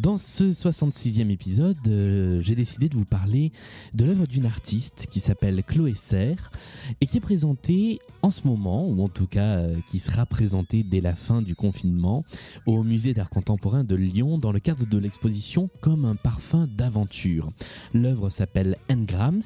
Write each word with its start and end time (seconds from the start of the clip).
Dans 0.00 0.16
ce 0.16 0.44
66e 0.44 1.28
épisode, 1.28 1.76
euh, 1.88 2.40
j'ai 2.40 2.54
décidé 2.54 2.88
de 2.88 2.94
vous 2.94 3.04
parler 3.04 3.50
de 3.94 4.04
l'œuvre 4.04 4.28
d'une 4.28 4.46
artiste 4.46 5.08
qui 5.10 5.18
s'appelle 5.18 5.64
Chloé 5.64 5.94
Serre 5.94 6.52
et 7.00 7.06
qui 7.06 7.16
est 7.16 7.20
présentée 7.20 7.98
en 8.22 8.30
ce 8.30 8.46
moment, 8.46 8.88
ou 8.88 9.02
en 9.02 9.08
tout 9.08 9.26
cas 9.26 9.58
euh, 9.58 9.74
qui 9.88 9.98
sera 9.98 10.24
présentée 10.24 10.84
dès 10.84 11.00
la 11.00 11.16
fin 11.16 11.42
du 11.42 11.56
confinement, 11.56 12.24
au 12.66 12.84
musée 12.84 13.12
d'art 13.12 13.30
contemporain 13.30 13.82
de 13.82 13.96
Lyon 13.96 14.38
dans 14.38 14.52
le 14.52 14.60
cadre 14.60 14.86
de 14.86 14.98
l'exposition 14.98 15.68
Comme 15.80 16.04
un 16.04 16.14
parfum 16.14 16.68
d'aventure. 16.68 17.50
L'œuvre 17.92 18.28
s'appelle 18.28 18.76
Engrams. 18.90 19.42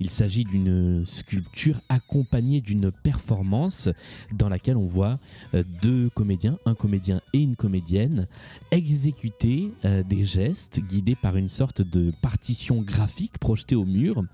Il 0.00 0.10
s'agit 0.10 0.44
d'une 0.44 1.04
sculpture 1.06 1.80
accompagnée 1.88 2.60
d'une 2.60 2.90
performance 2.90 3.88
dans 4.32 4.48
laquelle 4.48 4.76
on 4.76 4.86
voit 4.86 5.20
euh, 5.54 5.62
deux 5.80 6.10
comédiens, 6.10 6.58
un 6.66 6.74
comédien 6.74 7.20
et 7.32 7.38
une 7.38 7.56
comédienne, 7.56 8.26
exécuter 8.72 9.70
euh, 9.92 10.02
des 10.02 10.24
gestes 10.24 10.80
guidés 10.80 11.14
par 11.14 11.36
une 11.36 11.48
sorte 11.48 11.82
de 11.82 12.12
partition 12.22 12.82
graphique 12.82 13.38
projetée 13.38 13.74
au 13.74 13.84
mur. 13.84 14.24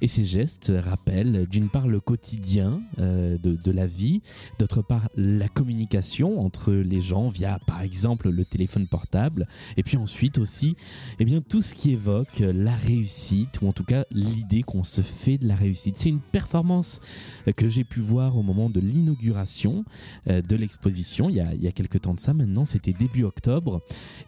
Et 0.00 0.08
ces 0.08 0.24
gestes 0.24 0.72
rappellent 0.76 1.46
d'une 1.46 1.68
part 1.68 1.88
le 1.88 2.00
quotidien 2.00 2.82
euh, 2.98 3.36
de, 3.38 3.70
la 3.70 3.86
vie, 3.86 4.22
d'autre 4.58 4.82
part 4.82 5.08
la 5.16 5.48
communication 5.48 6.40
entre 6.40 6.72
les 6.72 7.00
gens 7.00 7.28
via 7.28 7.58
par 7.66 7.82
exemple 7.82 8.30
le 8.30 8.44
téléphone 8.44 8.86
portable, 8.86 9.46
et 9.76 9.82
puis 9.82 9.96
ensuite 9.96 10.38
aussi 10.38 10.76
eh 11.18 11.24
bien, 11.24 11.40
tout 11.40 11.62
ce 11.62 11.74
qui 11.74 11.92
évoque 11.92 12.40
la 12.40 12.74
réussite, 12.74 13.60
ou 13.60 13.68
en 13.68 13.72
tout 13.72 13.84
cas 13.84 14.04
l'idée 14.10 14.62
qu'on 14.62 14.84
se 14.84 15.02
fait 15.02 15.38
de 15.38 15.46
la 15.46 15.54
réussite. 15.54 15.96
C'est 15.96 16.08
une 16.08 16.20
performance 16.20 17.00
que 17.56 17.68
j'ai 17.68 17.84
pu 17.84 18.00
voir 18.00 18.36
au 18.36 18.42
moment 18.42 18.70
de 18.70 18.80
l'inauguration 18.80 19.84
euh, 20.28 20.42
de 20.42 20.56
l'exposition, 20.56 21.28
il, 21.28 21.46
il, 21.54 21.62
y 21.62 21.68
a 21.68 21.72
quelques 21.72 22.02
temps 22.02 22.14
de 22.14 22.20
ça 22.20 22.34
maintenant, 22.34 22.64
c'était 22.64 22.92
début 22.92 23.24
octobre, 23.24 23.82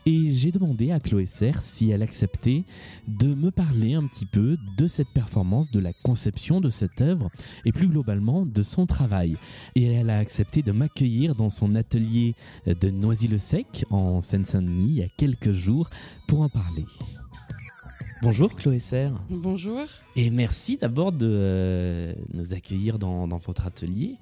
et 0.06 0.30
j'ai 0.33 0.52
demandé 0.52 0.69
à 0.90 1.00
Chloé 1.00 1.26
Serre 1.26 1.62
si 1.62 1.90
elle 1.90 2.02
acceptait 2.02 2.64
de 3.08 3.34
me 3.34 3.50
parler 3.50 3.94
un 3.94 4.06
petit 4.06 4.24
peu 4.24 4.56
de 4.78 4.86
cette 4.86 5.08
performance, 5.08 5.70
de 5.70 5.80
la 5.80 5.92
conception 5.92 6.60
de 6.60 6.70
cette 6.70 7.00
œuvre 7.00 7.28
et 7.64 7.72
plus 7.72 7.88
globalement 7.88 8.46
de 8.46 8.62
son 8.62 8.86
travail. 8.86 9.36
Et 9.74 9.84
elle 9.84 10.10
a 10.10 10.18
accepté 10.18 10.62
de 10.62 10.72
m'accueillir 10.72 11.34
dans 11.34 11.50
son 11.50 11.74
atelier 11.74 12.34
de 12.66 12.90
Noisy-le-Sec 12.90 13.84
en 13.90 14.20
Seine-Saint-Denis 14.22 14.90
il 14.90 14.96
y 14.96 15.02
a 15.02 15.08
quelques 15.08 15.52
jours 15.52 15.90
pour 16.27 16.40
en 16.42 16.48
parler. 16.48 16.86
Bonjour 18.22 18.55
Chloé 18.55 18.78
Serre. 18.78 19.20
Bonjour. 19.28 19.84
Et 20.14 20.30
merci 20.30 20.77
d'abord 20.77 21.10
de 21.10 21.27
euh, 21.28 22.14
nous 22.32 22.52
accueillir 22.52 22.98
dans, 22.98 23.27
dans 23.27 23.38
votre 23.38 23.66
atelier. 23.66 24.16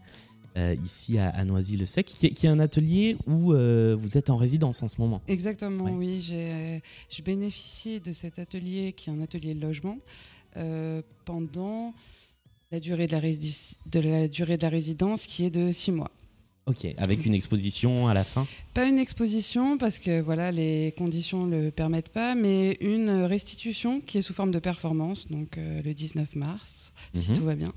Euh, 0.59 0.75
ici 0.84 1.19
à, 1.19 1.28
à 1.28 1.45
Noisy-le-Sec, 1.45 2.06
qui, 2.06 2.33
qui, 2.33 2.47
est 2.47 2.48
un 2.48 2.59
atelier 2.59 3.17
où 3.28 3.53
euh, 3.53 3.97
vous 4.01 4.19
êtes 4.19 4.28
en 4.28 4.37
résidence 4.37 4.83
en 4.83 4.89
ce 4.89 5.01
moment. 5.01 5.23
Exactement, 5.28 5.84
ouais. 5.84 5.92
oui. 5.92 6.83
Je 7.11 7.23
bénéficie 7.23 8.01
de 8.01 8.11
cet 8.11 8.41
atelier 8.41 8.92
qui 8.92 9.09
est 9.09 9.12
un 9.12 9.20
atelier 9.20 9.55
de 9.55 9.61
logement 9.61 9.98
euh, 10.56 11.01
pendant 11.25 11.95
la 12.73 12.81
durée 12.81 13.06
de 13.06 13.12
la, 13.12 13.20
de 13.20 14.01
la 14.01 14.27
durée 14.27 14.57
de 14.57 14.63
la 14.63 14.68
résidence 14.68 15.27
qui 15.27 15.45
est 15.45 15.51
de 15.51 15.70
six 15.70 15.92
mois. 15.92 16.11
Ok, 16.67 16.86
avec 16.98 17.24
une 17.24 17.35
exposition 17.35 18.08
à 18.08 18.14
la 18.14 18.24
fin? 18.24 18.47
Pas 18.74 18.86
une 18.86 18.98
exposition 18.98 19.79
parce 19.79 19.98
que 19.98 20.20
voilà 20.20 20.51
les 20.51 20.92
conditions 20.98 21.47
ne 21.47 21.67
le 21.67 21.70
permettent 21.70 22.11
pas, 22.11 22.35
mais 22.35 22.77
une 22.80 23.11
restitution 23.11 24.01
qui 24.01 24.18
est 24.18 24.23
sous 24.23 24.35
forme 24.35 24.51
de 24.51 24.58
performance, 24.58 25.29
donc 25.29 25.57
euh, 25.57 25.80
le 25.83 25.95
19 25.95 26.35
mars, 26.35 26.92
si 27.14 27.33
tout 27.33 27.45
va 27.45 27.55
bien. 27.55 27.73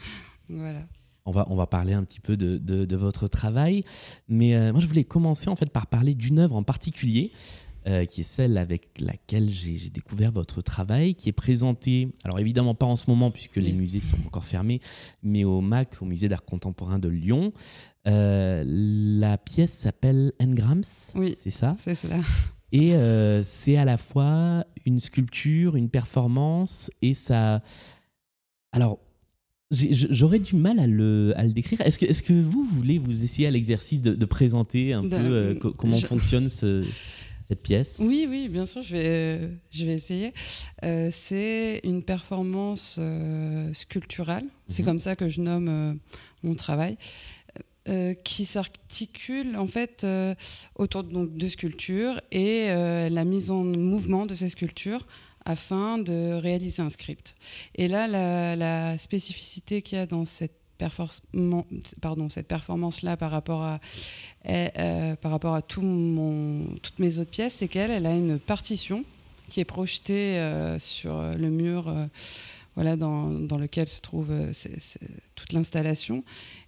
voilà. 0.48 0.80
On 1.26 1.30
va, 1.30 1.46
on 1.48 1.56
va 1.56 1.66
parler 1.66 1.94
un 1.94 2.04
petit 2.04 2.20
peu 2.20 2.36
de, 2.36 2.58
de, 2.58 2.84
de 2.84 2.96
votre 2.96 3.28
travail. 3.28 3.82
Mais 4.28 4.54
euh, 4.54 4.72
moi, 4.72 4.80
je 4.80 4.86
voulais 4.86 5.04
commencer 5.04 5.48
en 5.48 5.56
fait 5.56 5.70
par 5.70 5.86
parler 5.86 6.14
d'une 6.14 6.38
œuvre 6.38 6.54
en 6.54 6.62
particulier, 6.62 7.32
euh, 7.86 8.04
qui 8.04 8.22
est 8.22 8.24
celle 8.24 8.58
avec 8.58 9.00
laquelle 9.00 9.48
j'ai 9.48 9.90
découvert 9.90 10.32
votre 10.32 10.60
travail, 10.62 11.14
qui 11.14 11.28
est 11.28 11.32
présentée, 11.32 12.14
alors 12.24 12.38
évidemment 12.38 12.74
pas 12.74 12.86
en 12.86 12.96
ce 12.96 13.08
moment 13.08 13.30
puisque 13.30 13.56
oui. 13.56 13.62
les 13.62 13.72
musées 13.72 14.00
sont 14.00 14.18
encore 14.26 14.44
fermés, 14.44 14.80
mais 15.22 15.44
au 15.44 15.60
MAC, 15.60 16.00
au 16.00 16.04
Musée 16.04 16.28
d'Art 16.28 16.44
Contemporain 16.44 16.98
de 16.98 17.08
Lyon. 17.08 17.52
Euh, 18.06 18.62
la 18.66 19.38
pièce 19.38 19.72
s'appelle 19.72 20.32
Engrams, 20.42 20.82
oui, 21.14 21.34
c'est 21.38 21.50
ça? 21.50 21.74
C'est 21.78 21.94
cela. 21.94 22.20
Et 22.72 22.92
c'est 23.44 23.76
à 23.76 23.84
la 23.84 23.96
fois 23.96 24.64
une 24.84 24.98
sculpture, 24.98 25.76
une 25.76 25.88
performance, 25.88 26.90
et 27.02 27.14
ça... 27.14 27.62
Alors, 28.72 28.98
J'aurais 29.70 30.38
du 30.38 30.56
mal 30.56 30.78
à 30.78 30.86
le, 30.86 31.32
à 31.36 31.42
le 31.44 31.52
décrire. 31.52 31.80
Est-ce 31.80 31.98
que, 31.98 32.06
est 32.06 32.22
que 32.22 32.32
vous 32.32 32.64
voulez 32.64 32.98
vous 32.98 33.24
essayer 33.24 33.48
à 33.48 33.50
l'exercice 33.50 34.02
de, 34.02 34.14
de, 34.14 34.24
présenter 34.26 34.92
un 34.92 35.02
de, 35.02 35.08
peu 35.08 35.16
euh, 35.16 35.54
comment 35.78 35.96
je... 35.96 36.06
fonctionne 36.06 36.48
ce, 36.48 36.84
cette 37.48 37.62
pièce? 37.62 37.96
Oui, 38.00 38.26
oui, 38.28 38.48
bien 38.48 38.66
sûr, 38.66 38.82
je 38.82 38.94
vais, 38.94 39.50
je 39.70 39.84
vais 39.86 39.94
essayer. 39.94 40.32
Euh, 40.84 41.08
c'est 41.12 41.80
une 41.82 42.02
performance 42.02 42.96
euh, 42.98 43.72
sculpturale. 43.74 44.44
Mm 44.44 44.48
-hmm. 44.48 44.72
C'est 44.74 44.82
comme 44.84 45.00
ça 45.00 45.16
que 45.16 45.28
je 45.28 45.40
nomme 45.40 45.68
euh, 45.68 45.94
mon 46.42 46.54
travail. 46.54 46.96
Euh, 47.86 48.14
qui 48.14 48.46
s'articule 48.46 49.56
en 49.64 49.66
fait 49.66 50.04
euh, 50.04 50.34
autour 50.76 51.04
donc, 51.04 51.36
de 51.36 51.48
sculptures 51.48 52.18
et 52.32 52.70
euh, 52.70 53.10
la 53.10 53.24
mise 53.26 53.50
en 53.50 53.62
mouvement 53.62 54.24
de 54.24 54.34
ces 54.34 54.48
sculptures 54.48 55.04
afin 55.44 55.98
de 55.98 56.34
réaliser 56.34 56.82
un 56.82 56.90
script. 56.90 57.34
Et 57.74 57.88
là, 57.88 58.06
la, 58.56 58.96
spécificité 58.98 59.82
qu'il 59.82 59.98
y 59.98 60.00
a 60.00 60.06
dans 60.06 60.24
cette 60.24 60.54
performance-là 60.78 63.16
par 63.16 63.30
rapport 63.30 63.62
à, 63.62 63.78
euh, 64.48 65.14
tout 65.66 65.82
mon, 65.82 66.66
toutes 66.82 66.98
mes 66.98 67.18
autres 67.18 67.30
pièces, 67.30 67.54
c'est 67.54 67.68
qu'elle 67.68 67.90
elle 67.90 68.06
a 68.06 68.14
une 68.14 68.38
partition 68.38 69.04
qui 69.48 69.60
est 69.60 69.64
projetée 69.64 70.38
euh, 70.38 70.78
sur 70.78 71.20
le 71.20 71.50
mur 71.50 71.88
euh, 71.88 72.06
voilà, 72.74 72.96
dans, 72.96 73.28
dans, 73.28 73.58
lequel 73.58 73.88
se 73.88 74.00
trouve 74.00 74.32
toute 75.34 75.52
l'installation 75.52 76.24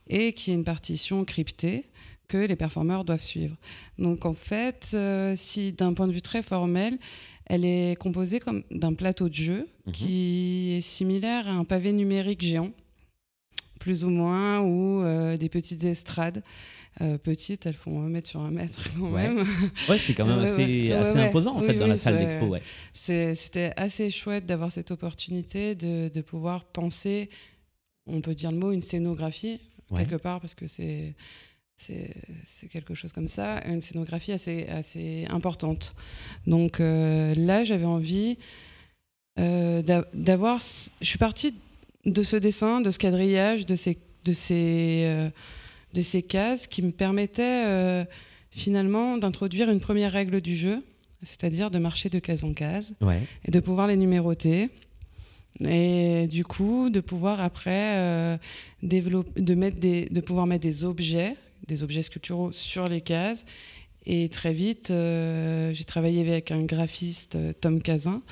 et 0.08 0.34
qui 0.34 0.52
est 0.52 0.54
une 0.54 0.64
partition 0.64 1.24
cryptée 1.24 1.86
que 2.28 2.38
les 2.38 2.56
performeurs 2.56 3.04
doivent 3.04 3.22
suivre. 3.22 3.56
Donc 3.98 4.26
en 4.26 4.34
fait, 4.34 4.90
euh, 4.94 5.34
si 5.36 5.72
d'un 5.72 5.94
point 5.94 6.06
de 6.06 6.12
vue 6.12 6.22
très 6.22 6.42
formel, 6.42 6.98
elle 7.46 7.64
est 7.64 7.96
composée 7.98 8.40
comme 8.40 8.62
d'un 8.70 8.94
plateau 8.94 9.28
de 9.28 9.34
jeu 9.34 9.68
mmh. 9.86 9.92
qui 9.92 10.74
est 10.76 10.80
similaire 10.80 11.48
à 11.48 11.52
un 11.52 11.64
pavé 11.64 11.92
numérique 11.92 12.42
géant, 12.42 12.72
plus 13.78 14.04
ou 14.04 14.10
moins, 14.10 14.60
ou 14.60 15.02
euh, 15.02 15.36
des 15.36 15.48
petites 15.48 15.84
estrades. 15.84 16.42
Euh, 17.02 17.18
petites, 17.18 17.66
elles 17.66 17.74
font 17.74 18.00
un 18.00 18.08
mètre 18.08 18.26
sur 18.26 18.40
un 18.40 18.50
mètre 18.50 18.88
quand 18.96 19.10
ouais. 19.10 19.28
même. 19.28 19.46
Ouais, 19.88 19.98
c'est 19.98 20.14
quand 20.14 20.24
même 20.24 20.38
assez, 20.38 20.88
ouais, 20.88 20.92
assez 20.92 21.18
ouais, 21.18 21.26
imposant 21.26 21.54
en 21.56 21.60
fait 21.60 21.72
oui, 21.72 21.78
dans 21.78 21.84
oui, 21.84 21.90
la 21.90 21.98
salle 21.98 22.18
d'expo. 22.18 22.46
Ouais. 22.46 22.62
C'était 22.94 23.72
assez 23.76 24.10
chouette 24.10 24.46
d'avoir 24.46 24.72
cette 24.72 24.90
opportunité 24.90 25.74
de, 25.74 26.08
de 26.08 26.20
pouvoir 26.22 26.64
penser, 26.64 27.28
on 28.06 28.22
peut 28.22 28.34
dire 28.34 28.50
le 28.50 28.58
mot, 28.58 28.72
une 28.72 28.80
scénographie 28.80 29.60
quelque 29.94 30.16
part 30.16 30.40
parce 30.40 30.54
que 30.54 30.66
c'est 30.66 31.14
c'est 31.76 32.68
quelque 32.70 32.94
chose 32.94 33.12
comme 33.12 33.28
ça, 33.28 33.62
une 33.66 33.82
scénographie 33.82 34.32
assez, 34.32 34.66
assez 34.68 35.26
importante. 35.28 35.94
Donc 36.46 36.80
euh, 36.80 37.34
là, 37.34 37.64
j'avais 37.64 37.84
envie 37.84 38.38
euh, 39.38 39.82
d'avoir... 40.14 40.58
Je 40.58 41.06
suis 41.06 41.18
partie 41.18 41.54
de 42.06 42.22
ce 42.22 42.36
dessin, 42.36 42.80
de 42.80 42.90
ce 42.90 42.98
quadrillage, 42.98 43.66
de 43.66 43.76
ces, 43.76 43.98
de 44.24 44.32
ces, 44.32 45.02
euh, 45.04 45.28
de 45.92 46.02
ces 46.02 46.22
cases 46.22 46.66
qui 46.66 46.82
me 46.82 46.92
permettaient 46.92 48.06
finalement 48.50 49.18
d'introduire 49.18 49.70
une 49.70 49.80
première 49.80 50.12
règle 50.12 50.40
du 50.40 50.56
jeu, 50.56 50.82
c'est-à-dire 51.22 51.70
de 51.70 51.78
marcher 51.78 52.08
de 52.08 52.18
case 52.18 52.42
en 52.42 52.54
case 52.54 52.94
ouais. 53.02 53.20
et 53.44 53.50
de 53.50 53.60
pouvoir 53.60 53.86
les 53.86 53.96
numéroter 53.96 54.70
et 55.64 56.26
du 56.28 56.44
coup 56.44 56.90
de 56.90 57.00
pouvoir 57.00 57.40
après 57.40 58.38
développer 58.82 59.40
de 59.40 59.54
mettre 59.54 59.78
des 59.78 60.04
de 60.04 60.20
pouvoir 60.20 60.46
mettre 60.46 60.62
des 60.62 60.84
objets 60.84 61.34
des 61.68 61.82
objets 61.82 62.02
sculpturaux 62.02 62.52
sur 62.52 62.88
les 62.88 63.00
cases 63.00 63.44
et 64.08 64.28
très 64.28 64.52
vite 64.52 64.90
euh, 64.90 65.72
j'ai 65.72 65.84
travaillé 65.84 66.20
avec 66.20 66.52
un 66.52 66.62
graphiste 66.62 67.36
Tom 67.60 67.82
Cazin 67.82 68.22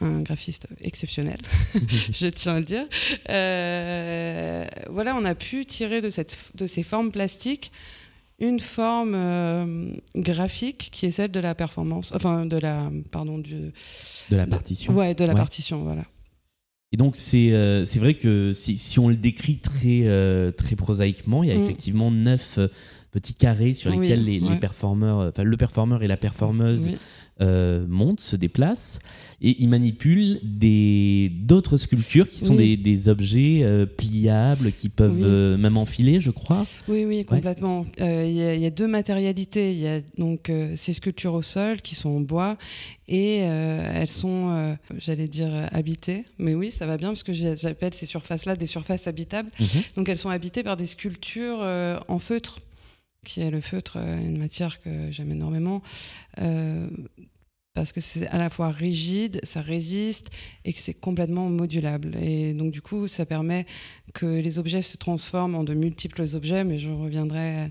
un 0.00 0.20
graphiste 0.20 0.68
exceptionnel 0.82 1.38
je 2.12 2.26
tiens 2.26 2.56
à 2.56 2.58
le 2.58 2.64
dire 2.64 2.86
euh, 3.30 4.66
voilà 4.90 5.16
on 5.16 5.24
a 5.24 5.34
pu 5.34 5.64
tirer 5.64 6.00
de 6.00 6.10
cette 6.10 6.36
de 6.54 6.66
ces 6.66 6.82
formes 6.82 7.10
plastiques 7.10 7.72
une 8.42 8.60
forme 8.60 9.14
euh, 9.14 9.94
graphique 10.16 10.88
qui 10.90 11.06
est 11.06 11.12
celle 11.12 11.30
de 11.30 11.38
la 11.40 11.54
performance, 11.54 12.12
enfin 12.14 12.44
de 12.44 12.56
la, 12.56 12.90
pardon, 13.12 13.38
du, 13.38 13.72
de 14.30 14.36
la 14.36 14.46
partition. 14.46 14.92
Ouais, 14.94 15.14
de 15.14 15.24
la 15.24 15.34
partition, 15.34 15.84
voilà. 15.84 16.02
Et 16.92 16.96
donc 16.96 17.16
c'est 17.16 17.52
euh, 17.52 17.84
vrai 17.96 18.14
que 18.14 18.52
si, 18.52 18.78
si, 18.78 18.98
on 18.98 19.08
le 19.08 19.16
décrit 19.16 19.56
très 19.56 20.02
euh, 20.04 20.50
très 20.50 20.76
prosaïquement, 20.76 21.42
il 21.42 21.48
y 21.48 21.52
a 21.52 21.56
mm. 21.56 21.62
effectivement 21.62 22.10
neuf 22.10 22.58
petits 23.10 23.34
carrés 23.34 23.74
sur 23.74 23.90
lesquels 23.90 24.24
les, 24.24 24.40
les, 24.40 24.56
performeurs, 24.56 25.28
enfin 25.28 25.42
le 25.42 25.56
performeur 25.56 26.02
et 26.02 26.06
la 26.06 26.16
performeuse 26.16 26.92
euh, 27.40 27.86
monte, 27.88 28.20
se 28.20 28.36
déplace, 28.36 28.98
et 29.40 29.56
il 29.62 29.70
manipule 29.70 30.38
d'autres 31.46 31.78
sculptures 31.78 32.28
qui 32.28 32.44
sont 32.44 32.54
des, 32.54 32.76
des, 32.76 33.08
objets 33.08 33.62
euh, 33.62 33.86
pliables 33.86 34.70
qui 34.70 34.90
peuvent 34.90 35.22
euh, 35.22 35.56
même 35.56 35.78
enfiler, 35.78 36.20
je 36.20 36.30
crois. 36.30 36.66
Oui, 36.88 37.06
oui, 37.06 37.24
complètement. 37.24 37.86
Il 37.98 38.30
y, 38.30 38.60
y, 38.60 38.66
a 38.66 38.70
deux 38.70 38.86
matérialités. 38.86 39.72
Il 39.72 39.78
y 39.78 39.88
a 39.88 40.00
donc 40.18 40.52
ces 40.74 40.92
sculptures 40.92 41.32
au 41.32 41.42
sol 41.42 41.80
qui 41.80 41.94
sont 41.94 42.10
en 42.10 42.20
bois 42.20 42.58
et 43.08 43.38
elles 43.38 44.10
sont, 44.10 44.76
j'allais 44.98 45.28
dire, 45.28 45.50
habitées. 45.72 46.26
Mais 46.38 46.54
oui, 46.54 46.70
ça 46.70 46.86
va 46.86 46.98
bien 46.98 47.08
parce 47.08 47.22
que 47.22 47.32
j'appelle 47.32 47.94
ces 47.94 48.06
surfaces-là 48.06 48.56
des 48.56 48.66
surfaces 48.66 49.06
habitables. 49.06 49.50
Mhm. 49.58 49.66
Donc 49.96 50.08
elles 50.10 50.18
sont 50.18 50.30
habitées 50.30 50.62
par 50.62 50.76
des 50.76 50.86
sculptures 50.86 51.66
en 52.08 52.18
feutre 52.18 52.58
qui 53.24 53.40
est 53.40 53.50
le 53.50 53.60
feutre, 53.60 53.98
une 53.98 54.38
matière 54.38 54.80
que 54.80 55.10
j'aime 55.10 55.30
énormément, 55.30 55.82
euh, 56.40 56.88
parce 57.74 57.92
que 57.92 58.00
c'est 58.00 58.26
à 58.28 58.38
la 58.38 58.50
fois 58.50 58.70
rigide, 58.70 59.40
ça 59.44 59.62
résiste 59.62 60.30
et 60.64 60.72
que 60.72 60.78
c'est 60.78 60.94
complètement 60.94 61.48
modulable. 61.48 62.16
Et 62.16 62.52
donc 62.54 62.70
du 62.70 62.82
coup, 62.82 63.08
ça 63.08 63.24
permet 63.24 63.66
que 64.12 64.26
les 64.26 64.58
objets 64.58 64.82
se 64.82 64.96
transforment 64.96 65.54
en 65.54 65.64
de 65.64 65.74
multiples 65.74 66.24
objets, 66.34 66.64
mais 66.64 66.78
je 66.78 66.90
reviendrai, 66.90 67.70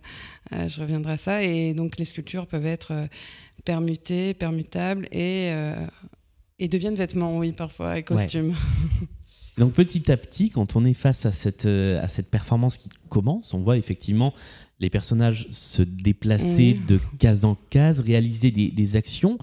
euh, 0.54 0.68
je 0.68 0.82
reviendrai 0.82 1.14
à 1.14 1.18
ça. 1.18 1.44
Et 1.44 1.74
donc 1.74 1.98
les 1.98 2.06
sculptures 2.06 2.48
peuvent 2.48 2.66
être 2.66 2.92
euh, 2.92 3.08
permutées, 3.64 4.34
permutables 4.34 5.06
et, 5.12 5.50
euh, 5.52 5.76
et 6.58 6.68
deviennent 6.68 6.96
vêtements, 6.96 7.38
oui, 7.38 7.52
parfois, 7.52 8.00
et 8.00 8.04
costumes. 8.04 8.56
Donc 9.58 9.74
petit 9.74 10.12
à 10.12 10.18
petit, 10.18 10.50
quand 10.50 10.76
on 10.76 10.84
est 10.86 10.94
face 10.94 11.26
à 11.28 11.32
cette, 11.32 11.66
à 11.66 12.08
cette 12.08 12.32
performance 12.32 12.78
qui 12.78 12.90
commence, 13.10 13.54
on 13.54 13.60
voit 13.60 13.78
effectivement 13.78 14.34
les 14.82 14.90
personnages 14.90 15.48
se 15.52 15.84
déplacer 15.84 16.78
de 16.88 17.00
case 17.20 17.46
en 17.46 17.56
case, 17.70 18.00
réaliser 18.02 18.52
des, 18.52 18.70
des 18.70 18.96
actions. 18.96 19.38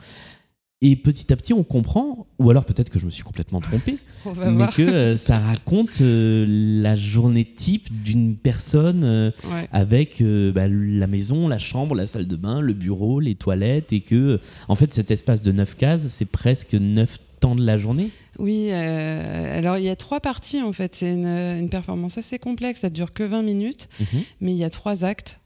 Et 0.81 0.95
petit 0.95 1.33
à 1.33 1.37
petit, 1.37 1.53
on 1.53 1.65
comprend, 1.65 2.29
ou 2.39 2.51
alors 2.51 2.65
peut-être 2.65 2.89
que 2.89 3.01
je 3.01 3.05
me 3.05 3.11
suis 3.11 3.25
complètement 3.25 3.61
trompé, 3.61 3.99
mais 4.37 4.69
que 4.69 4.83
euh, 4.83 5.17
ça 5.17 5.41
raconte 5.41 6.01
euh, 6.03 6.45
la 6.49 6.95
journée 6.95 7.45
type 7.45 7.89
d'une 8.05 8.37
personne 8.37 9.03
euh, 9.03 9.31
avec 9.73 10.23
bah, 10.23 10.69
la 10.69 11.07
maison, 11.09 11.49
la 11.49 11.59
chambre, 11.59 11.97
la 11.97 12.07
salle 12.07 12.29
de 12.29 12.37
bain, 12.37 12.61
le 12.61 12.75
bureau, 12.75 13.19
les 13.19 13.35
toilettes, 13.35 13.93
et 13.93 14.01
que, 14.01 14.39
en 14.69 14.77
fait, 14.77 14.95
cet 14.95 15.11
espace 15.11 15.43
de 15.43 15.51
neuf 15.51 15.77
cases, 15.77 16.07
c'est 16.09 16.31
presque 16.31 16.75
neuf 16.75 17.19
temps 17.39 17.55
de 17.55 17.65
la 17.65 17.79
journée. 17.79 18.11
Oui, 18.39 18.71
alors 18.71 19.79
il 19.79 19.85
y 19.85 19.89
a 19.89 19.97
trois 19.97 20.21
parties 20.21 20.63
en 20.63 20.73
fait. 20.73 20.95
C'est 20.95 21.15
une, 21.15 21.69
performance 21.71 22.19
assez 22.19 22.39
complexe, 22.39 22.81
ça 22.81 22.91
dure 22.91 23.13
que 23.13 23.23
20 23.23 23.43
minutes, 23.43 23.89
mhm. 24.01 24.23
mais 24.41 24.53
il 24.53 24.59
y 24.59 24.65
a 24.65 24.71
trois 24.71 25.05
actes. 25.05 25.41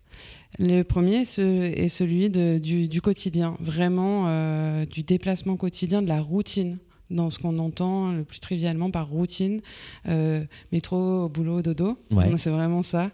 Le 0.59 0.83
premier 0.83 1.23
est 1.23 1.89
celui 1.89 2.29
du, 2.29 3.01
quotidien, 3.01 3.57
vraiment 3.61 4.25
euh, 4.27 4.85
du 4.85 5.03
déplacement 5.03 5.57
quotidien, 5.57 6.03
de 6.03 6.09
la 6.09 6.21
routine 6.21 6.79
dans 7.11 7.31
ce 7.31 7.39
qu'on 7.39 7.59
entend 7.59 8.13
le 8.13 8.25
plus 8.25 8.41
trivialement 8.41 8.91
par 8.91 9.09
routine, 9.09 9.61
euh, 10.09 10.45
métro, 10.71 11.29
boulot, 11.29 11.63
dodo. 11.63 11.99
C'est 12.37 12.51
vraiment 12.51 12.83
ça. 12.83 13.11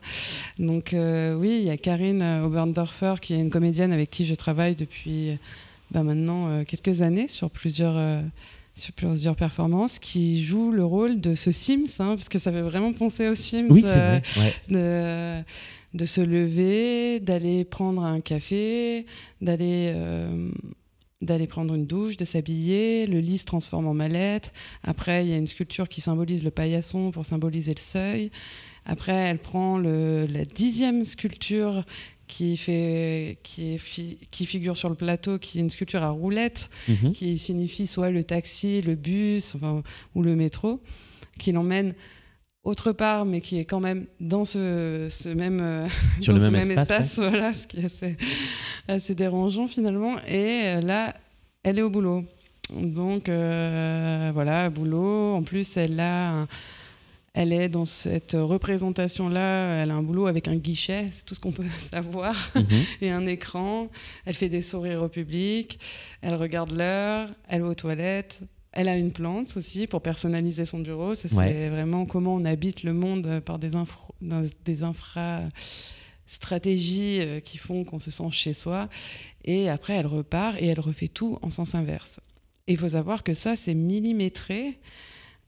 Donc 0.59 0.95
euh, 0.95 1.35
oui, 1.35 1.59
il 1.61 1.67
y 1.67 1.71
a 1.71 1.77
Karine 1.77 2.23
Oberndorfer 2.45 3.15
qui 3.21 3.35
est 3.35 3.41
une 3.41 3.51
comédienne 3.51 3.93
avec 3.93 4.11
qui 4.11 4.27
je 4.27 4.35
travaille 4.35 4.75
depuis 4.75 5.37
bah, 5.93 6.03
maintenant 6.03 6.65
quelques 6.65 7.03
années 7.03 7.29
sur 7.29 7.51
plusieurs 7.51 8.23
sur 8.79 8.95
plusieurs 8.95 9.37
performances, 9.37 9.99
qui 9.99 10.43
joue 10.43 10.71
le 10.71 10.85
rôle 10.85 11.21
de 11.21 11.35
ce 11.35 11.53
Sims, 11.53 12.01
hein, 12.01 12.15
parce 12.17 12.29
que 12.29 12.39
ça 12.39 12.53
fait 12.53 12.63
vraiment 12.63 12.93
penser 12.93 13.29
aux 13.29 13.35
Sims. 13.35 13.67
Oui, 13.71 13.83
c'est 13.83 14.23
vrai 14.39 15.45
de 15.95 16.07
se 16.07 16.21
lever, 16.21 17.21
d'aller 17.21 17.65
prendre 17.65 18.05
un 18.05 18.21
café, 18.21 19.07
d'aller 19.41 19.93
euh, 19.95 20.51
d'aller 21.21 21.49
prendre 21.49 21.75
une 21.75 21.87
douche, 21.87 22.17
de 22.17 22.25
s'habiller, 22.25 23.07
le 23.07 23.19
lit 23.19 23.39
se 23.39 23.45
transforme 23.45 23.89
en 23.89 23.95
mallette. 23.95 24.53
Après, 24.85 25.25
il 25.25 25.31
y 25.31 25.33
a 25.33 25.37
une 25.37 25.49
sculpture 25.49 25.89
qui 25.89 26.01
symbolise 26.01 26.45
le 26.45 26.53
paillasson 26.53 27.11
pour 27.11 27.27
symboliser 27.27 27.75
le 27.75 27.81
seuil. 27.81 28.31
Après, 28.85 29.13
elle 29.13 29.39
prend 29.39 29.79
le, 29.79 30.27
la 30.27 30.45
dixième 30.45 31.05
sculpture 31.05 31.85
qui, 32.29 32.57
fait, 32.57 33.39
qui, 33.43 33.75
est 33.75 34.31
qui 34.31 34.47
figure 34.47 34.77
sur 34.77 34.89
le 34.89 34.95
plateau, 34.95 35.39
qui 35.39 35.59
est 35.59 35.63
une 35.63 35.71
sculpture 35.71 36.03
à 36.03 36.11
roulettes, 36.11 36.71
mhm. 36.89 37.13
qui 37.13 37.39
signifie 37.39 37.87
soit 37.87 38.11
le 38.11 38.23
taxi, 38.23 38.83
le 38.83 38.95
bus 38.95 39.55
enfin, 39.55 39.83
ou 40.15 40.23
le 40.23 40.37
métro, 40.37 40.81
qui 41.39 41.53
l'emmène 41.53 41.95
autre 42.65 42.93
part, 42.93 43.25
mais 43.25 43.41
qui 43.41 43.59
est 43.59 43.65
quand 43.65 43.81
même 43.81 44.07
dans 44.21 44.45
ce, 44.45 45.09
ce 45.11 45.29
même, 45.29 45.61
euh, 45.61 45.89
Sur 46.21 46.35
le 46.35 46.51
même, 46.51 46.71
espace, 46.71 47.15
voilà, 47.17 47.53
ce 47.53 47.67
qui 47.67 47.81
est 47.81 47.87
assez, 47.87 48.17
assez 48.87 49.15
dérangeant 49.15 49.67
finalement. 49.67 50.19
Et 50.27 50.63
euh, 50.65 50.81
là, 50.81 51.15
elle 51.63 51.79
est 51.79 51.83
au 51.83 51.91
boulot. 51.91 52.25
Donc 52.73 53.29
euh, 53.29 54.31
voilà, 54.35 54.69
boulot. 54.71 55.35
En 55.35 55.43
plus, 55.43 55.77
elle 55.77 55.99
a 55.99 56.47
elle 57.39 57.53
est 57.53 57.69
dans 57.69 57.85
cette 57.85 58.33
représentation-là, 58.37 59.83
elle 59.83 59.93
a 59.93 59.95
un 59.95 60.03
boulot 60.03 60.27
avec 60.27 60.49
un 60.49 60.57
guichet, 60.57 61.07
c'est 61.13 61.25
tout 61.25 61.37
ce 61.37 61.41
qu'on 61.41 61.53
peut 61.61 61.65
savoir, 61.79 62.51
mhm. 62.57 62.67
et 63.01 63.11
un 63.13 63.27
écran. 63.27 63.91
Elle 64.27 64.35
fait 64.35 64.49
des 64.49 64.61
sourires 64.61 65.05
au 65.05 65.09
public, 65.09 65.79
elle 66.21 66.35
regarde 66.35 66.73
l'heure, 66.73 67.31
elle 67.49 67.63
va 67.63 67.69
aux 67.69 67.75
toilettes, 67.77 68.41
elle 68.73 68.89
a 68.89 68.97
une 68.97 69.13
plante 69.13 69.57
aussi 69.57 69.87
pour 69.87 70.03
personnaliser 70.03 70.65
son 70.65 70.81
bureau. 70.81 71.15
C'est 71.15 71.29
vraiment 71.29 72.07
comment 72.07 72.35
on 72.35 72.43
habite 72.43 72.83
le 72.83 72.93
monde 72.93 73.39
par 73.45 73.61
des, 73.61 73.77
infra, 73.77 74.09
des 74.21 74.83
stratégies 76.27 77.21
euh, 77.21 77.39
qui 77.39 77.57
font 77.57 77.85
qu'on 77.85 78.01
se 78.01 78.11
sent 78.11 78.31
chez 78.33 78.53
soi. 78.53 78.89
Et 79.45 79.69
après, 79.69 79.95
elle 79.95 80.09
repart 80.09 80.57
et 80.61 80.67
elle 80.67 80.81
refait 80.81 81.07
tout 81.07 81.39
en 81.43 81.51
sens 81.51 81.77
inverse. 81.77 82.19
Et 82.67 82.73
il 82.73 82.79
faut 82.79 82.89
savoir 82.89 83.23
que 83.23 83.33
ça, 83.33 83.55
c'est 83.55 83.75
millimétré 83.75 84.81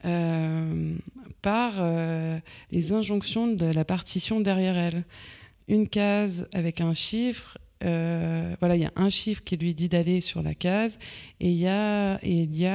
par 0.02 1.74
euh, 1.78 2.38
les 2.70 2.92
injonctions 2.92 3.46
de 3.46 3.66
la 3.66 3.84
partition 3.84 4.40
derrière 4.40 4.76
elle. 4.76 5.04
Une 5.68 5.88
case 5.88 6.48
avec 6.52 6.80
un 6.80 6.92
chiffre 6.92 7.58
euh, 7.82 8.54
voilà, 8.60 8.76
il 8.76 8.82
y 8.82 8.84
a 8.86 8.92
un 8.96 9.08
chiffre 9.08 9.42
qui 9.42 9.56
lui 9.56 9.74
dit 9.74 9.88
d'aller 9.88 10.20
sur 10.20 10.42
la 10.42 10.54
case 10.54 10.98
et 11.40 11.50
il 11.50 11.56
y 11.56 11.66
a 11.66 12.18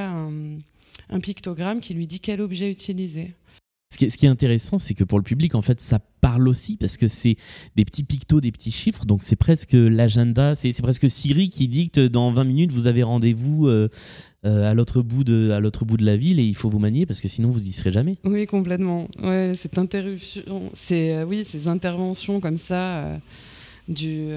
un, 0.10 1.20
pictogramme 1.22 1.80
qui 1.80 1.94
lui 1.94 2.08
dit 2.08 2.20
quel 2.20 2.42
objet 2.42 2.72
utiliser. 2.72 3.36
Ce 3.96 4.18
qui, 4.18 4.26
est, 4.26 4.30
intéressant, 4.30 4.78
c'est 4.78 4.94
que 4.94 5.06
pour 5.06 5.18
le 5.18 5.24
public, 5.24 5.56
en 5.56 5.62
fait, 5.62 5.80
ça 5.80 6.00
parle 6.20 6.50
aussi 6.50 6.76
parce 6.76 6.98
que 6.98 7.08
c'est 7.08 7.38
des 7.78 7.86
petits 7.86 8.04
pictos, 8.04 8.42
des 8.42 8.52
petits 8.52 8.72
chiffres. 8.72 9.06
Donc 9.06 9.24
c'est 9.24 9.38
presque 9.38 9.72
l'agenda, 9.72 10.54
c'est 10.56 10.74
presque 10.82 11.10
Siri 11.10 11.48
qui 11.48 11.70
dicte 11.70 12.02
dans 12.02 12.34
20 12.34 12.44
minutes, 12.44 12.72
vous 12.74 12.88
avez 12.88 13.04
rendez-vous 13.04 13.68
euh, 13.68 13.88
euh, 14.46 14.70
à 14.70 14.74
l'autre 14.74 15.02
bout, 15.02 15.24
de, 15.24 15.50
la 16.04 16.18
ville 16.18 16.42
et 16.42 16.44
il 16.44 16.56
faut 16.56 16.68
vous 16.68 16.80
manier 16.80 17.06
parce 17.06 17.22
que 17.22 17.30
sinon 17.30 17.52
vous 17.52 17.66
y 17.66 17.72
serez 17.72 17.94
jamais. 17.94 18.18
Oui, 18.26 18.46
complètement. 18.48 19.08
Ouais, 19.22 19.54
cette 19.56 19.78
interruption, 19.78 20.72
c'est 20.74 21.24
oui, 21.24 21.46
ces 21.50 21.70
interventions 21.70 22.42
comme 22.42 22.58
ça 22.58 23.18
du 23.88 24.28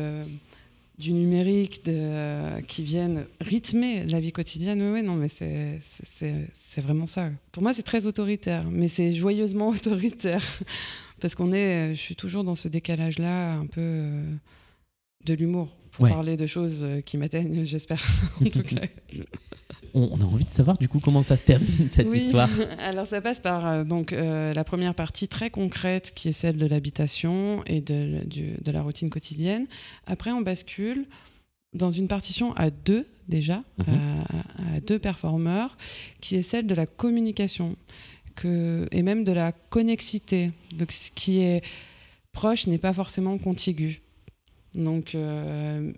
du 0.99 1.13
numérique 1.13 1.85
de, 1.85 2.61
qui 2.63 2.83
viennent 2.83 3.27
rythmer 3.41 4.05
la 4.05 4.21
vie 4.21 4.33
quotidienne. 4.33 4.83
Oui, 4.93 5.03
non, 5.03 5.15
mais 5.15 5.29
c'est 5.29 6.81
vraiment 6.81 7.07
ça. 7.07 7.31
Pour 7.53 7.63
moi, 7.63 7.73
c'est 7.73 7.83
très 7.83 8.07
autoritaire, 8.07 8.65
mais 8.71 8.89
c'est 8.89 9.13
joyeusement 9.13 9.69
autoritaire. 9.69 10.43
Parce 11.21 11.35
qu'on 11.35 11.53
est, 11.53 11.95
je 11.95 12.01
suis 12.01 12.17
toujours 12.17 12.45
dans 12.45 12.55
ce 12.55 12.69
décalage-là, 12.69 13.55
un 13.55 13.67
peu 13.67 13.81
euh, 13.81 14.25
de 15.25 15.35
l'humour, 15.35 15.69
pour 15.91 16.09
parler 16.09 16.37
de 16.37 16.47
choses 16.47 16.87
qui 17.05 17.17
m'atteignent, 17.17 17.65
j'espère, 17.65 18.05
en 18.41 18.45
tout 18.45 18.63
cas 18.63 18.87
on, 19.95 20.21
a 20.21 20.25
envie 20.25 20.45
de 20.45 20.51
savoir 20.51 20.79
du 20.79 20.89
coup 20.89 21.01
comment 21.01 21.23
ça 21.23 21.37
se 21.37 21.45
termine 21.45 21.89
cette 21.89 22.13
histoire. 22.13 22.49
Alors 22.79 23.07
ça 23.07 23.21
passe 23.21 23.41
par 23.41 23.67
euh, 23.67 23.85
donc 23.85 24.13
euh, 24.13 24.53
la 24.53 24.65
première 24.65 24.95
partie 24.95 25.29
très 25.29 25.51
concrète 25.51 26.13
qui 26.15 26.29
est 26.29 26.33
celle 26.33 26.57
de 26.57 26.67
l'habitation 26.67 27.63
et 27.67 27.81
de, 27.81 28.23
de, 28.27 28.71
la 28.71 28.83
routine 28.83 29.11
quotidienne. 29.11 29.67
Après 30.07 30.31
on 30.31 30.41
bascule 30.41 31.07
dans 31.75 31.91
une 31.91 32.09
partition 32.09 32.53
à 32.55 32.71
deux 32.71 33.07
déjà, 33.29 33.63
mhm. 33.79 33.95
à, 34.77 34.81
deux 34.81 34.99
performeurs, 34.99 35.77
qui 36.21 36.37
est 36.37 36.43
celle 36.43 36.67
de 36.67 36.75
la 36.75 36.87
communication 36.87 37.77
que, 38.35 38.89
et 38.91 39.03
même 39.03 39.25
de 39.25 39.33
la 39.33 39.53
connexité. 39.53 40.53
Donc 40.77 40.93
ce 40.93 41.11
qui 41.11 41.41
est 41.41 41.63
proche 42.33 42.67
n'est 42.67 42.79
pas 42.79 42.93
forcément 42.93 43.37
contigu. 43.39 44.01
Donc 44.75 45.15
euh, 45.15 45.93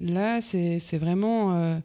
là 0.00 0.40
c'est 0.40 0.98
vraiment 0.98 1.80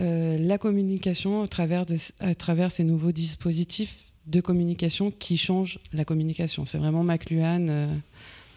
euh, 0.00 0.38
la 0.38 0.58
communication 0.58 1.42
à 1.42 1.48
travers, 1.48 1.86
de, 1.86 1.96
à 2.20 2.34
travers 2.34 2.72
ces 2.72 2.84
nouveaux 2.84 3.12
dispositifs 3.12 4.12
de 4.26 4.40
communication 4.40 5.10
qui 5.10 5.36
changent 5.36 5.78
la 5.92 6.04
communication. 6.04 6.64
C'est 6.64 6.78
vraiment 6.78 7.04
McLuhan. 7.04 7.66
Euh, 7.68 7.94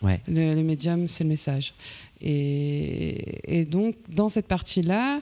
Ouais. 0.02 0.20
Le, 0.28 0.54
le 0.54 0.64
médium, 0.64 1.08
c'est 1.08 1.24
le 1.24 1.30
message. 1.30 1.74
Et, 2.20 3.60
et 3.60 3.64
donc, 3.64 3.96
dans 4.10 4.28
cette 4.28 4.48
partie-là, 4.48 5.22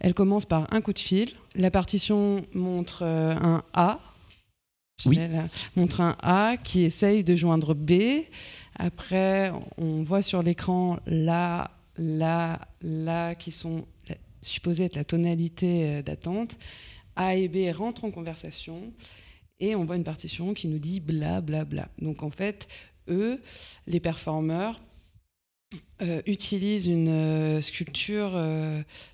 elle 0.00 0.12
commence 0.12 0.44
par 0.44 0.66
un 0.70 0.82
coup 0.82 0.92
de 0.92 0.98
fil. 0.98 1.30
La 1.54 1.70
partition 1.70 2.44
montre 2.52 3.04
euh, 3.04 3.34
un 3.36 3.62
A. 3.72 3.98
Oui. 5.06 5.18
Montre 5.76 6.02
un 6.02 6.14
A 6.20 6.58
qui 6.62 6.82
essaye 6.82 7.24
de 7.24 7.36
joindre 7.36 7.72
B. 7.72 8.24
Après, 8.74 9.50
on 9.78 10.02
voit 10.02 10.20
sur 10.20 10.42
l'écran 10.42 10.98
la, 11.06 11.70
la, 11.96 12.60
la 12.82 13.34
qui 13.34 13.50
sont 13.50 13.86
supposées 14.42 14.84
être 14.84 14.96
la 14.96 15.04
tonalité 15.04 15.88
euh, 15.88 16.02
d'attente. 16.02 16.56
A 17.16 17.34
et 17.34 17.48
B 17.48 17.74
rentrent 17.74 18.04
en 18.04 18.10
conversation 18.10 18.92
et 19.60 19.74
on 19.74 19.84
voit 19.84 19.96
une 19.96 20.04
partition 20.04 20.54
qui 20.54 20.68
nous 20.68 20.78
dit 20.78 21.00
bla 21.00 21.40
bla 21.40 21.64
bla. 21.64 21.88
Donc 22.00 22.22
en 22.22 22.30
fait, 22.30 22.68
eux, 23.08 23.40
les 23.86 24.00
performeurs, 24.00 24.80
euh, 26.00 26.22
utilisent 26.24 26.86
une 26.86 27.08
euh, 27.08 27.60
sculpture 27.60 28.40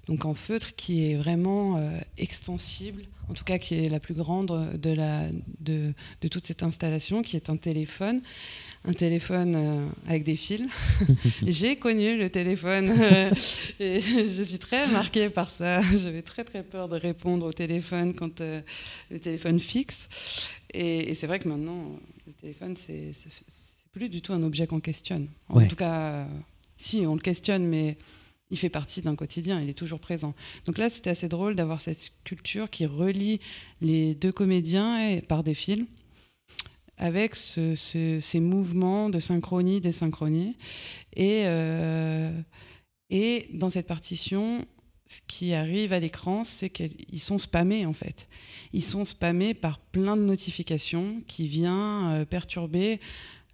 donc 0.06 0.24
en 0.24 0.34
feutre 0.34 0.76
qui 0.76 1.10
est 1.10 1.16
vraiment 1.16 1.80
extensible, 2.18 3.04
en 3.28 3.34
tout 3.34 3.42
cas 3.42 3.58
qui 3.58 3.74
est 3.74 3.88
la 3.88 4.00
plus 4.00 4.14
grande 4.14 4.78
de, 4.78 4.90
la, 4.90 5.28
de, 5.60 5.94
de 6.20 6.28
toute 6.28 6.46
cette 6.46 6.62
installation, 6.62 7.22
qui 7.22 7.36
est 7.36 7.48
un 7.48 7.56
téléphone, 7.56 8.20
un 8.86 8.92
téléphone 8.92 9.54
euh, 9.56 9.86
avec 10.06 10.24
des 10.24 10.36
fils. 10.36 10.62
J'ai 11.46 11.76
connu 11.76 12.18
le 12.18 12.28
téléphone 12.28 12.88
euh, 12.90 13.30
et 13.80 14.00
je 14.00 14.42
suis 14.42 14.58
très 14.58 14.86
marquée 14.88 15.28
par 15.30 15.48
ça. 15.48 15.80
J'avais 15.96 16.22
très 16.22 16.44
très 16.44 16.62
peur 16.62 16.88
de 16.88 16.96
répondre 16.96 17.46
au 17.46 17.52
téléphone 17.52 18.14
quand 18.14 18.40
euh, 18.40 18.60
le 19.10 19.18
téléphone 19.18 19.58
fixe. 19.58 20.08
Et, 20.72 21.10
et 21.10 21.14
c'est 21.14 21.26
vrai 21.26 21.38
que 21.38 21.48
maintenant, 21.48 21.98
le 22.26 22.32
téléphone, 22.34 22.76
c'est 22.76 23.12
plus 23.92 24.08
du 24.08 24.20
tout 24.20 24.32
un 24.32 24.42
objet 24.42 24.66
qu'on 24.66 24.80
questionne. 24.80 25.28
En 25.48 25.58
Ouais. 25.58 25.68
tout 25.68 25.76
cas, 25.76 26.26
si, 26.76 27.06
on 27.06 27.14
le 27.14 27.20
questionne, 27.20 27.66
mais 27.66 27.96
il 28.50 28.58
fait 28.58 28.68
partie 28.68 29.00
d'un 29.00 29.14
quotidien, 29.16 29.60
il 29.62 29.70
est 29.70 29.78
toujours 29.78 30.00
présent. 30.00 30.34
Donc 30.66 30.76
là, 30.78 30.90
c'était 30.90 31.10
assez 31.10 31.28
drôle 31.28 31.54
d'avoir 31.56 31.80
cette 31.80 31.98
sculpture 31.98 32.68
qui 32.68 32.84
relie 32.86 33.40
les 33.80 34.14
deux 34.14 34.32
comédiens 34.32 35.08
et- 35.08 35.22
par 35.22 35.42
des 35.42 35.54
fils 35.54 35.84
avec 36.96 37.34
ce- 37.34 37.74
ce- 37.74 38.20
ces 38.20 38.40
mouvements 38.40 39.10
de 39.10 39.18
synchronie, 39.20 39.80
désynchronie. 39.80 40.56
Et, 41.16 41.42
euh, 41.44 42.30
et 43.10 43.48
dans 43.52 43.70
cette 43.70 43.86
partition, 43.86 44.64
ce 45.06 45.20
qui 45.26 45.52
arrive 45.54 45.92
à 45.92 46.00
l'écran, 46.00 46.44
c'est 46.44 46.70
qu'ils 46.70 47.20
sont 47.20 47.38
spammés 47.38 47.84
en 47.84 47.92
fait. 47.92 48.28
Ils 48.72 48.82
sont 48.82 49.04
spammés 49.04 49.54
par 49.54 49.78
plein 49.78 50.16
de 50.16 50.22
notifications 50.22 51.22
qui 51.26 51.46
viennent 51.48 51.72
euh, 52.12 52.24
perturber 52.24 53.00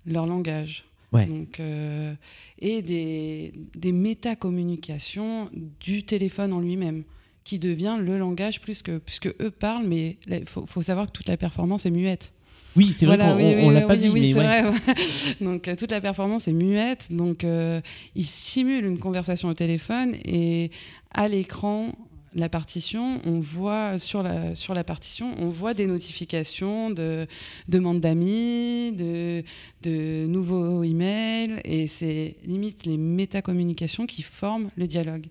leur 0.06 0.26
langage. 0.26 0.85
Ouais. 1.12 1.26
Donc, 1.26 1.59
euh, 1.59 2.14
et 2.61 2.82
des, 2.82 3.52
des 3.75 3.90
métacommunications 3.92 5.50
du 5.80 6.04
téléphone 6.04 6.52
en 6.52 6.61
lui-même, 6.61 7.02
qui 7.42 7.59
devient 7.59 7.99
le 8.00 8.16
langage 8.16 8.61
plus 8.61 8.80
que. 8.82 8.99
Puisque 8.99 9.26
eux 9.26 9.50
parlent, 9.50 9.87
mais 9.87 10.18
il 10.28 10.47
faut, 10.47 10.66
faut 10.66 10.82
savoir 10.82 11.06
que 11.06 11.12
toute 11.12 11.26
la 11.26 11.37
performance 11.37 11.85
est 11.85 11.90
muette. 11.90 12.32
Oui, 12.77 12.93
c'est 12.93 13.07
vrai 13.07 13.17
Voilà, 13.17 13.33
qu'on 13.33 13.69
oui, 13.69 13.75
l'a 13.75 13.81
pas 13.83 13.97
dit, 13.97 14.09
oui, 14.09 14.33
mais 14.35 14.41
ouais. 14.41 14.62
vrai, 14.62 14.71
ouais. 14.71 14.95
Donc 15.41 15.67
euh, 15.69 15.75
toute 15.77 15.91
la 15.91 16.00
performance 16.00 16.47
est 16.49 16.53
muette. 16.53 17.09
Donc 17.11 17.45
euh, 17.45 17.81
il 18.15 18.25
simule 18.25 18.85
une 18.85 18.99
conversation 18.99 19.49
au 19.49 19.55
téléphone 19.55 20.15
et 20.25 20.71
à 21.12 21.27
l'écran, 21.29 21.93
la 22.35 22.49
partition, 22.49 23.21
on 23.25 23.41
voit 23.41 23.99
sur 23.99 24.23
la 24.23 24.55
sur 24.55 24.73
la 24.73 24.85
partition, 24.85 25.35
on 25.39 25.49
voit 25.49 25.75
des 25.75 25.87
notifications 25.87 26.91
de 26.91 27.27
demandes 27.69 28.00
d'amis, 28.00 28.93
de 28.93 29.43
de 29.83 30.27
nouveaux 30.27 30.85
emails 30.85 31.61
et 31.65 31.89
c'est 31.89 32.37
limite 32.45 32.87
les 32.87 32.97
métacommunications 32.99 34.07
qui 34.07 34.23
forment 34.23 34.71
le 34.77 34.87
dialogue. 34.87 35.27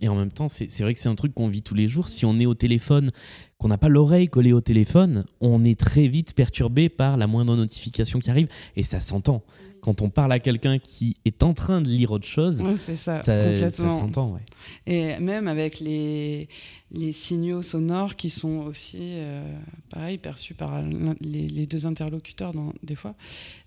Et 0.00 0.08
en 0.08 0.16
même 0.16 0.32
temps, 0.32 0.48
c'est 0.48 0.80
vrai 0.80 0.92
que 0.92 1.00
c'est 1.00 1.08
un 1.08 1.14
truc 1.14 1.34
qu'on 1.34 1.48
vit 1.48 1.62
tous 1.62 1.74
les 1.74 1.86
jours. 1.88 2.08
Si 2.08 2.24
on 2.26 2.38
est 2.38 2.46
au 2.46 2.54
téléphone, 2.54 3.12
qu'on 3.58 3.68
n'a 3.68 3.78
pas 3.78 3.88
l'oreille 3.88 4.28
collée 4.28 4.52
au 4.52 4.60
téléphone, 4.60 5.24
on 5.40 5.64
est 5.64 5.78
très 5.78 6.08
vite 6.08 6.34
perturbé 6.34 6.88
par 6.88 7.16
la 7.16 7.26
moindre 7.26 7.56
notification 7.56 8.18
qui 8.18 8.28
arrive. 8.28 8.48
Et 8.76 8.82
ça 8.82 9.00
s'entend. 9.00 9.44
Quand 9.82 10.00
on 10.00 10.08
parle 10.08 10.32
à 10.32 10.38
quelqu'un 10.40 10.78
qui 10.78 11.18
est 11.26 11.42
en 11.42 11.52
train 11.52 11.80
de 11.82 11.88
lire 11.88 12.10
autre 12.10 12.26
chose, 12.26 12.56
ça, 12.78 12.96
ça, 12.96 13.22
ça 13.22 13.44
complètement. 13.44 13.90
s'entend. 13.98 14.32
Ouais. 14.32 14.40
Et 14.86 15.18
même 15.20 15.46
avec 15.46 15.78
les, 15.78 16.48
les 16.90 17.12
signaux 17.12 17.62
sonores 17.62 18.16
qui 18.16 18.30
sont 18.30 18.60
aussi, 18.66 18.98
euh, 19.00 19.46
pareil, 19.90 20.16
perçus 20.18 20.54
par 20.54 20.82
les, 21.20 21.48
les 21.48 21.66
deux 21.66 21.86
interlocuteurs 21.86 22.52
dans, 22.52 22.72
des 22.82 22.94
fois. 22.94 23.14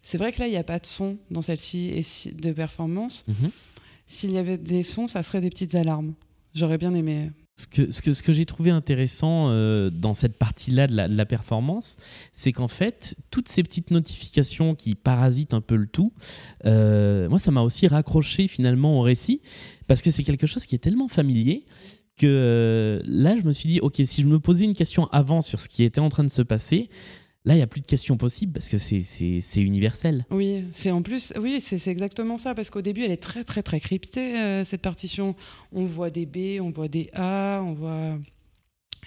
C'est 0.01 0.17
vrai 0.17 0.31
que 0.31 0.39
là, 0.39 0.47
il 0.47 0.51
n'y 0.51 0.57
a 0.57 0.63
pas 0.63 0.79
de 0.79 0.87
son 0.87 1.17
dans 1.29 1.41
celle-ci 1.41 1.89
et 1.89 2.31
de 2.33 2.51
performance. 2.51 3.23
Mhm. 3.27 3.51
S'il 4.07 4.31
y 4.31 4.37
avait 4.37 4.57
des 4.57 4.83
sons, 4.83 5.07
ça 5.07 5.23
serait 5.23 5.41
des 5.41 5.49
petites 5.49 5.75
alarmes. 5.75 6.13
J'aurais 6.53 6.77
bien 6.77 6.93
aimé. 6.93 7.31
Ce 7.55 7.65
que, 8.21 8.33
j'ai 8.33 8.45
trouvé 8.45 8.69
intéressant 8.69 9.49
euh, 9.49 9.89
dans 9.89 10.13
cette 10.13 10.37
partie-là 10.37 10.85
de 10.85 10.95
la, 10.95 11.07
de 11.07 11.15
la 11.15 11.25
performance, 11.25 11.97
c'est 12.31 12.51
qu'en 12.51 12.67
fait, 12.67 13.15
toutes 13.31 13.49
ces 13.49 13.63
petites 13.63 13.89
notifications 13.89 14.75
qui 14.75 14.93
parasitent 14.93 15.55
un 15.55 15.61
peu 15.61 15.75
le 15.75 15.87
tout, 15.87 16.13
euh, 16.65 17.27
moi, 17.29 17.39
ça 17.39 17.49
m'a 17.49 17.61
aussi 17.61 17.87
raccroché 17.87 18.47
finalement 18.47 18.99
au 18.99 19.01
récit, 19.01 19.41
parce 19.87 20.03
que 20.03 20.11
c'est 20.11 20.23
quelque 20.23 20.45
chose 20.45 20.67
qui 20.67 20.75
est 20.75 20.79
tellement 20.79 21.07
familier 21.07 21.65
que 22.15 22.27
euh, 22.27 23.01
là, 23.05 23.35
je 23.35 23.43
me 23.43 23.51
suis 23.51 23.69
dit, 23.69 23.79
ok, 23.79 24.01
si 24.05 24.21
je 24.21 24.27
me 24.27 24.39
posais 24.39 24.65
une 24.65 24.75
question 24.75 25.07
avant 25.07 25.41
sur 25.41 25.59
ce 25.59 25.67
qui 25.67 25.83
était 25.83 25.99
en 25.99 26.09
train 26.09 26.23
de 26.23 26.29
se 26.29 26.43
passer, 26.43 26.89
là, 27.47 27.53
il 27.53 27.57
n'y 27.57 27.63
a 27.63 27.67
plus 27.67 27.79
de 27.79 27.85
questions 27.87 28.17
possibles, 28.17 28.51
parce 28.51 28.67
que 28.67 28.77
c'est- 28.77 29.61
universel. 29.61 30.25
Oui, 30.29 30.65
c'est 30.73 30.91
en 30.91 31.01
plus, 31.01 31.31
oui, 31.39 31.61
c'est 31.61 31.89
exactement 31.89 32.37
ça, 32.37 32.53
parce 32.53 32.69
qu'au 32.69 32.81
début, 32.81 33.03
elle 33.03 33.11
est 33.11 33.21
très, 33.21 33.43
très, 33.45 33.63
très 33.63 33.79
cryptée, 33.79 34.37
euh, 34.37 34.65
cette 34.65 34.81
partition. 34.81 35.33
On 35.71 35.85
voit 35.85 36.09
des 36.09 36.25
B, 36.25 36.59
on 36.61 36.71
voit 36.71 36.89
des 36.89 37.09
A, 37.13 37.61
on 37.63 37.73
voit. 37.73 38.17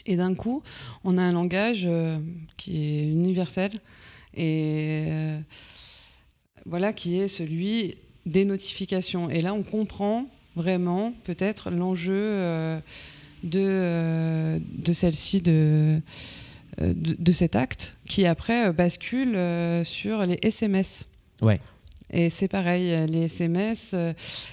Et 0.07 0.17
d'un 0.17 0.35
coup, 0.35 0.63
on 1.05 1.19
a 1.19 1.23
un 1.23 1.33
langage 1.33 1.85
euh, 1.87 2.19
qui 2.57 2.83
est 2.83 3.09
universel 3.11 3.73
et 4.35 5.05
euh, 5.09 5.39
voilà, 6.65 6.95
qui 6.95 7.19
est 7.19 7.29
celui 7.29 7.97
des 8.25 8.47
notifications. 8.47 9.29
Et 9.29 9.43
là, 9.43 9.53
on 9.53 9.63
comprend 9.63 10.27
vraiment 10.57 11.13
peut-être 11.25 11.71
l'enjeu 11.71 12.81
de, 13.45 14.61
celle-ci, 14.93 15.43
de, 15.43 16.01
de, 16.79 17.17
de 17.19 17.33
cet 17.33 17.57
acte, 17.57 17.97
qui 18.07 18.27
après 18.27 18.69
euh, 18.69 18.73
bascule 18.73 19.35
euh, 19.37 19.85
sur 19.85 20.25
les 20.27 20.39
SMS. 20.43 21.07
Ouais. 21.43 21.61
Et 22.13 22.29
c'est 22.31 22.49
pareil, 22.49 22.93
euh, 22.93 23.07
les 23.07 23.23
SMS 23.25 23.91
euh, 23.95 24.13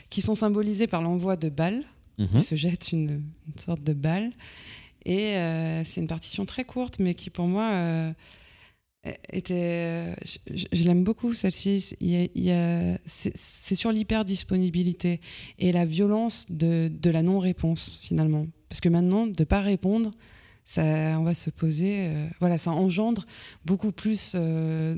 qui 0.10 0.22
sont 0.22 0.36
symbolisés 0.36 0.88
par 0.88 1.02
l'envoi 1.02 1.36
de 1.36 1.50
balles, 1.50 1.84
Mhm. 2.20 2.28
il 2.34 2.44
se 2.44 2.56
jette 2.56 2.92
une, 2.92 3.22
une 3.48 3.62
sorte 3.64 3.84
de 3.84 3.94
balle. 3.94 4.32
Et 5.06 5.36
euh, 5.38 5.84
c'est 5.84 6.02
une 6.02 6.08
partition 6.08 6.46
très 6.46 6.66
courte, 6.66 6.98
mais 7.00 7.14
qui 7.14 7.30
pour 7.30 7.46
moi 7.46 7.70
euh, 7.72 8.12
était. 9.32 10.16
Je, 10.52 10.84
l'aime 10.84 11.04
beaucoup 11.04 11.34
celle-ci. 11.34 11.94
Il 12.00 12.30
il 12.36 13.00
c'est 13.06 13.76
sur 13.76 13.92
l'hyper-disponibilité 13.92 15.22
et 15.60 15.72
la 15.72 15.86
violence 15.86 16.48
de, 16.50 16.92
de 16.92 17.10
la 17.10 17.22
non-réponse 17.22 18.00
finalement. 18.02 18.48
Parce 18.70 18.82
que 18.82 18.90
maintenant, 18.90 19.28
de 19.28 19.36
ne 19.40 19.46
pas 19.46 19.62
répondre, 19.62 20.12
ça, 20.68 20.84
on 21.20 21.24
va 21.24 21.34
se 21.34 21.50
poser. 21.50 21.96
euh, 22.10 22.28
voilà, 22.40 22.60
ça 22.60 22.70
engendre 22.72 23.26
beaucoup 23.66 23.92
plus. 23.92 24.34
euh, 24.36 24.96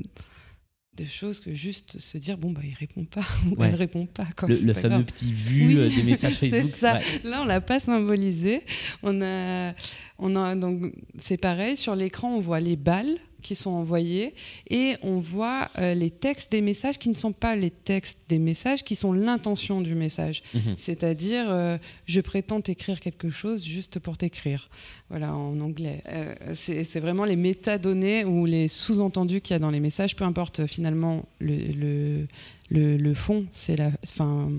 de 0.96 1.04
choses 1.06 1.40
que 1.40 1.54
juste 1.54 1.98
se 1.98 2.18
dire 2.18 2.36
bon 2.36 2.50
bah 2.50 2.60
il 2.62 2.74
répond 2.74 3.04
pas 3.06 3.24
ou 3.46 3.54
Ouais. 3.54 3.68
elle 3.68 3.74
répond 3.76 4.04
pas 4.04 4.26
quoi. 4.36 4.48
Le, 4.48 4.56
le 4.56 4.74
pas 4.74 4.80
fameux 4.80 4.96
grave. 4.96 5.04
petit 5.06 5.32
vu 5.32 5.68
Oui, 5.68 5.76
euh, 5.78 5.88
des 5.88 6.02
messages 6.02 6.34
c'est 6.38 6.50
Facebook. 6.50 6.74
ça. 6.76 6.94
Ouais. 6.98 7.02
Là, 7.24 7.40
on 7.40 7.44
l'a 7.46 7.62
pas 7.62 7.80
symbolisé. 7.80 8.62
On 9.02 9.22
a, 9.22 9.72
on 10.18 10.36
a 10.36 10.56
donc 10.56 10.92
c'est 11.16 11.38
pareil 11.38 11.76
sur 11.78 11.94
l'écran, 11.96 12.34
on 12.34 12.40
voit 12.40 12.60
les 12.60 12.76
balles 12.76 13.16
qui 13.40 13.54
sont 13.54 13.70
envoyées 13.70 14.34
et 14.68 14.96
on 15.02 15.18
voit 15.18 15.68
euh, 15.78 15.94
les 15.94 16.10
textes 16.10 16.52
des 16.52 16.60
messages 16.60 16.98
qui 16.98 17.08
ne 17.08 17.14
sont 17.14 17.32
pas 17.32 17.56
les 17.56 17.70
textes 17.70 18.18
des 18.28 18.38
messages, 18.38 18.84
qui 18.84 18.94
sont 18.94 19.12
l'intention 19.12 19.80
du 19.80 19.94
message. 19.94 20.42
Mhm. 20.54 20.74
C'est-à-dire, 20.76 21.46
euh, 21.48 21.78
je 22.06 22.20
prétends 22.20 22.60
t'écrire 22.60 23.00
quelque 23.00 23.30
chose 23.30 23.64
juste 23.64 23.98
pour 23.98 24.16
t'écrire. 24.16 24.68
Voilà, 25.08 25.34
en 25.34 25.58
anglais. 25.60 26.02
Euh, 26.08 26.34
c'est 26.54 27.00
vraiment 27.00 27.24
les 27.24 27.36
métadonnées 27.36 28.24
ou 28.24 28.46
les 28.46 28.68
sous-entendus 28.68 29.40
qu'il 29.40 29.54
y 29.54 29.56
a 29.56 29.58
dans 29.58 29.70
les 29.70 29.80
messages, 29.80 30.14
peu 30.14 30.24
importe 30.24 30.66
finalement 30.66 31.24
le, 31.40 31.56
le, 31.56 32.26
le, 32.70 32.96
le 32.96 33.14
fond, 33.14 33.46
c'est 33.50 33.76
la, 33.76 33.90
enfin, 34.04 34.50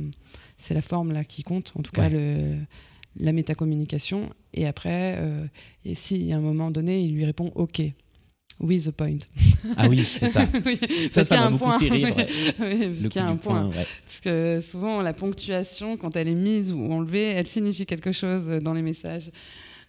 c'est 0.58 0.74
la 0.74 0.82
forme 0.82 1.12
là 1.12 1.24
qui 1.24 1.44
compte, 1.44 1.74
en 1.78 1.82
tout 1.82 1.92
cas 1.92 2.10
le, 2.10 2.58
la 3.20 3.34
métacommunication. 3.34 4.30
Et 4.54 4.68
après, 4.68 5.16
euh, 5.18 5.46
et 5.86 5.96
si 5.96 6.32
à 6.34 6.38
un 6.38 6.42
moment 6.42 6.72
donné, 6.72 7.02
il 7.02 7.14
lui 7.14 7.26
répond 7.26 7.52
OK. 7.56 7.82
With 8.62 8.88
a 8.88 8.92
point. 8.92 9.18
Ah 9.76 9.88
oui, 9.90 10.04
c'est 10.04 10.30
ça. 10.30 10.46
Oui, 10.66 10.80
Ça, 11.10 11.26
ça 11.26 11.36
m'a 11.36 11.46
un 11.48 11.52
beaucoup 11.52 11.64
point. 11.66 11.80
fait 11.80 11.90
rire. 11.90 12.16
ouais. 12.16 12.28
Oui, 12.60 12.88
parce 12.90 13.08
qu'il 13.10 13.16
y 13.16 13.26
a 13.26 13.28
un 13.28 13.36
point. 13.36 13.66
ouais. 13.68 13.86
Parce 14.06 14.20
que 14.22 14.62
souvent, 14.62 15.02
la 15.02 15.14
ponctuation, 15.14 15.98
quand 15.98 16.16
elle 16.16 16.28
est 16.28 16.36
mise 16.36 16.72
ou 16.72 16.86
enlevée, 16.92 17.24
elle 17.32 17.48
signifie 17.48 17.86
quelque 17.88 18.12
chose 18.12 18.46
dans 18.62 18.74
les 18.76 18.84
messages. 18.84 19.32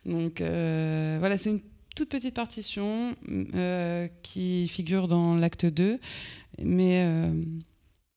Donc 0.07 0.41
euh, 0.41 1.17
voilà, 1.21 1.37
c'est 1.37 1.50
une 1.50 1.61
toute 1.95 2.09
petite 2.09 2.35
partition 2.35 3.14
euh, 3.55 4.09
qui 4.23 4.67
figure 4.69 5.07
dans 5.07 5.37
l'acte 5.37 5.67
2. 5.67 6.00
Mais 6.62 7.05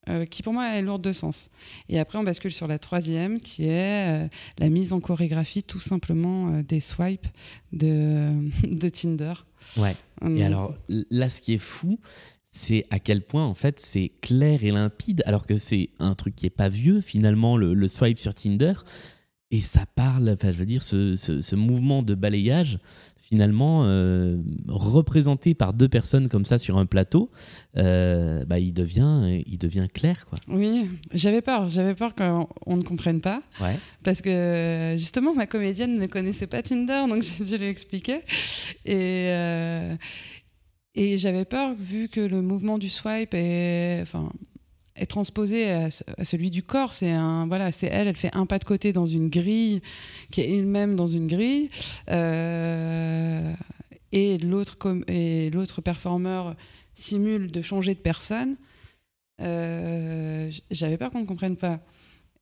euh, 0.08 0.26
qui 0.26 0.42
pour 0.44 0.54
moi 0.54 0.70
est 0.76 0.82
lourde 0.82 1.02
de 1.02 1.12
sens. 1.12 1.50
Et 1.90 2.00
après, 2.00 2.18
on 2.18 2.24
bascule 2.24 2.52
sur 2.52 2.68
la 2.68 2.80
troisième, 2.80 3.40
qui 3.40 3.66
est 3.68 4.30
la 4.60 4.70
mise 4.70 4.94
en 4.94 5.00
chorégraphie 5.00 5.64
tout 5.64 5.80
simplement 5.80 6.62
des 6.62 6.80
swipes 6.80 7.28
de, 7.74 8.30
de 8.64 8.90
Tinder. 8.90 9.34
Ouais. 9.78 9.96
Hum, 10.22 10.38
Et 10.38 10.44
alors 10.44 10.76
là, 11.10 11.30
ce 11.30 11.42
qui 11.42 11.54
est 11.54 11.58
fou, 11.60 12.00
c'est 12.52 12.86
à 12.90 13.00
quel 13.00 13.22
point 13.22 13.46
en 13.46 13.54
fait 13.54 13.80
c'est 13.80 14.12
clair 14.22 14.64
et 14.64 14.72
limpide, 14.72 15.22
alors 15.26 15.46
que 15.46 15.58
c'est 15.58 15.90
un 16.00 16.16
truc 16.16 16.36
qui 16.36 16.46
est 16.46 16.50
pas 16.50 16.70
vieux 16.70 17.02
finalement, 17.02 17.58
le, 17.58 17.74
le 17.74 17.88
swipe 17.88 18.20
sur 18.20 18.34
Tinder. 18.34 18.74
Et 19.52 19.62
ça 19.62 19.86
parle, 19.96 20.30
enfin 20.30 20.52
je 20.52 20.58
veux 20.58 20.66
dire, 20.66 20.82
ce, 20.84 21.16
ce- 21.16 21.42
ce 21.42 21.56
mouvement 21.56 22.02
de 22.02 22.16
balayage, 22.16 22.80
finalement, 23.28 23.86
euh, 23.86 24.38
représenté 24.68 25.56
par 25.56 25.74
deux 25.74 25.90
personnes 25.90 26.30
comme 26.30 26.46
ça 26.46 26.60
sur 26.60 26.78
un 26.78 26.86
plateau, 26.86 27.32
euh, 27.76 28.46
bah, 28.46 28.60
il, 28.60 28.72
devient, 28.72 29.42
il 29.48 29.58
devient 29.58 29.88
clair. 29.92 30.28
Quoi. 30.28 30.38
Oui, 30.48 30.90
j'avais 31.12 31.42
peur. 31.42 31.68
J'avais 31.68 31.96
peur 31.96 32.14
qu'on 32.14 32.48
on 32.68 32.78
ne 32.78 32.84
comprenne 32.84 33.22
pas. 33.22 33.42
Ouais. 33.60 33.80
Parce 34.04 34.22
que 34.22 34.94
justement, 34.98 35.34
ma 35.34 35.48
comédienne 35.48 35.96
ne 35.96 36.06
connaissait 36.06 36.46
pas 36.46 36.62
Tinder, 36.62 37.06
donc 37.10 37.24
j'ai 37.38 37.44
dû 37.44 37.58
lui 37.58 37.68
expliquer. 37.68 38.20
Et, 38.86 39.30
euh, 39.32 39.96
et 40.94 41.18
j'avais 41.18 41.46
peur, 41.46 41.74
vu 41.74 42.08
que 42.10 42.22
le 42.22 42.44
mouvement 42.44 42.78
du 42.78 42.90
swipe 42.90 43.34
est, 43.34 44.02
enfin, 44.04 44.30
est 44.96 45.06
transposé 45.08 45.70
à, 45.70 45.90
ce- 45.92 46.04
à 46.18 46.24
celui 46.24 46.50
du 46.52 46.64
corps. 46.64 46.94
C'est 46.94 47.12
un, 47.12 47.48
voilà, 47.48 47.72
c'est 47.72 47.88
elle, 47.88 48.08
elle 48.08 48.16
fait 48.16 48.34
un 48.36 48.46
pas 48.46 48.60
de 48.60 48.64
côté 48.64 48.94
dans 48.94 49.06
une 49.06 49.30
grille, 49.30 49.82
qui 50.32 50.42
est 50.42 50.58
elle-même 50.58 50.96
dans 50.96 51.08
une 51.08 51.28
grille. 51.28 51.70
Euh, 52.10 53.54
et 54.12 54.38
l'autre 54.38 54.78
et 55.08 55.50
l'autre 55.50 55.82
performeur 55.82 56.56
simule 56.96 57.52
de 57.52 57.62
changer 57.62 57.94
de 57.94 58.00
personne. 58.00 58.56
Euh, 59.42 60.50
j'avais 60.72 60.98
peur 60.98 61.12
qu'on 61.12 61.22
ne 61.22 61.26
comprenne 61.26 61.58
pas. 61.58 61.80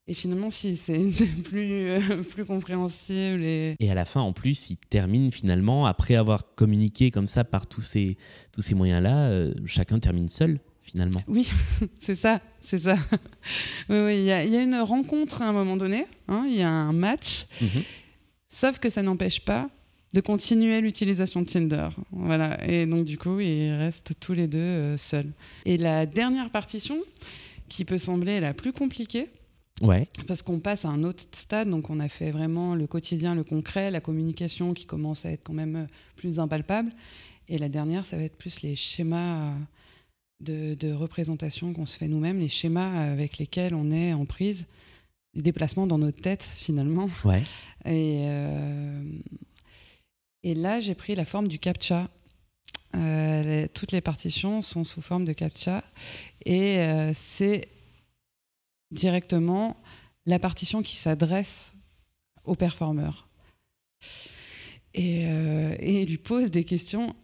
Et 0.06 0.14
finalement, 0.14 0.50
si, 0.50 0.76
c'est 0.76 1.00
plus, 1.44 1.90
euh, 1.90 2.24
plus 2.24 2.46
compréhensibles. 2.46 3.46
Et... 3.46 3.76
Et 3.80 3.90
à 3.90 3.94
la 3.96 4.06
fin, 4.06 4.20
en 4.22 4.34
plus, 4.34 4.70
il 4.70 4.76
termine 4.78 5.32
finalement, 5.32 5.86
après 5.86 6.16
avoir 6.16 6.54
communiqué 6.56 7.10
comme 7.10 7.28
ça 7.28 7.44
par 7.46 7.66
tous 7.68 7.82
ces, 7.82 8.18
tous 8.52 8.62
ces 8.62 8.76
moyens-là, 8.76 9.48
chacun 9.66 10.00
termine 10.00 10.28
seul, 10.28 10.60
finalement. 10.84 11.22
Oui, 11.28 11.50
c'est 12.02 12.16
ça, 12.16 12.40
c'est 12.62 12.80
ça. 12.80 12.96
oui, 13.90 13.98
oui, 14.06 14.16
il 14.18 14.24
y, 14.26 14.32
a- 14.32 14.44
il 14.46 14.52
y 14.52 14.58
a 14.58 14.62
une 14.64 14.76
rencontre 14.76 15.42
à 15.42 15.48
un 15.48 15.54
moment 15.54 15.78
donné, 15.78 16.06
hein, 16.28 16.46
il 16.48 16.56
y 16.56 16.62
a 16.62 16.70
un 16.70 16.94
match, 16.94 17.46
Mhm. 17.62 17.82
sauf 18.48 18.80
que 18.80 18.90
ça 18.90 19.02
n'empêche 19.02 19.42
pas 19.42 19.70
de 20.14 20.22
continuer 20.22 20.80
l'utilisation 20.82 21.42
de 21.42 21.48
Tinder. 21.48 21.90
Voilà. 22.12 22.64
Et 22.70 22.86
donc, 22.86 23.06
du 23.06 23.18
coup, 23.18 23.40
ils 23.40 23.72
restent 23.74 24.14
tous 24.20 24.34
les 24.34 24.48
deux 24.48 24.60
euh, 24.60 24.98
seuls. 24.98 25.32
Et 25.66 25.78
la 25.78 26.06
dernière 26.06 26.52
partition, 26.52 27.00
qui 27.68 27.84
peut 27.86 27.98
sembler 27.98 28.40
la 28.40 28.54
plus 28.54 28.74
compliquée, 28.74 29.30
Ouais. 29.82 30.08
Parce 30.28 30.44
qu'on 30.44 30.60
passe 30.60 30.86
à 30.86 30.90
un 30.90 31.04
autre 31.04 31.24
stade, 31.32 31.68
donc 31.70 31.90
on 31.90 32.00
a 32.00 32.08
fait 32.08 32.30
vraiment 32.30 32.76
le 32.76 32.86
quotidien, 32.86 33.34
le 33.34 33.44
concret, 33.44 33.90
la 33.90 34.00
communication 34.02 34.74
qui 34.76 34.86
commence 34.86 35.26
à 35.26 35.32
être 35.32 35.44
quand 35.44 35.54
même 35.54 35.76
euh, 35.76 35.86
plus 36.16 36.40
impalpable. 36.40 36.92
Et 37.50 37.58
la 37.58 37.70
dernière, 37.70 38.06
ça 38.06 38.16
va 38.16 38.24
être 38.24 38.38
plus 38.38 38.62
les 38.62 38.76
schémas 38.76 39.18
euh, 39.48 39.52
de, 40.40 40.74
de 40.76 40.92
représentation 40.92 41.74
qu'on 41.74 41.86
se 41.86 41.98
fait 41.98 42.08
nous-mêmes, 42.08 42.40
les 42.40 42.50
schémas 42.50 43.12
avec 43.12 43.38
lesquels 43.38 43.74
on 43.76 43.92
est 43.92 44.14
en 44.14 44.26
prise, 44.26 44.66
les 45.34 45.42
déplacements 45.42 45.88
dans 45.88 45.98
notre 45.98 46.22
tête 46.22 46.44
finalement. 46.44 47.10
Ouais. 47.26 47.42
Et, 47.86 48.26
euh, 48.28 49.04
et 50.44 50.54
là, 50.56 50.80
j'ai 50.80 50.96
pris 50.96 51.16
la 51.16 51.26
forme 51.26 51.48
du 51.48 51.60
captcha. 51.60 52.10
Euh, 52.96 53.44
les- 53.44 53.70
toutes 53.70 53.92
les 53.92 54.02
partitions 54.02 54.62
sont 54.62 54.84
sous 54.84 55.02
forme 55.02 55.26
de 55.26 55.34
captcha. 55.34 55.84
Et 56.46 56.80
euh, 56.80 57.12
c'est 57.16 57.68
directement 58.92 59.78
la 60.26 60.40
partition 60.40 60.82
qui 60.84 60.96
s'adresse 60.96 61.74
au 62.44 62.56
performeur. 62.56 63.28
Et, 64.94 65.26
euh, 65.28 65.76
et 65.80 66.06
lui 66.06 66.18
pose 66.18 66.52
des 66.52 66.64
questions 66.66 67.16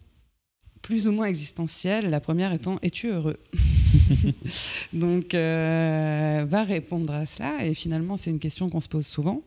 plus 0.90 1.08
ou 1.08 1.12
moins 1.12 1.28
existentielles. 1.28 2.10
La 2.10 2.20
première 2.20 2.52
étant 2.52 2.80
Es-tu 2.82 3.10
heureux? 3.10 3.38
Donc, 4.94 5.36
euh, 5.36 6.44
va 6.50 6.64
répondre 6.64 7.14
à 7.14 7.28
cela. 7.28 7.64
Et 7.64 7.76
finalement, 7.76 8.18
c'est 8.18 8.32
une 8.32 8.40
question 8.40 8.72
qu'on 8.72 8.82
se 8.82 8.88
pose 8.88 9.06
souvent 9.06 9.44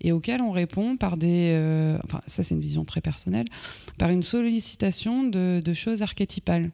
et 0.00 0.12
auquel 0.12 0.40
on 0.40 0.50
répond 0.50 0.96
par 0.96 1.18
des. 1.18 1.50
euh, 1.52 1.98
enfin, 2.04 2.22
ça, 2.26 2.42
c'est 2.42 2.54
une 2.54 2.62
vision 2.62 2.86
très 2.86 3.02
personnelle, 3.02 3.44
par 3.98 4.08
une 4.08 4.22
sollicitation 4.22 5.24
de, 5.24 5.60
de 5.62 5.72
choses 5.74 6.00
archétypales, 6.00 6.70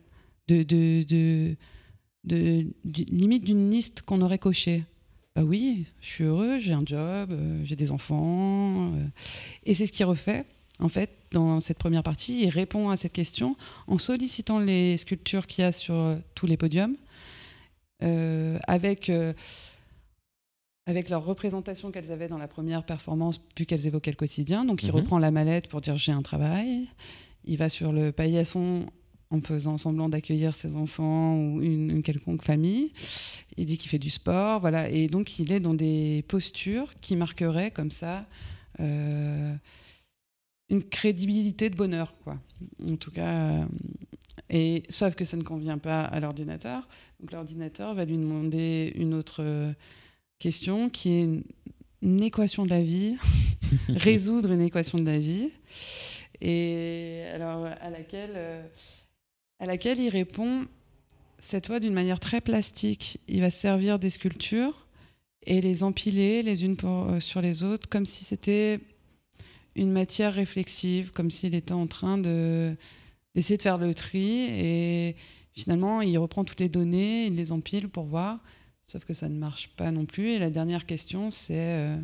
de, 0.47 0.63
de, 0.63 1.57
de, 2.23 2.67
limite 3.11 3.43
d'une 3.43 3.69
liste 3.69 4.03
qu'on 4.03 4.21
aurait 4.21 4.39
cochée. 4.39 4.85
Bah 5.35 5.43
oui, 5.43 5.87
je 6.01 6.07
suis 6.07 6.25
heureux, 6.25 6.61
j'ai 6.61 6.73
un 6.73 6.85
job, 6.87 7.33
euh, 7.33 7.61
j'ai 7.65 7.75
des 7.75 7.91
enfants. 7.91 8.93
et 9.67 9.75
c'est 9.75 9.87
ce 9.87 9.93
qu'il 9.93 10.07
refait, 10.07 10.45
en 10.81 10.89
fait, 10.89 11.11
dans 11.31 11.61
cette 11.61 11.79
première 11.79 12.03
partie. 12.03 12.43
Il 12.43 12.49
répond 12.51 12.91
à 12.91 12.97
cette 12.97 13.13
question 13.13 13.57
en 13.87 13.99
sollicitant 13.99 14.59
les 14.59 14.97
sculptures 14.97 15.47
qu'il 15.47 15.63
y 15.63 15.67
a 15.67 15.73
sur 15.73 15.95
euh, 15.95 16.17
tous 16.35 16.47
les 16.47 16.57
podiums, 16.57 16.97
euh, 18.03 18.59
avec, 18.67 19.09
euh, 19.09 19.33
avec 20.87 21.09
leur 21.11 21.25
représentation 21.25 21.91
qu'elles 21.91 22.13
avaient 22.13 22.29
dans 22.29 22.39
la 22.39 22.49
première 22.49 22.85
performance, 22.85 23.41
vu 23.59 23.67
qu'elles 23.67 23.87
évoquaient 23.87 24.11
le 24.11 24.17
quotidien. 24.17 24.65
Donc 24.65 24.83
il 24.83 24.89
Mhm. 24.91 24.95
reprend 24.97 25.19
la 25.19 25.31
mallette 25.31 25.69
pour 25.69 25.81
dire 25.81 25.97
j'ai 25.97 26.13
un 26.13 26.23
travail. 26.23 26.87
Il 27.45 27.57
va 27.59 27.69
sur 27.69 27.93
le 27.93 28.11
paillasson 28.13 28.87
en 29.31 29.41
faisant 29.41 29.79
semblant 29.79 30.09
d'accueillir 30.09 30.55
ses 30.55 30.77
enfants 30.77 31.37
ou 31.37 31.63
une, 31.63 31.91
une 31.91 32.03
quelconque 32.03 32.43
famille. 32.43 32.93
Il 33.57 33.67
dit 33.67 33.79
qu'il 33.79 33.91
fait 33.91 33.99
du 33.99 34.11
sport, 34.11 34.61
voilà. 34.61 34.89
Et 34.91 35.09
donc 35.09 35.39
il 35.39 35.51
est 35.53 35.61
dans 35.61 35.75
des 35.75 36.25
postures 36.29 36.95
qui 37.01 37.17
marqueraient 37.17 37.71
comme 37.71 37.91
ça 37.91 38.27
euh, 38.81 39.55
une 40.71 40.83
crédibilité 40.83 41.71
de 41.71 41.77
bonheur, 41.77 42.15
quoi. 42.25 42.39
En 42.87 42.97
tout 42.97 43.11
cas, 43.11 43.35
euh, 43.61 43.65
et 44.51 44.83
sauf 44.89 45.15
que 45.15 45.25
ça 45.25 45.37
ne 45.37 45.43
convient 45.43 45.79
pas 45.79 46.03
à 46.03 46.21
l'ordinateur. 46.21 46.89
Donc 47.21 47.33
l'ordinateur 47.33 47.95
va 47.95 48.05
lui 48.05 48.17
demander 48.17 48.93
une 48.97 49.15
autre 49.15 49.43
euh, 49.43 49.73
question 50.39 50.89
qui 50.91 51.11
est 51.13 51.25
une, 51.25 51.45
une 52.03 52.23
équation 52.23 52.65
de 52.65 52.71
la 52.71 52.83
vie, 52.83 53.17
résoudre 53.89 54.53
une 54.53 54.61
équation 54.61 54.99
de 54.99 55.05
la 55.05 55.19
vie, 55.19 55.51
et 56.41 57.25
alors 57.33 57.67
à 57.67 57.91
laquelle, 57.91 58.33
euh, 58.35 58.63
à 59.61 59.67
laquelle 59.67 60.01
il 60.01 60.09
répond 60.09 60.67
cette 61.39 61.67
fois 61.67 61.81
d'une 61.81 61.93
manière 61.95 62.21
très 62.21 62.41
plastique. 62.41 63.19
Il 63.29 63.41
va 63.41 63.51
se 63.51 63.61
servir 63.61 63.99
des 63.99 64.11
sculptures 64.11 64.87
et 65.47 65.61
les 65.61 65.83
empiler 65.83 66.43
les 66.43 66.65
unes 66.65 66.77
pour- 66.77 67.21
sur 67.21 67.41
les 67.43 67.63
autres 67.63 67.89
comme 67.89 68.07
si 68.07 68.25
c'était 68.25 68.81
une 69.77 69.93
matière 69.93 70.33
réflexive, 70.33 71.11
comme 71.13 71.31
s'il 71.31 71.55
était 71.55 71.73
en 71.73 71.87
train 71.87 72.19
de 72.19 72.77
d'essayer 73.35 73.57
de 73.57 73.63
faire 73.63 73.79
le 73.79 73.95
tri 73.95 74.47
et 74.49 75.17
finalement 75.53 76.01
il 76.01 76.17
reprend 76.19 76.45
toutes 76.45 76.61
les 76.61 76.69
données, 76.69 77.27
il 77.27 77.35
les 77.35 77.51
empile 77.51 77.89
pour 77.89 78.05
voir, 78.05 78.39
sauf 78.85 79.05
que 79.05 79.13
ça 79.13 79.29
ne 79.29 79.37
marche 79.37 79.71
pas 79.71 79.91
non 79.91 80.07
plus. 80.07 80.31
Et 80.31 80.39
la 80.39 80.51
dernière 80.51 80.87
question 80.87 81.31
c'est 81.31 81.55
euh, 81.57 81.97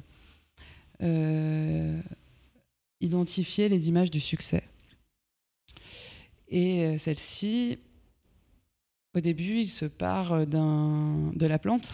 euh, 1.03 2.01
identifier 3.01 3.69
les 3.69 3.89
images 3.89 4.11
du 4.11 4.21
succès. 4.21 4.65
Et 6.49 6.85
euh, 6.85 6.99
celle-ci, 6.99 7.79
au 9.15 9.21
début, 9.21 9.61
il 9.61 9.69
se 9.69 9.85
part 9.85 10.47
de 10.47 11.47
la 11.47 11.59
plante, 11.59 11.93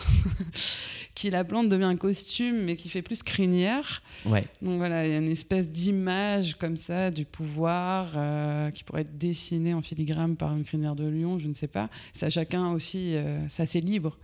qui 1.17 1.31
la 1.31 1.45
plante 1.45 1.69
devient 1.69 1.85
un 1.85 1.97
costume, 1.97 2.65
mais 2.65 2.77
qui 2.77 2.91
fait 2.91 3.01
plus 3.01 3.23
crinière. 3.23 4.03
Ouais. 4.27 4.47
Donc 4.61 4.77
voilà, 4.77 5.07
il 5.07 5.13
y 5.13 5.15
a 5.15 5.19
une 5.19 5.31
espèce 5.31 5.71
d'image 5.71 6.57
comme 6.57 6.77
ça 6.77 7.11
du 7.11 7.25
pouvoir 7.25 8.13
euh, 8.15 8.71
qui 8.71 8.85
pourrait 8.85 9.01
être 9.01 9.17
dessinée 9.17 9.73
en 9.73 9.81
filigrane 9.81 10.37
par 10.37 10.55
une 10.55 10.63
crinière 10.63 10.95
de 10.95 11.09
lion, 11.09 11.39
je 11.39 11.49
ne 11.49 11.55
sais 11.55 11.69
pas. 11.69 11.89
Ça, 12.13 12.29
chacun 12.29 12.71
aussi, 12.71 13.17
euh, 13.17 13.49
c'est 13.49 13.63
assez 13.63 13.81
libre. 13.81 14.19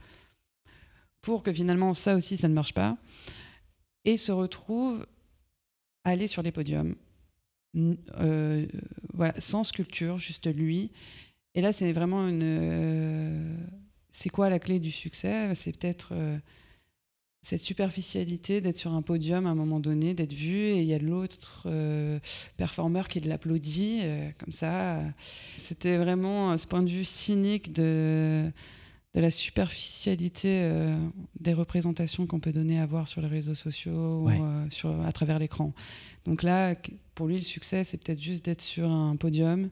Pour 1.23 1.43
que 1.43 1.51
finalement, 1.51 1.95
ça 1.95 2.15
aussi, 2.15 2.37
ça 2.37 2.49
ne 2.49 2.55
marche 2.55 2.75
pas. 2.75 2.99
Et 4.05 4.19
se 4.19 4.31
retrouve 4.31 5.07
à 6.05 6.11
aller 6.11 6.27
sur 6.27 6.43
les 6.43 6.53
podiums. 6.53 6.95
Euh, 7.75 8.67
voilà, 9.15 9.33
sans 9.41 9.65
sculpture, 9.65 10.19
juste 10.19 10.55
lui. 10.55 10.91
Et 11.55 11.63
là, 11.63 11.73
c'est 11.73 11.91
vraiment 11.93 12.29
une. 12.29 12.43
euh, 12.43 13.57
c'est 14.11 14.29
quoi 14.29 14.51
la 14.51 14.59
clé 14.59 14.79
du 14.79 14.91
succès? 14.91 15.55
C'est 15.55 15.75
peut-être 15.75 16.13
cette 17.45 17.61
superficialité 17.61 18.61
d'être 18.61 18.79
sur 18.79 18.93
un 18.93 19.03
podium 19.03 19.47
à 19.47 19.51
un 19.51 19.55
moment 19.57 19.81
donné, 19.81 20.15
d'être 20.15 20.33
vu, 20.33 20.57
et 20.59 20.81
il 20.81 20.87
y 20.87 20.95
a 20.95 20.99
l'autre 20.99 21.65
euh, 21.67 22.21
performeur 22.57 23.09
qui 23.09 23.19
l'applaudit, 23.21 23.99
euh, 24.03 24.31
comme 24.39 24.53
ça. 24.53 25.01
C'était 25.59 25.97
vraiment 25.97 26.53
euh, 26.53 26.57
ce 26.57 26.67
point 26.69 26.83
de 26.83 26.89
vue 26.89 27.05
cynique 27.05 27.73
de, 27.73 28.49
de 29.15 29.21
la 29.21 29.31
superficialité 29.33 30.61
euh, 30.63 30.97
des 31.41 31.53
représentations 31.53 32.29
qu'on 32.29 32.39
peut 32.39 32.53
donner 32.53 32.79
à 32.79 32.87
voir 32.87 33.09
sur 33.09 33.21
les 33.21 33.29
réseaux 33.29 33.57
sociaux 33.57 34.23
Ouais. 34.23 34.39
ou 34.39 34.71
sur, 34.71 35.01
à 35.05 35.11
travers 35.11 35.41
l'écran. 35.41 35.73
Donc 36.25 36.45
là, 36.45 36.77
pour 37.17 37.27
lui, 37.27 37.37
le 37.37 37.43
succès, 37.43 37.83
c'est 37.83 37.97
peut-être 37.99 38.23
juste 38.23 38.45
d'être 38.45 38.63
sur 38.63 38.89
un 38.89 39.17
podium 39.17 39.69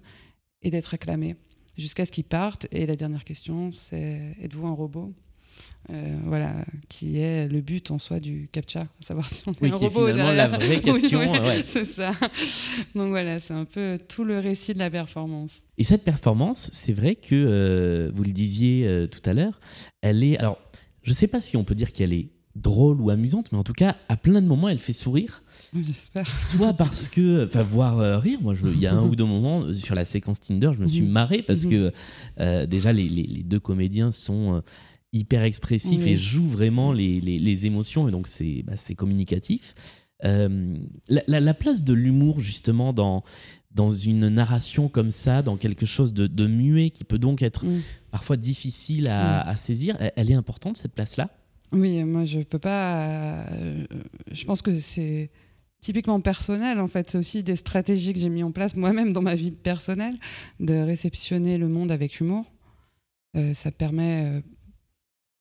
et 0.63 0.71
d'être 0.71 0.93
acclamé 0.93 1.37
jusqu'à 1.79 2.05
ce 2.05 2.11
qu'ils 2.11 2.25
partent. 2.25 2.67
Et 2.73 2.85
la 2.85 2.97
dernière 2.97 3.23
question, 3.25 3.71
c'est 3.73 4.35
êtes-vous 4.43 4.67
un 4.67 4.73
robot? 4.75 5.15
Voilà, 6.25 6.55
qui 6.89 7.19
est 7.19 7.49
le 7.49 7.61
but 7.61 7.91
en 7.91 7.99
soi 7.99 8.21
du 8.21 8.49
captcha, 8.53 8.87
savoir 9.01 9.29
si 9.29 9.43
on 9.49 9.53
est 9.53 9.63
oui, 9.63 9.73
un 9.73 9.77
qui 9.77 9.87
robot 9.87 10.07
est 10.07 10.13
finalement 10.13 10.33
la 10.33 10.49
vraie 10.49 10.81
question. 10.83 11.19
ouais. 11.19 11.63
C'est 11.67 11.85
ça. 11.85 12.13
Donc 12.95 13.09
voilà, 13.09 13.41
c'est 13.41 13.55
un 13.55 13.65
peu 13.65 13.99
tout 14.09 14.23
le 14.23 14.39
récit 14.39 14.73
de 14.75 14.79
la 14.79 14.91
performance. 14.91 15.63
Et 15.79 15.85
cette 15.85 16.05
performance, 16.05 16.71
c'est 16.73 16.93
vrai 16.93 17.17
que 17.17 18.11
vous 18.15 18.23
le 18.23 18.33
disiez 18.33 19.09
tout 19.11 19.23
à 19.29 19.33
l'heure, 19.33 19.59
elle 20.01 20.23
est. 20.23 20.39
Alors, 20.39 20.59
je 21.03 21.11
ne 21.11 21.15
sais 21.15 21.27
pas 21.27 21.41
si 21.41 21.57
on 21.57 21.65
peut 21.65 21.75
dire 21.75 21.93
qu'elle 21.93 22.13
est 22.13 22.29
drôle 22.57 23.01
ou 23.01 23.11
amusante, 23.11 23.53
mais 23.53 23.59
en 23.59 23.65
tout 23.65 23.73
cas, 23.73 23.97
à 24.09 24.17
plein 24.17 24.41
de 24.43 24.47
moments, 24.47 24.69
elle 24.69 24.81
fait 24.81 24.93
sourire. 24.93 25.43
J'espère. 25.75 26.31
Soit 26.31 26.73
parce 26.73 27.09
que, 27.09 27.47
enfin, 27.49 27.63
voir 27.63 27.99
euh, 28.01 28.19
rire. 28.19 28.41
Moi, 28.43 28.55
il 28.65 28.81
y 28.81 28.87
a 28.87 28.95
un 28.95 29.03
ou 29.03 29.15
deux 29.15 29.25
moments 29.25 29.63
euh, 29.63 29.73
sur 29.73 29.95
la 29.95 30.05
séquence 30.05 30.41
Tinder, 30.41 30.71
je 30.75 30.81
me 30.83 30.89
suis 30.89 31.03
marré 31.03 31.43
parce 31.43 31.67
que 31.67 31.93
euh, 32.41 32.67
déjà, 32.67 32.93
les, 32.93 33.09
les, 33.09 33.43
deux 33.43 33.61
comédiens 33.61 34.11
sont 34.11 34.63
hyper 35.13 35.43
expressifs 35.43 36.07
et 36.07 36.17
jouent 36.17 36.49
vraiment 36.49 36.93
les, 36.93 37.21
les, 37.21 37.67
émotions, 37.67 38.09
et 38.09 38.11
donc 38.11 38.29
c'est 38.29 38.63
bah, 38.63 38.75
communicatif. 38.97 39.75
La, 40.23 41.41
la, 41.41 41.55
place 41.55 41.83
de 41.83 41.95
l'humour, 41.95 42.41
justement, 42.41 42.93
dans, 42.93 43.25
dans 43.73 43.91
une 43.91 44.29
narration 44.29 44.89
comme 44.89 45.11
ça, 45.11 45.43
dans 45.43 45.57
quelque 45.57 45.87
chose 45.87 46.13
de, 46.13 46.27
de 46.27 46.47
muet 46.47 46.91
qui 46.91 47.05
peut 47.05 47.19
donc 47.19 47.43
être 47.43 47.65
mm. 47.67 47.81
parfois 48.11 48.37
difficile 48.37 49.09
à, 49.09 49.41
à 49.41 49.57
saisir, 49.57 49.97
elle 50.17 50.31
est 50.31 50.35
importante, 50.35 50.77
cette 50.77 50.93
place-là? 50.93 51.31
Oui, 51.73 52.03
moi 52.05 52.25
je 52.25 52.41
peux 52.41 52.59
pas. 52.59 53.47
Euh, 53.53 53.85
je 54.31 54.45
pense 54.45 54.63
que 54.63 54.79
c'est 54.79 55.31
typiquement 55.81 56.21
personnel 56.21 56.81
en 56.81 56.89
fait. 56.89 57.11
C'est 57.11 57.19
aussi 57.19 57.45
des 57.45 57.57
stratégies 57.57 58.13
que 58.13 58.19
j'ai 58.19 58.29
mis 58.29 58.43
en 58.43 58.53
place 58.53 58.75
moi-même 58.75 59.13
dans 59.13 59.23
ma 59.23 59.35
vie 59.35 59.53
personnelle 59.53 60.17
de 60.59 60.75
réceptionner 60.75 61.59
le 61.59 61.69
monde 61.69 61.93
avec 61.93 62.21
humour. 62.21 62.51
Euh, 63.37 63.55
ça 63.55 63.71
permet 63.71 64.25
euh, 64.25 64.41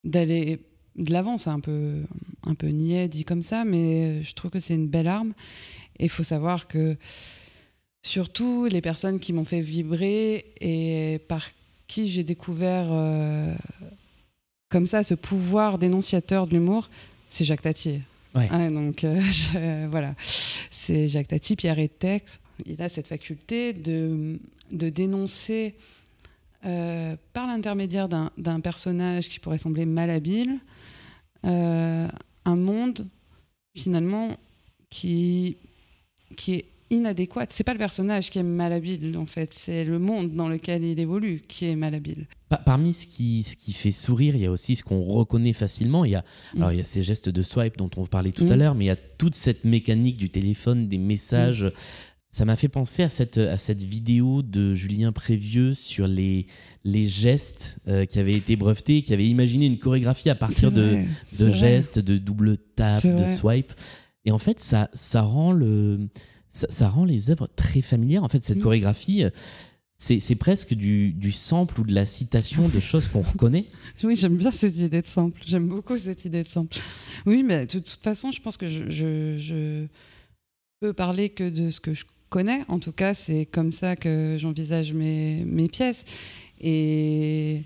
d'aller 0.03 0.59
de 0.95 1.11
l'avant. 1.11 1.37
C'est 1.37 1.49
un 1.49 1.59
peu 1.59 2.03
un 2.45 2.55
peu 2.55 2.67
niais 2.67 3.07
dit 3.07 3.25
comme 3.25 3.41
ça, 3.41 3.65
mais 3.65 4.23
je 4.23 4.33
trouve 4.33 4.51
que 4.51 4.59
c'est 4.59 4.75
une 4.75 4.87
belle 4.87 5.07
arme. 5.07 5.33
Et 5.99 6.05
il 6.05 6.09
faut 6.09 6.23
savoir 6.23 6.67
que 6.67 6.97
surtout 8.03 8.65
les 8.65 8.81
personnes 8.81 9.19
qui 9.19 9.33
m'ont 9.33 9.45
fait 9.45 9.61
vibrer 9.61 10.45
et 10.61 11.19
par 11.27 11.49
qui 11.87 12.07
j'ai 12.09 12.23
découvert 12.23 12.87
comme 14.69 14.85
ça, 14.85 15.03
ce 15.03 15.15
pouvoir 15.15 15.79
dénonciateur 15.79 16.47
de 16.47 16.53
l'humour, 16.53 16.89
c'est 17.27 17.43
Jacques 17.43 17.63
Tati. 17.63 18.01
donc 18.35 19.03
euh, 19.03 19.87
voilà, 19.89 20.15
c'est 20.21 21.07
Jacques 21.07 21.29
Tati, 21.29 21.55
Pierre 21.55 21.79
Etex. 21.79 22.39
Il 22.65 22.81
a 22.81 22.89
cette 22.89 23.07
faculté 23.07 23.73
de, 23.73 24.39
de 24.71 24.89
dénoncer 24.89 25.75
euh, 26.65 27.15
par 27.33 27.47
l'intermédiaire 27.47 28.09
d'un 28.09 28.59
personnage 28.59 29.29
qui 29.29 29.39
pourrait 29.39 29.57
sembler 29.57 29.85
malhabile 29.85 30.59
euh, 31.45 32.07
un 32.43 32.55
monde 32.55 33.07
finalement 33.75 34.35
qui, 34.89 35.55
qui 36.35 36.55
est 36.55 36.65
inadéquate. 36.89 37.51
C'est 37.51 37.63
pas 37.63 37.73
le 37.73 37.79
personnage 37.79 38.29
qui 38.29 38.39
est 38.39 38.43
malhabile 38.43 39.15
en 39.17 39.25
fait, 39.25 39.53
c'est 39.53 39.83
le 39.83 39.99
monde 39.99 40.33
dans 40.33 40.49
lequel 40.49 40.83
il 40.83 40.99
évolue 40.99 41.43
qui 41.47 41.65
est 41.65 41.75
malhabile. 41.75 42.27
Parmi 42.65 42.93
ce 42.93 43.07
qui, 43.07 43.43
ce 43.43 43.55
qui 43.55 43.73
fait 43.73 43.91
sourire, 43.91 44.35
il 44.35 44.41
y 44.41 44.45
a 44.45 44.51
aussi 44.51 44.75
ce 44.75 44.83
qu'on 44.83 45.01
reconnaît 45.01 45.53
facilement. 45.53 46.03
Il 46.03 46.11
y, 46.11 46.15
a, 46.15 46.25
mm. 46.55 46.57
alors, 46.57 46.71
il 46.71 46.77
y 46.79 46.81
a 46.81 46.83
ces 46.83 47.03
gestes 47.03 47.29
de 47.29 47.41
swipe 47.41 47.77
dont 47.77 47.91
on 47.95 48.05
parlait 48.05 48.31
tout 48.31 48.47
à 48.49 48.55
mm. 48.55 48.59
l'heure, 48.59 48.75
mais 48.75 48.85
il 48.85 48.87
y 48.87 48.91
a 48.91 48.95
toute 48.95 49.35
cette 49.35 49.65
mécanique 49.65 50.17
du 50.17 50.29
téléphone, 50.29 50.87
des 50.87 50.97
messages. 50.97 51.63
Mm. 51.63 51.71
Ça 52.31 52.45
m'a 52.45 52.55
fait 52.55 52.67
penser 52.67 53.01
à 53.01 53.09
cette, 53.09 53.39
à 53.39 53.57
cette 53.57 53.81
vidéo 53.81 54.43
de 54.43 54.75
Julien 54.75 55.11
Prévieux 55.11 55.73
sur 55.73 56.07
les, 56.07 56.45
les 56.83 57.07
gestes 57.07 57.79
euh, 57.87 58.05
qui 58.05 58.19
avaient 58.19 58.33
été 58.33 58.55
brevetés, 58.55 59.01
qui 59.01 59.13
avait 59.13 59.25
imaginé 59.25 59.65
une 59.65 59.79
chorégraphie 59.79 60.29
à 60.29 60.35
partir 60.35 60.71
de, 60.71 60.99
de 61.39 61.51
gestes, 61.51 61.97
de 61.97 62.17
double 62.17 62.57
tap, 62.57 63.03
de 63.05 63.25
swipe. 63.25 63.73
Et 64.25 64.31
en 64.31 64.37
fait, 64.37 64.59
ça, 64.59 64.89
ça 64.93 65.21
rend 65.21 65.51
le 65.51 66.07
ça, 66.51 66.89
rend 66.89 67.05
les 67.05 67.31
œuvres 67.31 67.47
très 67.55 67.81
familières. 67.81 68.23
En 68.23 68.29
fait, 68.29 68.43
cette 68.43 68.59
chorégraphie, 68.59 69.23
euh, 69.23 69.29
c'est 69.97 70.35
presque 70.35 70.73
du, 70.73 71.11
du, 71.11 71.31
sample 71.31 71.81
ou 71.81 71.83
de 71.83 71.93
la 71.93 72.05
citation 72.05 72.67
de 72.69 72.79
choses 72.79 73.07
qu'on 73.07 73.21
reconnaît. 73.21 73.65
Oui, 74.03 74.15
j'aime 74.15 74.37
bien 74.37 74.49
cette 74.49 74.77
idée 74.77 75.01
de 75.01 75.07
sample. 75.07 75.41
J'aime 75.45 75.67
beaucoup 75.67 75.97
cette 75.97 76.23
idée 76.23 76.43
de 76.43 76.47
sample. 76.47 76.77
Oui, 77.25 77.43
mais 77.43 77.65
de 77.65 77.79
toute 77.79 77.99
façon, 78.01 78.31
je 78.31 78.41
pense 78.41 78.55
que 78.55 78.67
je, 78.67 78.89
je, 78.89 79.85
peux 80.79 80.93
parler 80.93 81.29
que 81.29 81.49
de 81.49 81.69
ce 81.69 81.81
que 81.81 81.93
je 81.93 82.05
connais. 82.29 82.63
En 82.67 82.79
tout 82.79 82.91
cas, 82.91 83.13
c'est 83.13 83.45
comme 83.45 83.71
ça 83.71 83.95
que 83.95 84.37
j'envisage 84.39 84.93
mes, 84.93 85.43
mes, 85.45 85.67
pièces. 85.67 86.03
Et, 86.61 87.63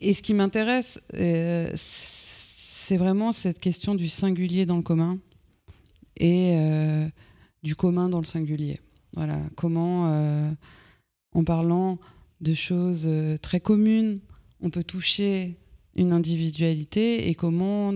et 0.00 0.14
ce 0.14 0.22
qui 0.22 0.34
m'intéresse, 0.34 1.00
euh, 1.14 1.70
c'est 1.74 2.96
vraiment 2.96 3.32
cette 3.32 3.58
question 3.58 3.94
du 3.94 4.08
singulier 4.08 4.66
dans 4.66 4.76
le 4.76 4.82
commun. 4.82 5.18
Et. 6.18 6.56
Euh, 6.56 7.08
du 7.66 7.74
commun 7.74 8.08
dans 8.08 8.20
le 8.20 8.24
singulier. 8.24 8.80
Voilà, 9.14 9.40
comment, 9.56 10.06
euh, 10.12 10.52
en 11.32 11.42
parlant 11.42 11.98
de 12.40 12.54
choses 12.54 13.10
très 13.42 13.58
communes, 13.58 14.20
on 14.60 14.70
peut 14.70 14.84
toucher 14.84 15.56
une 15.96 16.12
individualité 16.12 17.28
et 17.28 17.34
comment, 17.34 17.92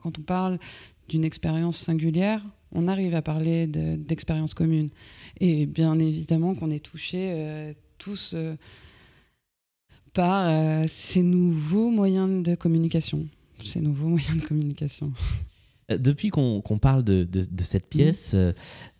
quand 0.00 0.16
on 0.16 0.22
parle 0.22 0.60
d'une 1.08 1.24
expérience 1.24 1.76
singulière, 1.76 2.40
on 2.72 2.88
arrive 2.88 3.14
à 3.14 3.22
parler 3.22 3.66
d'expérience 3.66 4.54
commune. 4.54 4.88
Et 5.40 5.66
bien 5.66 5.98
évidemment 5.98 6.54
qu'on 6.54 6.70
est 6.70 6.84
touché 6.84 7.32
euh, 7.32 7.72
tous 7.98 8.34
par 10.12 10.84
ces 10.88 11.22
nouveaux 11.22 11.90
moyens 11.90 12.42
de 12.42 12.54
communication. 12.54 13.26
Ces 13.64 13.80
nouveaux 13.80 14.08
moyens 14.08 14.40
de 14.40 14.46
communication. 14.46 15.12
Euh, 15.90 15.98
depuis 15.98 16.28
qu'on 16.30 16.60
parle 16.80 17.02
de, 17.02 17.26
cette 17.62 17.86
mm. 17.86 17.88
pièce, 17.88 18.32
euh, 18.34 18.52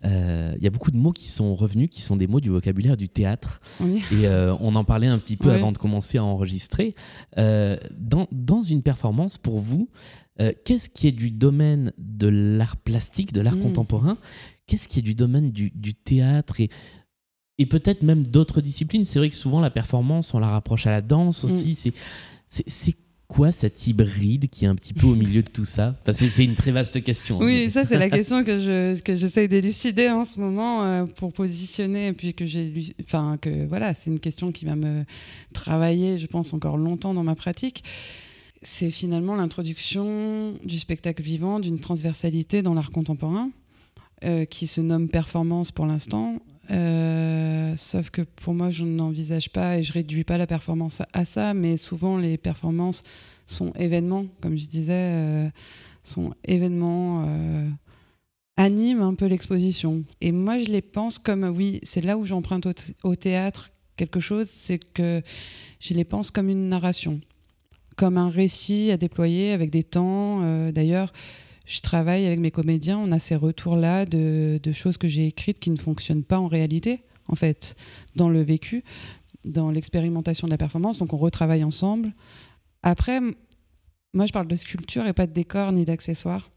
euh, 0.05 0.53
il 0.57 0.63
y 0.63 0.67
a 0.67 0.69
beaucoup 0.69 0.91
de 0.91 0.97
mots 0.97 1.11
qui 1.11 1.29
sont 1.29 1.55
revenus, 1.55 1.89
qui 1.91 2.01
sont 2.01 2.15
des 2.15 2.27
mots 2.27 2.39
du 2.39 2.49
vocabulaire 2.49 2.97
du 2.97 3.09
théâtre. 3.09 3.61
Et 4.11 4.27
on 4.59 4.75
en 4.75 4.83
parlait 4.83 5.07
un 5.07 5.17
petit 5.17 5.37
peu 5.37 5.51
avant 5.51 5.71
de 5.71 5.77
commencer 5.77 6.17
à 6.17 6.23
enregistrer. 6.23 6.95
Dans, 7.37 8.27
dans, 8.31 8.61
une 8.61 8.81
performance, 8.81 9.37
pour 9.37 9.59
vous, 9.59 9.89
qu'est-ce 10.65 10.89
qui 10.89 11.07
est 11.07 11.11
du 11.11 11.31
domaine 11.31 11.93
de 11.97 12.27
l'art 12.27 12.77
plastique, 12.77 13.33
de 13.33 13.41
l'art 13.41 13.55
mm. 13.55 13.61
contemporain? 13.61 14.17
Qu'est-ce 14.67 14.87
qui 14.87 14.99
est 14.99 15.03
du 15.03 15.15
domaine 15.15 15.51
du, 15.51 15.71
du 15.73 15.95
théâtre 15.95 16.59
et, 16.59 16.69
et 17.57 17.65
peut-être 17.65 18.03
même 18.03 18.27
d'autres 18.27 18.61
disciplines? 18.61 19.03
C'est 19.03 19.17
vrai 19.17 19.29
que 19.29 19.35
souvent 19.35 19.61
la 19.61 19.71
performance, 19.71 20.33
on 20.33 20.39
la 20.39 20.47
rapproche 20.47 20.85
à 20.85 20.91
la 20.91 21.01
danse 21.01 21.43
aussi. 21.43 21.73
Mm. 21.87 21.91
C'est 22.47 22.95
quoi 23.29 23.51
cet 23.51 23.85
hybride 23.87 24.49
qui 24.49 24.65
est 24.65 24.67
un 24.67 24.75
petit 24.75 24.93
peu 24.93 25.05
au 25.05 25.15
milieu 25.15 25.43
de 25.43 25.49
tout 25.49 25.63
ça 25.63 25.95
Parce 26.03 26.19
que 26.19 26.27
c'est 26.27 26.43
une 26.43 26.55
très 26.55 26.71
vaste 26.71 27.01
question. 27.03 27.39
Hein. 27.39 27.45
Oui, 27.45 27.69
ça 27.71 27.85
c'est 27.85 27.97
la 27.97 28.09
question 28.09 28.43
que 28.43 28.57
je 28.57 28.99
que 29.01 29.15
j'essaye 29.15 29.47
d'élucider 29.47 30.09
en 30.09 30.25
ce 30.25 30.39
moment 30.39 30.83
euh, 30.83 31.05
pour 31.05 31.31
positionner 31.31 32.11
puis 32.11 32.33
que 32.33 32.45
j'ai 32.45 32.73
enfin 33.03 33.37
que 33.39 33.67
voilà, 33.67 33.93
c'est 33.93 34.09
une 34.09 34.19
question 34.19 34.51
qui 34.51 34.65
va 34.65 34.75
me 34.75 35.05
travailler, 35.53 36.17
je 36.17 36.25
pense 36.25 36.53
encore 36.53 36.77
longtemps 36.77 37.13
dans 37.13 37.23
ma 37.23 37.35
pratique. 37.35 37.83
C'est 38.63 38.91
finalement 38.91 39.35
l'introduction 39.35 40.55
du 40.65 40.79
spectacle 40.79 41.21
vivant, 41.21 41.59
d'une 41.59 41.79
transversalité 41.79 42.61
dans 42.61 42.73
l'art 42.73 42.91
contemporain 42.91 43.51
euh, 44.25 44.43
qui 44.43 44.67
se 44.67 44.81
nomme 44.81 45.07
performance 45.07 45.71
pour 45.71 45.85
l'instant 45.85 46.41
euh, 46.71 47.73
sauf 47.77 48.09
que 48.09 48.21
pour 48.21 48.53
moi, 48.53 48.69
je 48.69 48.85
n'envisage 48.85 49.51
pas 49.51 49.77
et 49.77 49.83
je 49.83 49.93
réduis 49.93 50.23
pas 50.23 50.37
la 50.37 50.47
performance 50.47 51.01
à, 51.13 51.25
ça, 51.25 51.53
mais 51.53 51.77
souvent 51.77 52.17
les 52.17 52.37
performances 52.37 53.03
sont 53.45 53.73
événements, 53.73 54.25
comme 54.41 54.57
je 54.57 54.67
disais, 54.67 54.93
euh, 54.93 55.49
sont 56.03 56.33
événements, 56.45 57.25
euh, 57.27 57.67
animent 58.57 59.01
un 59.01 59.15
peu 59.15 59.25
l'exposition. 59.25 60.03
Et 60.21 60.31
moi, 60.31 60.59
je 60.59 60.69
les 60.69 60.81
pense 60.81 61.17
comme, 61.17 61.43
oui, 61.43 61.79
c'est 61.83 62.03
là 62.03 62.17
où 62.17 62.25
j'emprunte 62.25 62.67
au, 63.03 63.15
théâtre 63.15 63.71
quelque 63.95 64.19
chose, 64.19 64.47
c'est 64.47 64.79
que 64.79 65.21
je 65.79 65.93
les 65.93 66.05
pense 66.05 66.29
comme 66.29 66.49
une 66.49 66.69
narration, 66.69 67.19
comme 67.97 68.17
un 68.17 68.29
récit 68.29 68.91
à 68.91 68.97
déployer 68.97 69.51
avec 69.51 69.71
des 69.71 69.83
temps. 69.83 70.71
D'ailleurs, 70.71 71.11
je 71.69 71.81
travaille 71.81 72.25
avec 72.25 72.39
mes 72.39 72.49
comédiens, 72.49 72.97
on 72.97 73.11
a 73.11 73.19
ces 73.19 73.35
retours-là 73.35 74.07
de, 74.07 74.59
choses 74.73 74.97
que 74.97 75.07
j'ai 75.07 75.27
écrites 75.27 75.59
qui 75.59 75.69
ne 75.69 75.77
fonctionnent 75.77 76.23
pas 76.23 76.39
en 76.39 76.47
réalité, 76.47 77.03
en 77.27 77.35
fait, 77.35 77.75
dans 78.15 78.27
le 78.27 78.41
vécu, 78.41 78.83
dans 79.45 79.69
l'expérimentation 79.69 80.47
de 80.47 80.51
la 80.51 80.57
performance. 80.57 80.97
Donc 80.97 81.13
on 81.13 81.17
retravaille 81.17 81.63
ensemble. 81.63 82.11
Après, 82.81 83.19
moi 84.13 84.25
je 84.25 84.33
parle 84.33 84.47
de 84.47 84.55
sculpture 84.55 85.05
et 85.05 85.13
pas 85.13 85.27
de 85.27 85.31
décor 85.31 85.71
ni 85.71 85.85
d'accessoires, 85.85 86.49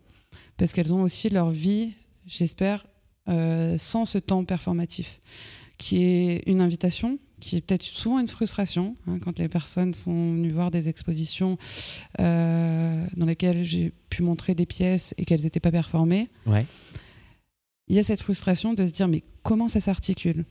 parce 0.57 0.73
qu'elles 0.73 0.95
ont 0.95 1.03
aussi 1.03 1.29
leur 1.29 1.51
vie, 1.51 1.93
j'espère, 2.25 2.87
euh, 3.29 3.77
sans 3.77 4.07
ce 4.07 4.17
temps 4.17 4.47
performatif, 4.47 5.21
qui 5.77 6.05
est 6.05 6.43
une 6.47 6.63
invitation 6.63 7.19
qui 7.43 7.57
est 7.57 7.61
peut-être 7.61 7.83
souvent 7.83 8.21
une 8.21 8.29
frustration 8.29 8.95
hein, 9.09 9.19
quand 9.19 9.41
les 9.41 9.49
personnes 9.49 9.95
sont 9.95 10.13
venues 10.13 10.53
voir 10.53 10.71
des 10.71 10.89
expositions 10.89 11.59
euh, 12.21 13.05
dans 13.17 13.27
lesquelles 13.27 13.65
j'ai 13.65 13.93
pu 14.11 14.23
montrer 14.23 14.55
des 14.55 14.65
pièces 14.65 15.13
et 15.19 15.25
qu'elles 15.25 15.43
n'étaient 15.43 15.59
pas 15.59 15.73
performées. 15.73 16.29
Ouais. 16.47 16.67
Il 17.89 17.97
y 17.97 17.99
a 17.99 18.05
cette 18.05 18.23
frustration 18.23 18.75
de 18.75 18.87
se 18.87 18.93
dire 18.93 19.09
mais 19.09 19.25
comment 19.43 19.67
ça 19.67 19.81
s'articule? 19.81 20.45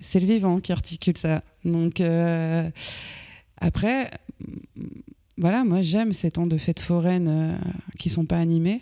C'est 0.00 0.18
le 0.18 0.26
vivant 0.26 0.60
qui 0.60 0.72
articule 0.72 1.18
ça. 1.18 1.42
Donc 1.66 2.00
euh, 2.00 2.70
après, 3.58 4.10
voilà, 5.36 5.62
moi 5.62 5.82
j'aime 5.82 6.14
ces 6.14 6.30
temps 6.30 6.46
de 6.46 6.56
fêtes 6.56 6.80
foraines 6.80 7.28
euh, 7.28 7.58
qui 7.98 8.08
sont 8.08 8.24
pas 8.24 8.38
animés. 8.38 8.80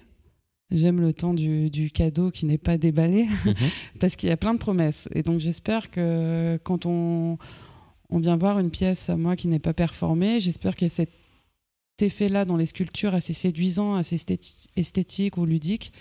J'aime 0.71 1.01
le 1.01 1.13
temps 1.13 1.33
du, 1.35 1.71
du 1.71 1.91
cadeau 1.91 2.31
qui 2.31 2.45
n'est 2.47 2.59
pas 2.59 2.77
déballé 2.79 3.27
Mhm. 3.45 3.55
parce 4.01 4.17
qu'il 4.17 4.29
y 4.29 4.33
a 4.33 4.37
plein 4.37 4.53
de 4.55 4.59
promesses. 4.59 5.09
Et 5.15 5.23
donc 5.23 5.39
j'espère 5.39 5.91
que 5.91 6.59
quand 6.65 6.87
on, 6.87 7.39
on 8.11 8.19
vient 8.19 8.37
voir 8.37 8.59
une 8.59 8.71
pièce 8.71 9.09
à 9.09 9.17
moi 9.17 9.37
qui 9.37 9.47
n'est 9.49 9.59
pas 9.61 9.75
performée, 9.75 10.41
j'espère 10.41 10.75
qu'il 10.75 10.87
y 10.89 10.91
a 10.91 10.95
cet 10.95 11.11
effet-là 12.01 12.45
dans 12.45 12.57
les 12.57 12.67
sculptures 12.67 13.15
assez 13.15 13.33
séduisant, 13.33 13.95
assez 13.95 14.17
esthéti- 14.17 14.67
esthétique 14.77 15.37
ou 15.39 15.47
ludique, 15.47 15.93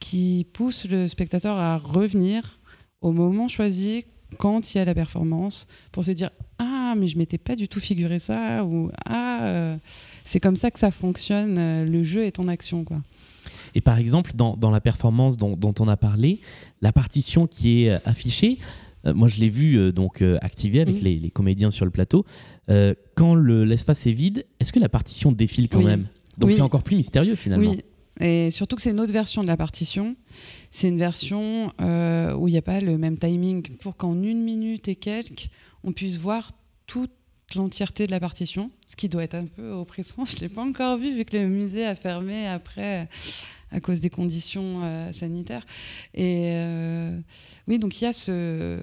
qui 0.00 0.46
pousse 0.52 0.86
le 0.88 1.08
spectateur 1.08 1.56
à 1.56 1.78
revenir 1.78 2.58
au 3.00 3.12
moment 3.12 3.48
choisi 3.48 4.04
quand 4.38 4.74
il 4.74 4.78
y 4.78 4.80
a 4.80 4.84
la 4.84 4.94
performance 4.94 5.66
pour 5.92 6.04
se 6.04 6.10
dire 6.10 6.30
ah 6.58 6.94
mais 6.96 7.06
je 7.06 7.16
m'étais 7.18 7.38
pas 7.38 7.56
du 7.56 7.68
tout 7.68 7.80
figuré 7.80 8.18
ça 8.18 8.64
ou 8.64 8.90
ah 9.06 9.44
euh, 9.46 9.76
c'est 10.24 10.38
comme 10.40 10.56
ça 10.56 10.70
que 10.70 10.78
ça 10.78 10.90
fonctionne 10.90 11.56
euh, 11.58 11.84
le 11.84 12.02
jeu 12.04 12.24
est 12.24 12.38
en 12.38 12.46
action 12.48 12.84
quoi 12.84 13.02
Et 13.74 13.80
par 13.80 13.98
exemple, 13.98 14.32
dans, 14.34 14.56
dans 14.56 14.70
la 14.70 14.80
performance 14.80 15.36
dont, 15.36 15.56
dont 15.56 15.74
on 15.80 15.88
a 15.88 15.96
parlé, 15.96 16.40
la 16.80 16.92
partition 16.92 17.46
qui 17.46 17.84
est 17.84 17.90
euh, 17.90 17.98
affichée, 18.04 18.58
euh, 19.06 19.14
moi 19.14 19.28
je 19.28 19.38
l'ai 19.40 19.48
vue 19.48 19.76
euh, 19.78 19.92
donc 19.92 20.20
euh, 20.22 20.36
activée 20.42 20.80
avec 20.80 20.96
Mhm. 20.96 21.04
les, 21.04 21.16
les 21.18 21.30
comédiens 21.30 21.70
sur 21.70 21.84
le 21.84 21.90
plateau. 21.90 22.24
Quand 23.16 23.34
le- 23.34 23.64
l'espace 23.64 24.06
est 24.06 24.12
vide, 24.12 24.46
est-ce 24.60 24.72
que 24.72 24.78
la 24.78 24.88
partition 24.88 25.32
défile 25.32 25.68
quand 25.68 25.78
Oui. 25.78 25.84
même? 25.86 26.06
Donc 26.38 26.48
Oui. 26.48 26.54
c'est 26.54 26.62
encore 26.62 26.82
plus 26.82 26.96
mystérieux 26.96 27.34
finalement. 27.34 27.70
Oui, 27.70 27.80
et 28.20 28.50
surtout 28.50 28.76
que 28.76 28.82
c'est 28.82 28.90
une 28.92 29.00
autre 29.00 29.12
version 29.12 29.42
de 29.42 29.48
la 29.48 29.56
partition. 29.56 30.14
C'est 30.70 30.88
une 30.88 30.98
version 30.98 31.66
où 32.38 32.48
il 32.48 32.52
n'y 32.52 32.58
a 32.58 32.62
pas 32.62 32.80
le 32.80 32.96
même 32.98 33.18
timing 33.18 33.62
pour 33.78 33.96
qu'en 33.96 34.14
une 34.22 34.42
minute 34.42 34.86
et 34.88 34.94
quelques, 34.96 35.48
on 35.84 35.92
puisse 35.92 36.16
voir 36.18 36.52
toute 36.86 37.10
l'entièreté 37.56 38.06
de 38.06 38.12
la 38.12 38.20
partition, 38.20 38.70
ce 38.88 38.94
qui 38.94 39.08
doit 39.08 39.24
être 39.24 39.34
un 39.34 39.46
peu 39.46 39.72
oppressant. 39.72 40.24
Je 40.30 40.36
ne 40.36 40.40
l'ai 40.42 40.48
pas 40.48 40.62
encore 40.62 40.96
vu 40.98 41.16
vu 41.16 41.24
que 41.24 41.36
le 41.36 41.48
musée 41.48 41.84
a 41.84 41.94
fermé 41.96 42.46
après 42.46 43.08
à 43.70 43.80
cause 43.80 44.00
des 44.00 44.10
conditions 44.10 44.82
euh, 44.82 45.12
sanitaires. 45.12 45.66
Et 46.14 46.54
euh, 46.56 47.18
oui, 47.68 47.78
donc 47.78 48.00
il 48.00 48.04
y 48.04 48.06
a 48.06 48.12
ce... 48.12 48.80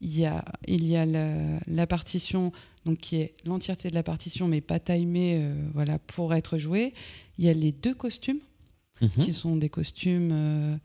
Il 0.00 0.18
y 0.18 0.26
a, 0.26 0.44
il 0.68 0.86
y 0.86 0.96
a 0.96 1.06
la, 1.06 1.34
la 1.66 1.86
partition 1.86 2.52
donc 2.84 2.98
qui 2.98 3.16
est 3.16 3.32
l'entièreté 3.46 3.88
de 3.88 3.94
la 3.94 4.02
partition 4.02 4.48
mais 4.48 4.60
pas 4.60 4.78
timée 4.78 5.38
euh, 5.40 5.54
voilà, 5.72 5.98
pour 5.98 6.34
être 6.34 6.58
jouée. 6.58 6.92
Il 7.38 7.44
y 7.46 7.48
a 7.48 7.54
les 7.54 7.72
deux 7.72 7.94
costumes 7.94 8.40
Mhm. 9.00 9.24
qui 9.24 9.32
sont 9.32 9.56
des 9.56 9.68
costumes 9.68 10.78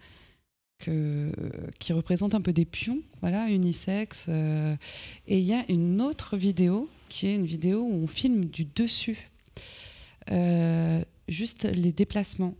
que, 0.79 1.32
qui 1.77 1.93
représentent 1.93 2.34
un 2.34 2.41
peu 2.41 2.53
des 2.53 2.65
pions, 2.65 2.97
voilà, 3.21 3.49
unisex. 3.51 4.27
et 4.29 5.38
il 5.38 5.43
y 5.45 5.53
a 5.53 5.63
une 5.69 6.01
autre 6.01 6.36
vidéo 6.36 6.89
qui 7.08 7.27
est 7.27 7.36
une 7.36 7.45
vidéo 7.45 7.82
où 7.84 7.93
on 8.03 8.08
filme 8.08 8.45
du 8.45 8.65
dessus, 8.65 9.29
juste 11.27 11.65
les 11.65 11.91
déplacements. 11.91 12.55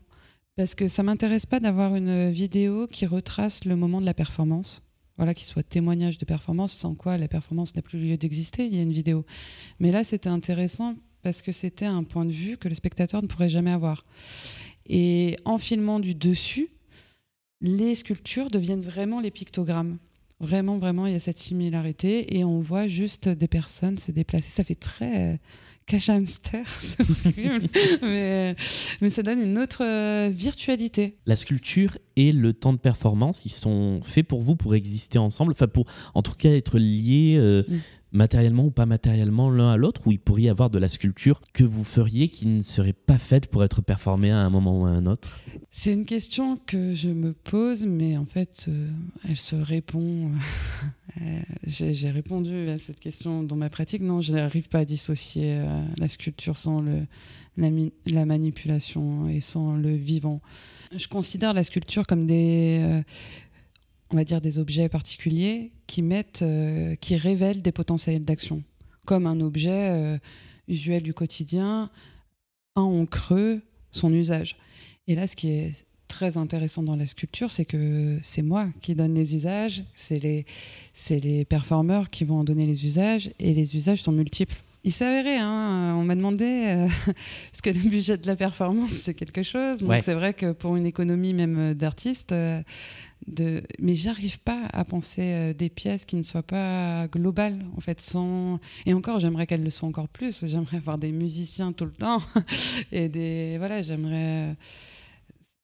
Parce 0.60 0.76
que 0.76 0.90
ça 0.90 1.04
m'intéresse 1.04 1.46
pas 1.46 1.62
d'avoir 1.62 1.96
une 1.96 2.32
vidéo 2.32 2.86
qui 2.88 3.06
retrace 3.06 3.64
le 3.64 3.78
moment 3.78 4.02
de 4.02 4.06
la 4.06 4.14
performance. 4.14 4.82
Voilà, 5.16 5.34
qui 5.34 5.46
soit 5.46 5.64
témoignage 5.64 6.18
de 6.18 6.26
performance, 6.26 6.74
sans 6.74 6.96
quoi 6.96 7.18
la 7.18 7.30
performance 7.30 7.74
n'a 7.78 7.82
plus 7.82 7.98
lieu 7.98 8.18
d'exister, 8.18 8.66
il 8.66 8.76
y 8.76 8.80
a 8.80 8.82
une 8.82 8.92
vidéo. 8.92 9.26
Mais 9.80 9.94
là, 9.94 10.04
c'était 10.04 10.28
intéressant 10.28 10.96
parce 11.22 11.42
que 11.42 11.54
c'était 11.54 11.86
un 11.86 12.04
point 12.04 12.26
de 12.26 12.34
vue 12.34 12.58
que 12.58 12.68
le 12.68 12.76
spectateur 12.76 13.22
ne 13.22 13.28
pourrait 13.28 13.48
jamais 13.48 13.72
avoir. 13.72 14.04
Et 14.86 15.38
en 15.46 15.60
filmant 15.60 16.02
du 16.02 16.14
dessus, 16.14 16.68
les 17.62 17.96
sculptures 17.96 18.52
deviennent 18.52 18.82
vraiment 18.82 19.22
les 19.22 19.32
pictogrammes. 19.32 19.98
Vraiment, 20.42 20.78
vraiment, 20.78 21.08
il 21.08 21.14
y 21.14 21.16
a 21.16 21.20
cette 21.20 21.40
similarité 21.40 22.38
et 22.38 22.44
on 22.44 22.60
voit 22.60 22.90
juste 22.90 23.30
des 23.30 23.48
personnes 23.48 23.98
se 23.98 24.12
déplacer. 24.12 24.50
Ça 24.50 24.66
fait 24.66 24.76
très 24.76 25.40
cache 25.90 26.10
hamster, 26.10 26.66
c'est 26.82 27.02
horrible. 27.02 27.68
mais, 28.04 28.56
mais 29.02 29.10
ça 29.10 29.24
donne 29.24 29.42
une 29.42 29.58
autre 29.58 29.84
euh, 29.84 30.30
virtualité. 30.34 31.18
La 31.26 31.36
sculpture 31.36 31.98
et 32.16 32.32
le 32.32 32.54
temps 32.54 32.72
de 32.72 32.78
performance, 32.78 33.46
ils 33.46 33.52
sont 33.52 34.00
faits 34.04 34.28
pour 34.28 34.42
vous 34.42 34.56
pour 34.56 34.76
exister 34.76 35.18
ensemble, 35.18 35.52
enfin 35.52 35.68
pour 35.68 35.86
en 36.14 36.22
tout 36.22 36.34
cas 36.34 36.52
être 36.52 36.78
liés 36.78 37.38
euh, 37.38 37.64
Mm. 37.68 37.80
Matériellement 38.12 38.66
ou 38.66 38.72
pas 38.72 38.86
matériellement 38.86 39.50
l'un 39.50 39.72
à 39.72 39.78
l'autre, 39.78 40.08
ou 40.08 40.12
il 40.12 40.20
pourrait 40.20 40.44
y 40.44 40.50
avoir 40.50 40.70
de 40.70 40.80
la 40.80 40.90
sculpture 40.90 41.42
que 41.54 41.64
vous 41.64 41.84
feriez 41.84 42.28
qui 42.28 42.48
ne 42.48 42.62
serait 42.62 42.94
pas 42.94 43.18
faite 43.18 43.48
pour 43.48 43.64
être 43.64 43.82
performée 43.82 44.32
à 44.32 44.40
un 44.40 44.50
moment 44.50 44.82
ou 44.82 44.86
à 44.86 44.90
un 44.90 45.06
autre. 45.06 45.40
C'est 45.72 45.94
une 45.94 46.06
question 46.06 46.58
que 46.58 46.94
je 46.94 47.10
me 47.10 47.34
pose, 47.34 47.86
mais 47.86 48.18
en 48.18 48.26
fait, 48.26 48.66
euh, 48.68 48.90
elle 49.28 49.36
se 49.36 49.56
répond. 49.56 50.32
Euh, 51.22 51.40
J'ai 51.66 51.94
j'ai 51.94 52.10
répondu 52.10 52.68
à 52.70 52.78
cette 52.78 53.00
question 53.00 53.44
dans 53.44 53.56
ma 53.56 53.70
pratique. 53.70 54.02
Non, 54.02 54.22
je 54.22 54.34
n'arrive 54.34 54.70
pas 54.70 54.80
à 54.80 54.86
dissocier 54.86 55.56
euh, 55.56 55.84
la 55.98 56.08
sculpture 56.08 56.58
sans 56.58 56.84
la, 57.58 58.26
manipulation 58.26 59.28
et 59.28 59.40
sans 59.40 59.76
le 59.76 59.94
vivant. 59.96 60.42
Je 60.96 61.08
considère 61.08 61.54
la 61.54 61.64
sculpture 61.64 62.08
comme 62.08 62.26
des, 62.26 62.80
euh, 62.82 63.04
on 64.12 64.16
va 64.16 64.24
dire, 64.24 64.42
des 64.42 64.58
objets 64.58 64.90
particuliers 64.90 65.72
qui 65.90 66.04
mettent, 66.04 66.44
euh, 66.44 66.96
qui 67.02 67.16
révèlent 67.18 67.64
des 67.64 67.72
potentiels 67.72 68.24
d'action, 68.24 68.62
comme 69.08 69.26
un 69.26 69.42
objet 69.42 69.90
euh, 69.90 70.18
usuel 70.68 71.02
du 71.02 71.16
quotidien 71.16 71.90
a 72.76 72.82
en 72.82 73.06
creux 73.08 73.62
son 73.92 74.14
usage. 74.14 74.56
Et 75.08 75.16
là, 75.16 75.26
ce 75.26 75.36
qui 75.36 75.50
est 75.50 75.86
très 76.08 76.38
intéressant 76.38 76.84
dans 76.84 76.96
la 76.96 77.08
sculpture, 77.08 77.50
c'est 77.50 77.66
que 77.66 78.20
c'est 78.22 78.44
moi 78.44 78.68
qui 78.82 78.94
donne 78.94 79.16
les 79.16 79.34
usages, 79.36 79.84
c'est 79.96 80.20
les, 80.20 80.46
c'est 80.94 81.20
les 81.20 81.44
performeurs 81.44 82.12
qui 82.12 82.24
vont 82.24 82.38
en 82.40 82.44
donner 82.44 82.68
les 82.68 82.86
usages, 82.86 83.32
et 83.40 83.56
les 83.56 83.76
usages 83.76 84.04
sont 84.04 84.12
multiples. 84.12 84.58
Il 84.84 84.94
s'avérait, 84.94 85.38
hein, 85.40 85.96
on 85.98 86.04
m'a 86.04 86.16
demandé, 86.16 86.46
euh, 86.46 86.88
parce 87.52 87.62
que 87.64 87.70
le 87.72 87.90
budget 87.90 88.18
de 88.18 88.28
la 88.28 88.36
performance, 88.36 88.92
c'est 88.92 89.14
quelque 89.16 89.42
chose. 89.44 89.80
Donc 89.80 89.90
Ouais. 89.90 90.02
c'est 90.02 90.14
vrai 90.14 90.34
que 90.36 90.52
pour 90.54 90.76
une 90.78 90.86
économie 90.86 91.34
même 91.34 91.74
d'artiste, 91.74 92.32
euh, 92.32 92.62
de... 93.28 93.62
mais 93.80 93.96
j'arrive 93.96 94.40
pas 94.40 94.68
à 94.74 94.86
penser 94.86 95.22
euh, 95.22 95.54
des 95.54 95.70
pièces 95.70 96.06
qui 96.06 96.16
ne 96.16 96.24
soient 96.24 96.44
pas 96.44 97.08
globales, 97.08 97.66
en 97.78 97.82
fait, 97.82 98.02
sans... 98.02 98.60
Et 98.86 98.94
encore, 98.94 99.20
j'aimerais 99.20 99.48
qu'elles 99.48 99.64
le 99.64 99.70
soient 99.70 99.90
encore 99.90 100.08
plus. 100.08 100.46
J'aimerais 100.46 100.78
avoir 100.78 100.98
des 100.98 101.12
musiciens 101.12 101.72
tout 101.74 101.86
le 101.86 101.92
temps. 101.92 102.22
et 102.92 103.10
des... 103.10 103.58
Voilà, 103.58 103.82
j'aimerais 103.82 104.56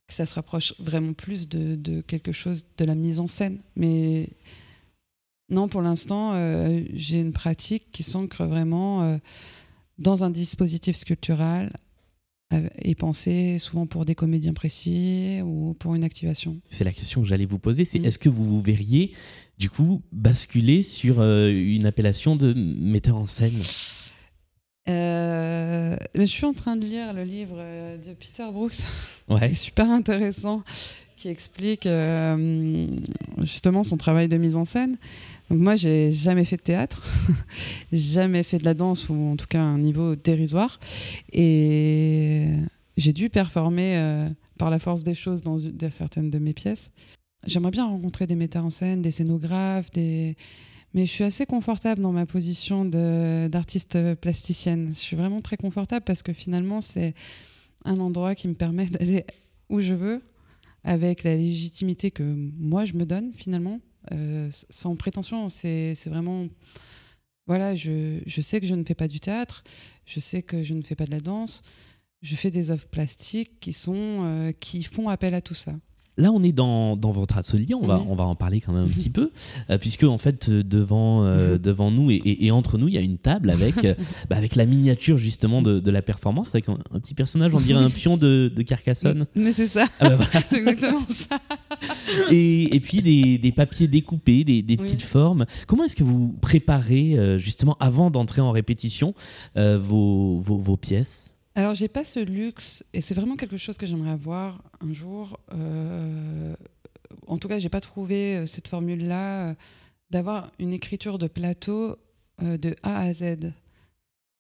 que 0.07 0.13
ça 0.13 0.25
se 0.25 0.33
rapproche 0.35 0.73
vraiment 0.79 1.13
plus 1.13 1.47
de, 1.47 2.01
quelque 2.01 2.31
chose 2.31 2.65
de 2.77 2.85
la 2.85 2.95
mise 2.95 3.19
en 3.19 3.27
scène. 3.27 3.59
Mais 3.75 4.29
non, 5.49 5.67
pour 5.67 5.81
l'instant, 5.81 6.33
euh, 6.33 6.81
j'ai 6.93 7.21
une 7.21 7.33
pratique 7.33 7.91
qui 7.91 8.03
s'ancre 8.03 8.43
vraiment 8.45 9.03
euh, 9.03 9.17
dans 9.97 10.23
un 10.23 10.29
dispositif 10.29 10.95
sculptural 10.95 11.71
et 12.51 12.95
pensé 12.95 13.57
souvent 13.59 13.85
pour 13.87 14.05
des 14.05 14.15
comédiens 14.15 14.53
précis 14.53 15.39
ou 15.43 15.73
pour 15.79 15.95
une 15.95 16.03
activation. 16.03 16.59
C'est 16.69 16.83
la 16.83 16.91
question 16.91 17.21
que 17.21 17.27
j'allais 17.27 17.45
vous 17.45 17.59
poser, 17.59 17.85
c'est 17.85 17.99
Mm. 17.99 18.05
est-ce 18.05 18.19
que 18.19 18.29
vous 18.29 18.43
vous 18.43 18.61
verriez 18.61 19.11
du 19.57 19.69
coup 19.69 20.01
basculer 20.11 20.83
sur 20.83 21.19
euh, 21.21 21.49
une 21.49 21.85
appellation 21.85 22.35
de 22.35 22.53
metteur 22.53 23.15
en 23.17 23.25
scène? 23.25 23.59
Euh, 24.87 25.97
mais 26.15 26.25
je 26.27 26.31
suis 26.31 26.45
en 26.45 26.53
train 26.53 26.75
de 26.75 26.85
lire 26.85 27.11
le 27.13 27.23
livre 27.23 27.55
euh, 27.57 27.97
de 27.97 28.13
Peter 28.13 28.45
Brooks 28.53 28.83
Ouais. 29.27 29.53
super 29.55 29.89
intéressant 29.89 30.63
qui 31.25 31.31
explique 31.31 31.87
euh, 31.87 32.87
justement 33.39 33.83
son 33.83 33.97
travail 33.97 34.27
de 34.27 34.37
mise 34.37 34.55
en 34.55 34.63
scène. 34.63 34.95
Donc 35.49 35.59
moi, 35.59 35.75
j'ai 35.75 36.11
jamais 36.11 36.45
fait 36.45 36.57
de 36.57 36.61
théâtre, 36.61 37.01
jamais 37.91 38.43
fait 38.43 38.59
de 38.59 38.63
la 38.63 38.75
danse 38.75 39.09
ou 39.09 39.15
en 39.15 39.35
tout 39.35 39.47
cas 39.47 39.59
un 39.59 39.79
niveau 39.79 40.15
dérisoire, 40.15 40.79
et 41.33 42.49
j'ai 42.97 43.11
dû 43.11 43.31
performer 43.31 43.97
euh, 43.97 44.29
par 44.59 44.69
la 44.69 44.77
force 44.77 45.03
des 45.03 45.15
choses 45.15 45.41
dans, 45.41 45.57
certaines 45.89 46.29
de 46.29 46.37
mes 46.37 46.53
pièces. 46.53 46.91
J'aimerais 47.47 47.71
bien 47.71 47.87
rencontrer 47.87 48.27
des 48.27 48.35
metteurs 48.35 48.65
en 48.65 48.69
scène, 48.69 49.01
des 49.01 49.11
scénographes, 49.11 49.89
des 49.91 50.35
mais 50.93 51.07
je 51.07 51.11
suis 51.11 51.23
assez 51.23 51.47
confortable 51.47 52.03
dans 52.03 52.11
ma 52.11 52.27
position 52.27 52.85
d'artiste 52.85 54.13
plasticienne. 54.21 54.89
Je 54.93 54.99
suis 54.99 55.17
vraiment 55.17 55.41
très 55.41 55.57
confortable 55.57 56.05
parce 56.05 56.21
que 56.21 56.33
finalement, 56.33 56.81
c'est 56.81 57.15
un 57.83 57.99
endroit 57.99 58.35
qui 58.35 58.47
me 58.47 58.53
permet 58.53 58.85
d'aller 58.85 59.25
où 59.69 59.79
je 59.79 59.93
veux, 59.93 60.21
avec 60.85 61.23
la 61.23 61.35
légitimité 61.35 62.11
que 62.11 62.23
moi 62.23 62.85
je 62.85 62.93
me 62.93 63.05
donne 63.05 63.33
finalement, 63.33 63.81
euh, 64.13 64.49
sans 64.69 64.95
prétention. 64.95 65.49
C'est 65.49 65.95
vraiment. 66.05 66.47
Voilà, 67.47 67.75
je, 67.75 68.21
je 68.25 68.41
sais 68.41 68.59
que 68.59 68.65
je 68.65 68.73
ne 68.73 68.83
fais 68.83 68.95
pas 68.95 69.07
du 69.07 69.19
théâtre, 69.19 69.63
je 70.05 70.19
sais 70.19 70.41
que 70.41 70.63
je 70.63 70.73
ne 70.73 70.81
fais 70.81 70.95
pas 70.95 71.05
de 71.05 71.11
la 71.11 71.19
danse, 71.19 71.61
je 72.23 72.35
fais 72.35 72.49
des 72.49 72.71
œuvres 72.71 72.87
plastiques 72.87 73.59
qui, 73.59 73.71
sont, 73.71 73.93
euh, 74.23 74.51
qui 74.51 74.81
font 74.81 75.09
appel 75.09 75.35
à 75.35 75.41
tout 75.41 75.53
ça. 75.53 75.75
Là, 76.17 76.31
on 76.31 76.41
est 76.43 76.53
dans, 76.53 76.95
dans 76.95 77.11
votre 77.11 77.37
atelier, 77.37 77.75
on 77.75 77.85
va, 77.85 77.99
on 78.07 78.15
va 78.15 78.23
en 78.23 78.35
parler 78.35 78.61
quand 78.61 78.71
même 78.71 78.85
un 78.85 78.87
petit 78.87 79.09
peu, 79.11 79.31
euh, 79.69 79.77
puisque 79.77 80.03
en 80.05 80.17
fait, 80.17 80.47
euh, 80.47 80.63
devant, 80.63 81.25
euh, 81.25 81.57
devant 81.61 81.91
nous 81.91 82.09
et, 82.09 82.15
et- 82.15 82.45
et 82.45 82.51
entre 82.51 82.77
nous, 82.77 82.87
il 82.87 82.93
y 82.93 82.97
a 82.97 83.01
une 83.01 83.17
table 83.17 83.49
avec, 83.49 83.83
euh, 83.83 83.93
bah, 84.29 84.37
avec 84.37 84.55
la 84.55 84.65
miniature 84.65 85.17
justement 85.17 85.61
de, 85.61 85.79
de 85.81 85.91
la 85.91 86.01
performance, 86.01 86.49
avec 86.53 86.69
un, 86.69 86.77
un 86.93 86.99
petit 86.99 87.13
personnage, 87.15 87.53
on 87.53 87.59
dirait 87.59 87.83
un 87.83 87.89
pion 87.89 88.15
de, 88.15 88.49
de 88.55 88.61
Carcassonne. 88.61 89.25
Mais 89.35 89.51
c'est 89.51 89.67
ça, 89.67 89.87
Ah 89.99 90.09
bah 90.09 90.15
voilà. 90.15 90.31
c'est 90.49 90.57
exactement 90.59 91.01
ça. 91.09 91.37
et, 92.31 92.75
et, 92.75 92.79
puis 92.79 93.01
des, 93.01 93.37
des, 93.37 93.51
papiers 93.51 93.87
découpés, 93.89 94.43
des, 94.45 94.61
des 94.61 94.77
petites 94.77 95.01
formes. 95.01 95.45
Comment 95.67 95.83
est-ce 95.83 95.95
que 95.97 96.03
vous 96.05 96.29
préparez, 96.39 97.37
justement, 97.39 97.75
avant 97.81 98.09
d'entrer 98.09 98.41
en 98.41 98.51
répétition, 98.51 99.13
vos, 99.55 100.39
vos, 100.39 100.57
vos 100.57 100.77
pièces? 100.77 101.34
Alors, 101.57 101.73
j'ai 101.73 101.87
pas 101.87 102.03
ce 102.03 102.19
luxe, 102.19 102.83
et 102.93 102.99
c'est 102.99 103.15
vraiment 103.15 103.37
quelque 103.37 103.55
chose 103.55 103.77
que 103.77 103.85
j'aimerais 103.85 104.11
avoir 104.11 104.61
un 104.81 104.91
jour. 104.91 105.39
euh, 105.53 106.53
en 107.27 107.37
tout 107.37 107.47
cas, 107.47 107.59
j'ai 107.59 107.69
pas 107.69 107.79
trouvé 107.79 108.35
euh, 108.35 108.45
cette 108.45 108.67
formule-là, 108.67 109.49
euh, 109.49 109.53
d'avoir 110.09 110.51
une 110.59 110.73
écriture 110.73 111.17
de 111.17 111.27
plateau 111.27 111.95
de 112.41 112.75
A 112.83 112.99
à 112.99 113.13
Z. 113.13 113.53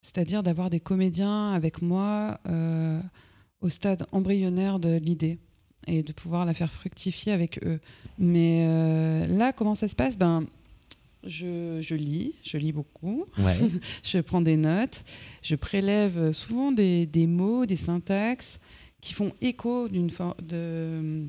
C'est-à-dire 0.01 0.43
d'avoir 0.43 0.69
des 0.69 0.81
comédiens 0.81 1.51
avec 1.53 1.81
moi 1.81 2.37
au 3.61 3.69
stade 3.69 4.05
embryonnaire 4.11 4.79
de 4.79 4.97
l'idée 4.97 5.39
et 5.87 6.03
de 6.03 6.11
pouvoir 6.11 6.45
la 6.45 6.53
faire 6.53 6.71
fructifier 6.71 7.31
avec 7.31 7.65
eux. 7.65 7.79
Mais 8.19 9.27
là, 9.27 9.53
comment 9.53 9.75
ça 9.75 9.87
se 9.87 9.95
passe? 9.95 10.17
Ben, 10.17 10.45
je, 11.25 11.79
je 11.81 11.95
lis, 11.95 12.33
je 12.43 12.57
lis 12.57 12.71
beaucoup. 12.71 13.25
Ouais. 13.37 13.57
Je 14.03 14.19
prends 14.19 14.41
des 14.41 14.57
notes, 14.57 15.03
je 15.43 15.55
prélève 15.55 16.31
souvent 16.31 16.71
des, 16.71 17.05
des 17.05 17.27
mots, 17.27 17.65
des 17.65 17.77
syntaxes 17.77 18.59
qui 19.01 19.13
font 19.13 19.33
écho 19.41 19.87
d'une 19.89 20.09
for- 20.09 20.35
de 20.41 21.27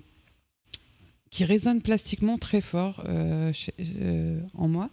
qui 1.31 1.45
résonnent 1.45 1.83
plastiquement 1.83 2.39
très 2.39 2.61
fort 2.63 3.03
euh, 3.07 3.53
chez- 3.53 3.75
euh, 3.81 4.41
en 4.55 4.69
moi. 4.69 4.89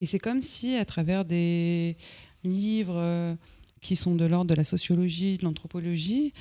Et 0.00 0.06
c'est 0.06 0.18
comme 0.20 0.40
si, 0.40 0.76
à 0.76 0.84
travers 0.84 1.24
des 1.24 1.96
livres 2.44 2.96
euh, 2.96 3.34
qui 3.80 3.96
sont 3.96 4.14
de 4.14 4.24
l'ordre 4.26 4.48
de 4.50 4.54
la 4.54 4.64
sociologie, 4.64 5.38
de 5.38 5.44
l'anthropologie, 5.44 6.32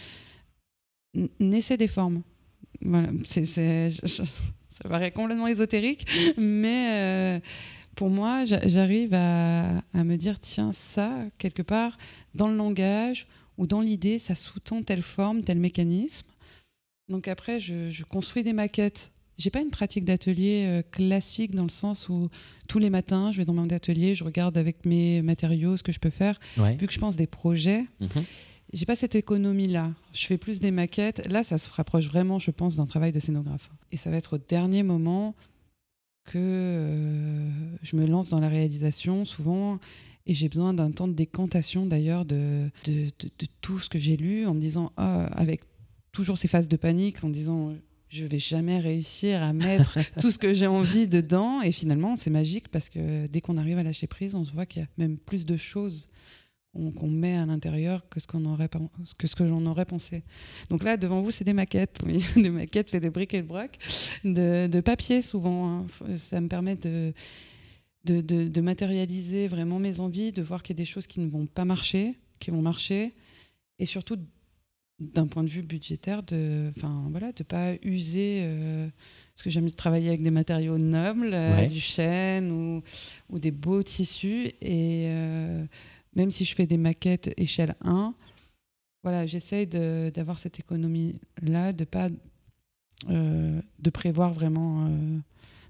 naissaient 1.39 1.77
des 1.77 1.87
formes. 1.87 2.21
Voilà, 2.81 3.09
c'est, 3.23 3.45
ça 4.81 4.89
paraît 4.89 5.11
complètement 5.11 5.47
ésotérique, 5.47 6.05
mais 6.37 6.87
euh, 6.91 7.39
pour 7.95 8.09
moi, 8.09 8.45
j'a- 8.45 8.65
j'arrive 8.67 9.13
à, 9.13 9.79
à 9.93 10.03
me 10.03 10.15
dire, 10.15 10.39
tiens, 10.39 10.71
ça, 10.71 11.11
quelque 11.37 11.61
part, 11.61 11.97
dans 12.35 12.47
le 12.47 12.55
langage 12.55 13.27
ou 13.57 13.67
dans 13.67 13.81
l'idée, 13.81 14.19
ça 14.19 14.35
sous-tend 14.35 14.81
telle 14.83 15.01
forme, 15.01 15.43
tel 15.43 15.59
mécanisme. 15.59 16.27
Donc 17.09 17.27
après, 17.27 17.59
je, 17.59 17.89
je 17.89 18.03
construis 18.03 18.43
des 18.43 18.53
maquettes. 18.53 19.11
J'ai 19.37 19.49
pas 19.49 19.61
une 19.61 19.69
pratique 19.71 20.03
d'atelier 20.05 20.65
euh, 20.67 20.81
classique 20.91 21.55
dans 21.55 21.63
le 21.63 21.69
sens 21.69 22.07
où 22.09 22.29
tous 22.67 22.77
les 22.79 22.89
matins, 22.89 23.31
je 23.31 23.37
vais 23.37 23.45
dans 23.45 23.53
mon 23.53 23.69
atelier, 23.69 24.13
je 24.13 24.23
regarde 24.23 24.57
avec 24.57 24.85
mes 24.85 25.21
matériaux 25.21 25.75
ce 25.77 25.83
que 25.83 25.91
je 25.91 25.99
peux 25.99 26.09
faire. 26.09 26.39
ouais. 26.57 26.75
Vu 26.75 26.87
que 26.87 26.93
je 26.93 26.99
pense 26.99 27.15
des 27.15 27.27
projets, 27.27 27.85
Mhm. 28.01 28.23
J'ai 28.73 28.85
pas 28.85 28.95
cette 28.95 29.15
économie-là. 29.15 29.91
Je 30.13 30.25
fais 30.25 30.37
plus 30.37 30.59
des 30.59 30.71
maquettes. 30.71 31.27
Là, 31.27 31.43
ça 31.43 31.57
se 31.57 31.71
rapproche 31.71 32.07
vraiment, 32.07 32.37
je 32.39 32.51
pense, 32.51 32.75
d'un 32.75 32.85
travail 32.85 33.11
de 33.11 33.19
scénographe. 33.19 33.69
Et 33.91 33.97
ça 33.97 34.09
va 34.11 34.17
être 34.17 34.35
au 34.35 34.37
dernier 34.37 34.83
moment 34.83 35.35
que 36.25 36.37
euh, 36.37 37.49
je 37.81 37.95
me 37.95 38.05
lance 38.05 38.29
dans 38.29 38.39
la 38.39 38.49
réalisation, 38.49 39.25
souvent. 39.25 39.79
Et 40.27 40.33
j'ai 40.33 40.47
besoin 40.49 40.73
d'un 40.73 40.91
temps 40.91 41.07
de 41.07 41.13
décantation, 41.13 41.85
d'ailleurs, 41.87 42.25
de, 42.25 42.69
de, 42.85 43.05
de- 43.19 43.31
de 43.39 43.47
tout 43.61 43.79
ce 43.79 43.89
que 43.89 43.97
j'ai 43.97 44.15
lu, 44.17 44.45
en 44.45 44.53
me 44.53 44.59
disant, 44.61 44.91
ah, 44.97 45.25
avec 45.27 45.61
toujours 46.11 46.37
ces 46.37 46.47
phases 46.47 46.67
de 46.67 46.75
panique, 46.77 47.23
en 47.23 47.29
disant, 47.29 47.73
je 48.09 48.25
vais 48.25 48.37
jamais 48.39 48.79
réussir 48.79 49.41
à 49.41 49.53
mettre 49.53 49.97
tout 50.21 50.29
ce 50.29 50.37
que 50.37 50.53
j'ai 50.53 50.67
envie 50.67 51.07
dedans. 51.07 51.61
Et 51.63 51.71
finalement, 51.71 52.15
c'est 52.15 52.29
magique 52.29 52.67
parce 52.67 52.89
que 52.89 53.25
dès 53.27 53.41
qu'on 53.41 53.57
arrive 53.57 53.79
à 53.79 53.83
lâcher 53.83 54.05
prise, 54.05 54.35
on 54.35 54.43
se 54.43 54.51
voit 54.51 54.67
qu'il 54.67 54.81
y 54.83 54.85
a 54.85 54.87
même 54.99 55.17
plus 55.17 55.45
de 55.47 55.57
choses 55.57 56.09
qu'on 56.73 57.07
met 57.07 57.35
à 57.35 57.45
l'intérieur 57.45 58.07
que 58.09 58.19
ce 58.19 58.27
qu'on 58.27 58.45
aurait 58.45 58.69
que 59.17 59.27
ce 59.27 59.35
que 59.35 59.47
j'en 59.47 59.65
aurais 59.65 59.85
pensé. 59.85 60.23
Donc 60.69 60.83
là, 60.83 60.97
devant 60.97 61.21
vous, 61.21 61.31
c'est 61.31 61.43
des 61.43 61.53
maquettes, 61.53 61.99
oui. 62.05 62.23
des 62.35 62.49
maquettes 62.49 62.89
faites 62.89 63.03
de 63.03 63.09
briques 63.09 63.33
et 63.33 63.41
de 63.41 63.47
broc, 63.47 63.77
de, 64.23 64.67
de 64.67 64.81
papier 64.81 65.21
souvent. 65.21 65.67
hein. 65.67 65.87
Ça 66.15 66.39
me 66.41 66.47
permet 66.47 66.75
de, 66.75 67.13
de, 68.05 68.21
de- 68.21 68.47
de 68.47 68.61
matérialiser 68.61 69.47
vraiment 69.47 69.79
mes 69.79 69.99
envies, 69.99 70.31
de 70.31 70.41
voir 70.41 70.61
qu'il 70.63 70.75
y 70.75 70.77
a 70.77 70.81
des 70.83 70.85
choses 70.85 71.07
qui 71.07 71.19
ne 71.19 71.29
vont 71.29 71.47
pas 71.47 71.65
marcher, 71.65 72.15
qui 72.39 72.51
vont 72.51 72.61
marcher, 72.61 73.13
et 73.79 73.85
surtout 73.85 74.17
d'un 74.99 75.27
point 75.27 75.43
de 75.43 75.49
vue 75.49 75.61
budgétaire, 75.63 76.23
de, 76.23 76.71
enfin 76.77 77.07
voilà, 77.09 77.31
de 77.31 77.43
pas 77.43 77.73
user. 77.83 78.41
euh, 78.43 78.87
parce 79.33 79.43
que 79.43 79.49
j'aime 79.49 79.71
travailler 79.71 80.09
avec 80.09 80.21
des 80.21 80.31
matériaux 80.31 80.77
nobles, 80.77 81.31
euh, 81.33 81.65
du 81.65 81.79
chêne 81.79 82.51
ou, 82.51 82.83
ou 83.29 83.39
des 83.39 83.51
beaux 83.51 83.81
tissus, 83.81 84.47
et 84.61 85.05
euh, 85.07 85.65
même 86.15 86.31
si 86.31 86.45
je 86.45 86.55
fais 86.55 86.65
des 86.67 86.77
maquettes 86.77 87.31
échelle 87.37 87.75
1, 87.81 88.13
voilà, 89.03 89.25
j'essaye 89.25 89.67
d'avoir 89.67 90.39
cette 90.39 90.59
économie-là, 90.59 91.73
de 91.73 91.83
pas 91.85 92.09
euh, 93.09 93.61
de 93.79 93.89
prévoir 93.89 94.33
vraiment 94.33 94.87
euh, 94.87 94.89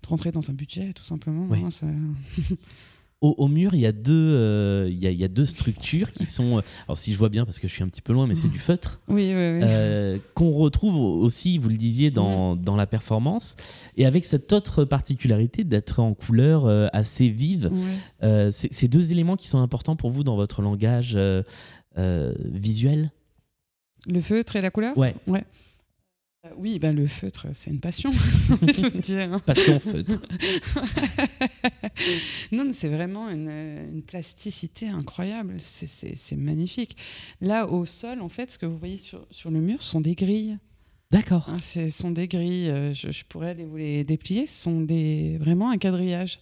de 0.02 0.08
rentrer 0.08 0.32
dans 0.32 0.49
un 0.49 0.54
budget, 0.54 0.93
tout 0.93 1.04
simplement. 1.04 1.47
Hein, 1.54 1.69
ça- 1.69 1.86
Au, 3.22 3.36
au 3.38 3.50
mur, 3.50 3.74
il 3.74 3.82
y, 3.82 3.86
a 3.86 3.92
deux, 3.92 4.14
euh, 4.14 4.88
il, 4.90 4.98
y 4.98 5.06
a, 5.06 5.12
il 5.12 5.20
y 5.20 5.26
a 5.26 5.28
deux 5.28 5.46
structures 5.46 6.14
qui 6.14 6.26
sont. 6.26 6.60
euh, 6.60 6.62
Alors, 6.88 6.98
si 6.98 7.12
je 7.12 7.18
vois 7.18 7.28
bien, 7.28 7.44
parce 7.44 7.60
que 7.60 7.68
je 7.68 7.74
suis 7.74 7.84
un 7.84 7.90
petit 7.90 8.02
peu 8.02 8.14
loin, 8.14 8.28
mais 8.28 8.36
c'est 8.36 8.48
du 8.48 8.60
feutre. 8.60 9.02
Oui, 9.10 9.16
oui, 9.16 9.34
oui. 9.34 9.60
euh, 9.64 10.18
qu'on 10.36 10.52
retrouve 10.52 10.96
aussi, 10.96 11.58
vous 11.58 11.68
le 11.68 11.76
disiez, 11.76 12.12
dans, 12.12 12.56
dans 12.56 12.78
la 12.78 12.88
performance, 12.88 13.58
et 13.98 14.06
avec 14.06 14.24
cette 14.24 14.54
autre 14.54 14.86
particularité 14.86 15.66
d'être 15.66 16.00
en 16.00 16.14
couleur 16.14 16.66
euh, 16.66 16.88
assez 16.94 17.28
vive. 17.28 17.70
Ouais. 18.22 18.50
C'est 18.54 18.88
deux 18.88 19.12
éléments 19.12 19.36
qui 19.36 19.50
sont 19.50 19.60
importants 19.60 19.98
pour 19.98 20.12
vous 20.12 20.24
dans 20.24 20.38
votre 20.38 20.62
langage 20.62 21.18
visuel? 21.98 23.12
Le 24.08 24.22
feutre 24.22 24.56
et 24.56 24.62
la 24.62 24.72
couleur? 24.72 24.98
Ouais, 24.98 25.14
Euh, 25.28 25.40
Oui, 26.56 26.80
bah, 26.80 26.93
le 26.93 27.06
feutre, 27.06 27.47
c'est 27.54 27.69
une 27.69 27.82
passion. 27.82 28.12
dire, 29.02 29.34
hein. 29.34 29.39
passion 29.39 29.78
feutre. 29.80 30.13
non, 32.54 32.63
mais 32.63 32.71
c'est 32.73 32.88
vraiment 32.88 33.30
une, 33.30 33.49
une 33.49 34.02
plasticité 34.04 34.88
incroyable. 34.88 35.56
C'est- 35.60 36.38
magnifique. 36.38 36.95
Là, 37.41 37.67
au 37.67 37.86
sol, 37.86 38.21
en 38.21 38.30
fait, 38.30 38.52
ce 38.52 38.58
que 38.58 38.65
vous 38.65 38.78
voyez 38.78 38.97
sur, 38.97 39.28
sur 39.32 39.52
le 39.52 39.60
mur 39.60 39.82
sont 39.82 39.99
des 39.99 40.15
grilles. 40.15 40.58
D'accord. 41.12 41.50
Hein, 41.50 41.58
Ce 41.60 41.89
sont 41.89 42.12
des 42.12 42.28
grilles, 42.28 42.69
euh, 42.69 42.93
je, 42.93 43.10
je 43.12 43.24
pourrais 43.26 43.56
les, 43.56 43.65
vous 43.65 43.78
les 43.78 44.04
déplier, 44.04 44.45
ce 44.45 44.62
sont 44.63 44.82
des, 44.82 45.38
vraiment 45.39 45.72
un 45.72 45.78
quadrillage 45.80 46.39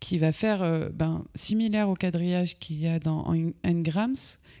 qui 0.00 0.18
va 0.18 0.32
faire 0.32 0.62
euh, 0.62 0.88
ben, 0.88 1.24
similaire 1.34 1.90
au 1.90 1.94
quadrillage 1.94 2.58
qu'il 2.58 2.78
y 2.78 2.86
a 2.86 2.98
dans 2.98 3.32
N- 3.34 3.52
Ngrams, 3.64 4.14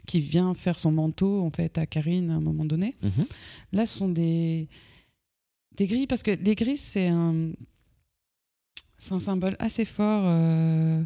qui 0.06 0.20
vient 0.20 0.52
faire 0.54 0.78
son 0.78 0.92
manteau 0.92 1.42
en 1.42 1.50
fait 1.50 1.78
à 1.78 1.86
Karine 1.86 2.30
à 2.30 2.34
un 2.34 2.40
moment 2.40 2.66
donné. 2.66 2.96
Mhm. 3.02 3.26
Là, 3.72 3.86
ce 3.86 3.96
sont 3.96 4.10
des, 4.10 4.68
des 5.76 5.86
grilles, 5.86 6.06
parce 6.06 6.22
que 6.22 6.32
les 6.32 6.54
grilles, 6.54 6.76
c'est 6.76 7.08
un, 7.08 7.52
un 9.10 9.20
symbole 9.20 9.56
assez 9.58 9.86
fort 9.86 10.24
euh, 10.26 11.02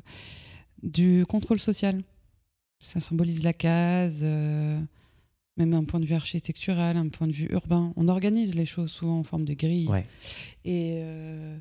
du 0.83 1.25
contrôle 1.29 1.61
social. 1.61 2.03
Ça 2.81 2.99
symbolise 2.99 3.45
la 3.45 3.53
case, 3.53 4.25
même 5.61 5.75
un 5.75 5.85
point 5.85 6.01
de 6.01 6.07
vue 6.07 6.15
architectural, 6.15 6.97
un 6.97 7.09
point 7.09 7.27
de 7.27 7.33
vue 7.33 7.49
urbain. 7.51 7.93
On 7.97 8.09
organise 8.09 8.55
les 8.55 8.67
choses 8.67 8.91
souvent 8.91 9.19
en 9.19 9.25
forme 9.25 9.45
de 9.45 9.55
grille. 9.55 9.87
Ouais. 9.89 10.07
Et, 10.65 11.01
euh, 11.03 11.57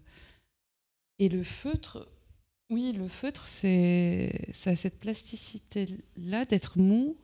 et 1.20 1.28
le 1.30 1.44
feutre, 1.44 2.08
oui, 2.70 2.94
le 2.98 3.08
feutre, 3.08 3.48
c'est 3.48 4.48
ça 4.52 4.72
a 4.72 4.76
cette 4.76 5.00
plasticité-là 5.00 6.46
d'être 6.46 6.78
mou 6.80 7.18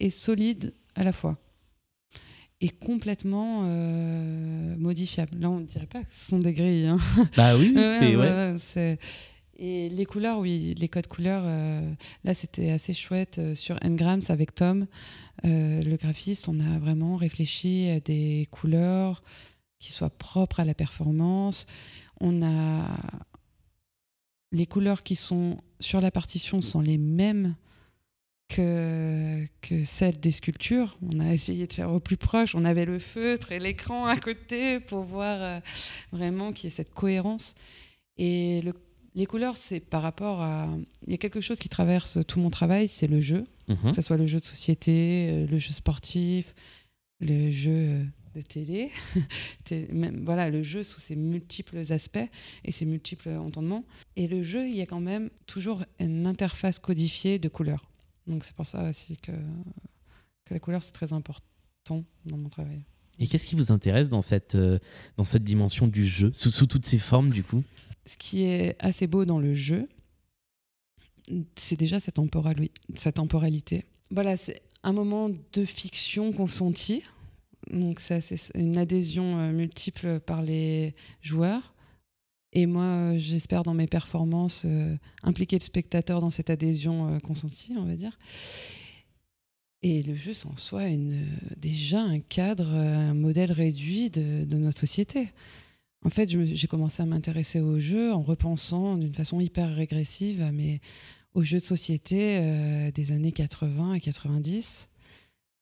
et 0.00 0.10
solide 0.10 0.72
à 0.94 1.04
la 1.04 1.12
fois. 1.12 1.38
Et 2.60 2.68
complètement 2.70 3.62
euh, 3.64 4.76
modifiable. 4.76 5.36
Là, 5.38 5.50
on 5.50 5.60
ne 5.60 5.66
dirait 5.66 5.86
pas 5.86 6.02
que 6.02 6.14
ce 6.16 6.28
sont 6.30 6.38
des 6.38 6.54
grilles. 6.54 6.86
hein. 6.86 6.98
Bah 7.36 7.56
oui, 7.58 7.74
c'est. 7.98 8.16
ouais, 8.16 8.54
Ouais. 8.76 8.98
Et 9.56 9.88
les 9.88 10.04
couleurs, 10.04 10.38
oui, 10.40 10.74
les 10.76 10.88
codes 10.88 11.06
couleurs, 11.06 11.44
euh, 11.46 11.92
là 12.24 12.34
c'était 12.34 12.70
assez 12.70 12.92
chouette 12.92 13.38
euh, 13.38 13.54
sur 13.54 13.76
Ngrams 13.84 14.22
avec 14.28 14.54
Tom, 14.54 14.86
euh, 15.44 15.80
le 15.80 15.96
graphiste. 15.96 16.48
On 16.48 16.58
a 16.58 16.78
vraiment 16.78 17.16
réfléchi 17.16 17.88
à 17.90 18.00
des 18.00 18.48
couleurs 18.50 19.22
qui 19.78 19.92
soient 19.92 20.10
propres 20.10 20.60
à 20.60 20.64
la 20.64 20.74
performance. 20.74 21.66
On 22.20 22.42
a 22.42 22.84
les 24.50 24.66
couleurs 24.66 25.02
qui 25.02 25.14
sont 25.14 25.56
sur 25.78 26.00
la 26.00 26.10
partition 26.10 26.60
sont 26.60 26.80
les 26.80 26.98
mêmes 26.98 27.54
que, 28.48 29.46
celles 29.84 30.18
des 30.20 30.30
sculptures. 30.30 30.96
On 31.12 31.18
a 31.20 31.32
essayé 31.32 31.66
de 31.66 31.72
faire 31.72 31.92
au 31.92 31.98
plus 32.00 32.16
proche. 32.16 32.54
On 32.54 32.64
avait 32.64 32.84
le 32.84 32.98
feutre 33.00 33.50
et 33.52 33.58
l'écran 33.58 34.06
à 34.06 34.16
côté 34.16 34.78
pour 34.80 35.02
voir 35.02 35.60
vraiment 36.12 36.52
qu'il 36.52 36.64
y 36.64 36.72
ait 36.72 36.76
cette 36.76 36.94
cohérence. 36.94 37.54
Et 38.16 38.62
le- 38.62 38.74
les 39.14 39.26
couleurs, 39.26 39.56
c'est 39.56 39.80
par 39.80 40.02
rapport 40.02 40.40
à... 40.42 40.68
Il 41.06 41.12
y 41.12 41.14
a 41.14 41.18
quelque 41.18 41.40
chose 41.40 41.58
qui 41.58 41.68
traverse 41.68 42.18
tout 42.26 42.40
mon 42.40 42.50
travail, 42.50 42.88
c'est 42.88 43.06
le 43.06 43.20
jeu. 43.20 43.44
Mhm. 43.68 43.90
Que 43.90 43.94
ce 43.94 44.02
soit 44.02 44.16
le 44.16 44.26
jeu 44.26 44.40
de 44.40 44.44
société, 44.44 45.28
euh, 45.30 45.46
le 45.46 45.58
jeu 45.58 45.70
sportif, 45.70 46.54
le 47.20 47.50
jeu 47.50 47.70
euh, 47.72 48.04
de 48.34 48.40
télé. 48.40 48.90
Même, 49.92 50.24
voilà, 50.24 50.50
le 50.50 50.62
jeu 50.62 50.82
sous 50.82 51.00
ses 51.00 51.16
multiples 51.16 51.78
aspects 51.92 52.28
et 52.64 52.72
ses 52.72 52.84
multiples 52.84 53.30
entendements. 53.30 53.84
Et 54.16 54.26
le 54.26 54.42
jeu, 54.42 54.68
il 54.68 54.74
y 54.74 54.82
a 54.82 54.86
quand 54.86 55.00
même 55.00 55.30
toujours 55.46 55.84
une 56.00 56.26
interface 56.26 56.78
codifiée 56.78 57.38
de 57.38 57.48
couleurs. 57.48 57.90
Donc 58.26 58.44
c'est 58.44 58.54
pour 58.54 58.66
ça 58.66 58.88
aussi 58.88 59.16
que, 59.16 59.32
que 60.44 60.54
la 60.54 60.60
couleur, 60.60 60.82
c'est 60.82 60.92
très 60.92 61.12
important 61.12 62.04
dans 62.26 62.36
mon 62.36 62.48
travail. 62.48 62.82
Et 63.18 63.28
qu'est-ce 63.28 63.46
qui 63.46 63.54
vous 63.54 63.70
intéresse 63.70 64.08
dans 64.08 64.22
cette, 64.22 64.56
euh, 64.56 64.78
dans 65.16 65.24
cette 65.24 65.44
dimension 65.44 65.86
du 65.86 66.04
jeu, 66.04 66.32
sous, 66.34 66.50
sous 66.50 66.66
toutes 66.66 66.84
ses 66.84 66.98
formes 66.98 67.30
du 67.30 67.44
coup? 67.44 67.62
Ce 68.06 68.16
qui 68.16 68.44
est 68.44 68.76
assez 68.80 69.06
beau 69.06 69.24
dans 69.24 69.38
le 69.38 69.54
jeu, 69.54 69.88
c'est 71.56 71.78
déjà 71.78 72.00
sa, 72.00 72.12
temporali 72.12 72.70
sa 72.94 73.12
temporalité. 73.12 73.84
Voilà, 74.10 74.36
c'est 74.36 74.62
un 74.82 74.92
moment 74.92 75.30
de 75.30 75.64
fiction 75.64 76.32
consentie. 76.32 77.02
Donc 77.70 78.00
ça, 78.00 78.20
c'est 78.20 78.38
une 78.54 78.76
adhésion 78.76 79.38
euh, 79.38 79.52
multiple 79.52 80.20
par 80.20 80.42
les 80.42 80.94
joueurs. 81.22 81.74
Et 82.52 82.66
moi, 82.66 82.84
euh, 82.84 83.18
j'espère 83.18 83.62
dans 83.62 83.74
mes 83.74 83.86
performances 83.86 84.62
euh, 84.66 84.94
impliquer 85.22 85.58
le 85.58 85.64
spectateur 85.64 86.20
dans 86.20 86.30
cette 86.30 86.50
adhésion 86.50 87.18
consentie, 87.20 87.72
on 87.76 87.84
va 87.84 87.96
dire. 87.96 88.18
Et 89.82 90.02
le 90.02 90.16
jeu, 90.16 90.34
c'est 90.34 90.46
en 90.46 90.56
soi 90.56 90.86
une, 90.86 91.26
déjà 91.56 92.00
un 92.00 92.20
cadre, 92.20 92.68
un 92.68 93.14
modèle 93.14 93.52
réduit 93.52 94.08
de 94.10 94.56
notre 94.56 94.80
société. 94.80 95.30
En 96.04 96.10
fait, 96.10 96.28
j'ai 96.28 96.66
commencé 96.66 97.02
à 97.02 97.06
m'intéresser 97.06 97.60
au 97.60 97.78
jeu 97.78 98.12
en 98.12 98.22
repensant 98.22 98.96
d'une 98.96 99.14
façon 99.14 99.40
hyper 99.40 99.74
régressive 99.74 100.42
à 100.42 100.52
mes, 100.52 100.80
aux 101.32 101.42
jeux 101.42 101.60
de 101.60 101.64
société 101.64 102.38
euh, 102.38 102.90
des 102.90 103.12
années 103.12 103.32
80 103.32 103.94
et 103.94 104.00
90. 104.00 104.90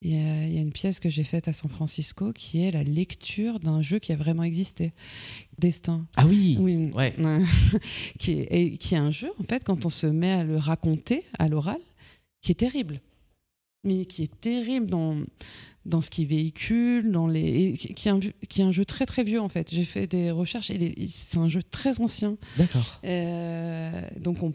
Il 0.04 0.10
y, 0.10 0.58
a, 0.58 0.60
une 0.60 0.72
pièce 0.72 0.98
que 0.98 1.08
j'ai 1.08 1.22
faite 1.22 1.46
à 1.46 1.52
San 1.52 1.70
Francisco 1.70 2.32
qui 2.32 2.60
est 2.60 2.72
la 2.72 2.82
lecture 2.82 3.60
d'un 3.60 3.82
jeu 3.82 4.00
qui 4.00 4.12
a 4.12 4.16
vraiment 4.16 4.42
existé, 4.42 4.92
Destin. 5.58 6.08
Ah 6.16 6.26
oui, 6.26 6.56
oui 6.58 6.90
ouais. 6.92 7.14
qui, 8.18 8.32
est, 8.32 8.76
qui 8.78 8.96
est 8.96 8.98
un 8.98 9.12
jeu, 9.12 9.30
en 9.38 9.44
fait, 9.44 9.62
quand 9.62 9.86
on 9.86 9.90
se 9.90 10.08
met 10.08 10.32
à 10.32 10.42
le 10.42 10.56
raconter 10.56 11.22
à 11.38 11.48
l'oral, 11.48 11.78
qui 12.40 12.50
est 12.50 12.56
terrible. 12.56 13.00
Mais 13.84 14.04
qui 14.04 14.24
est 14.24 14.40
terrible 14.40 14.86
dans, 14.86 15.18
dans 15.84 16.00
ce 16.00 16.10
qu'il 16.10 16.28
véhicule, 16.28 17.10
dans 17.10 17.26
les, 17.26 17.72
qui, 17.72 18.08
est 18.08 18.10
un, 18.10 18.20
qui 18.48 18.60
est 18.60 18.64
un 18.64 18.72
jeu 18.72 18.84
très 18.84 19.06
très 19.06 19.24
vieux 19.24 19.40
en 19.40 19.48
fait. 19.48 19.72
J'ai 19.72 19.84
fait 19.84 20.06
des 20.06 20.30
recherches 20.30 20.70
et 20.70 20.94
c'est 21.08 21.38
un 21.38 21.48
jeu 21.48 21.62
très 21.62 22.00
ancien. 22.00 22.36
D'accord. 22.56 23.00
Euh, 23.04 24.08
donc 24.18 24.42
on 24.42 24.52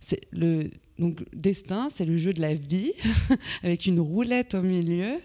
c'est 0.00 0.20
le 0.30 0.70
donc 0.98 1.22
destin, 1.34 1.88
c'est 1.94 2.06
le 2.06 2.16
jeu 2.16 2.32
de 2.32 2.40
la 2.40 2.54
vie 2.54 2.92
avec 3.62 3.84
une 3.84 4.00
roulette 4.00 4.54
au 4.54 4.62
milieu 4.62 5.18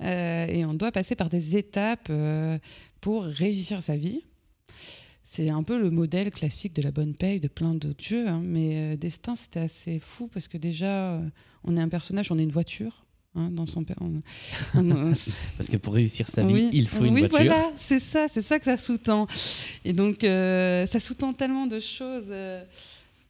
euh, 0.00 0.46
et 0.46 0.64
on 0.64 0.74
doit 0.74 0.92
passer 0.92 1.16
par 1.16 1.28
des 1.28 1.56
étapes 1.56 2.06
euh, 2.10 2.58
pour 3.00 3.24
réussir 3.24 3.82
sa 3.82 3.96
vie. 3.96 4.22
C'est 5.24 5.50
un 5.50 5.62
peu 5.62 5.78
le 5.78 5.90
modèle 5.90 6.30
classique 6.30 6.74
de 6.74 6.82
la 6.82 6.92
bonne 6.92 7.14
paye 7.14 7.40
de 7.40 7.48
plein 7.48 7.74
d'autres 7.74 8.02
jeux, 8.02 8.28
hein. 8.28 8.40
mais 8.42 8.96
destin 8.96 9.36
c'était 9.36 9.60
assez 9.60 9.98
fou 9.98 10.28
parce 10.28 10.48
que 10.48 10.56
déjà 10.56 11.20
on 11.64 11.76
est 11.76 11.80
un 11.80 11.88
personnage, 11.88 12.30
on 12.32 12.38
est 12.38 12.44
une 12.44 12.52
voiture. 12.52 13.04
Hein, 13.38 13.50
dans 13.52 13.66
son 13.66 13.84
parce 15.56 15.68
que 15.70 15.76
pour 15.76 15.94
réussir 15.94 16.28
sa 16.28 16.42
vie, 16.42 16.68
il 16.72 16.88
faut 16.88 17.04
une 17.04 17.14
oui, 17.14 17.20
voiture. 17.20 17.38
Voilà, 17.38 17.70
c'est 17.78 18.00
ça, 18.00 18.26
c'est 18.32 18.42
ça 18.42 18.58
que 18.58 18.64
ça 18.64 18.76
sous-tend. 18.76 19.26
Et 19.84 19.92
donc, 19.92 20.22
ça 20.22 21.00
sous-tend 21.00 21.32
tellement 21.32 21.66
de 21.66 21.78
choses 21.78 22.32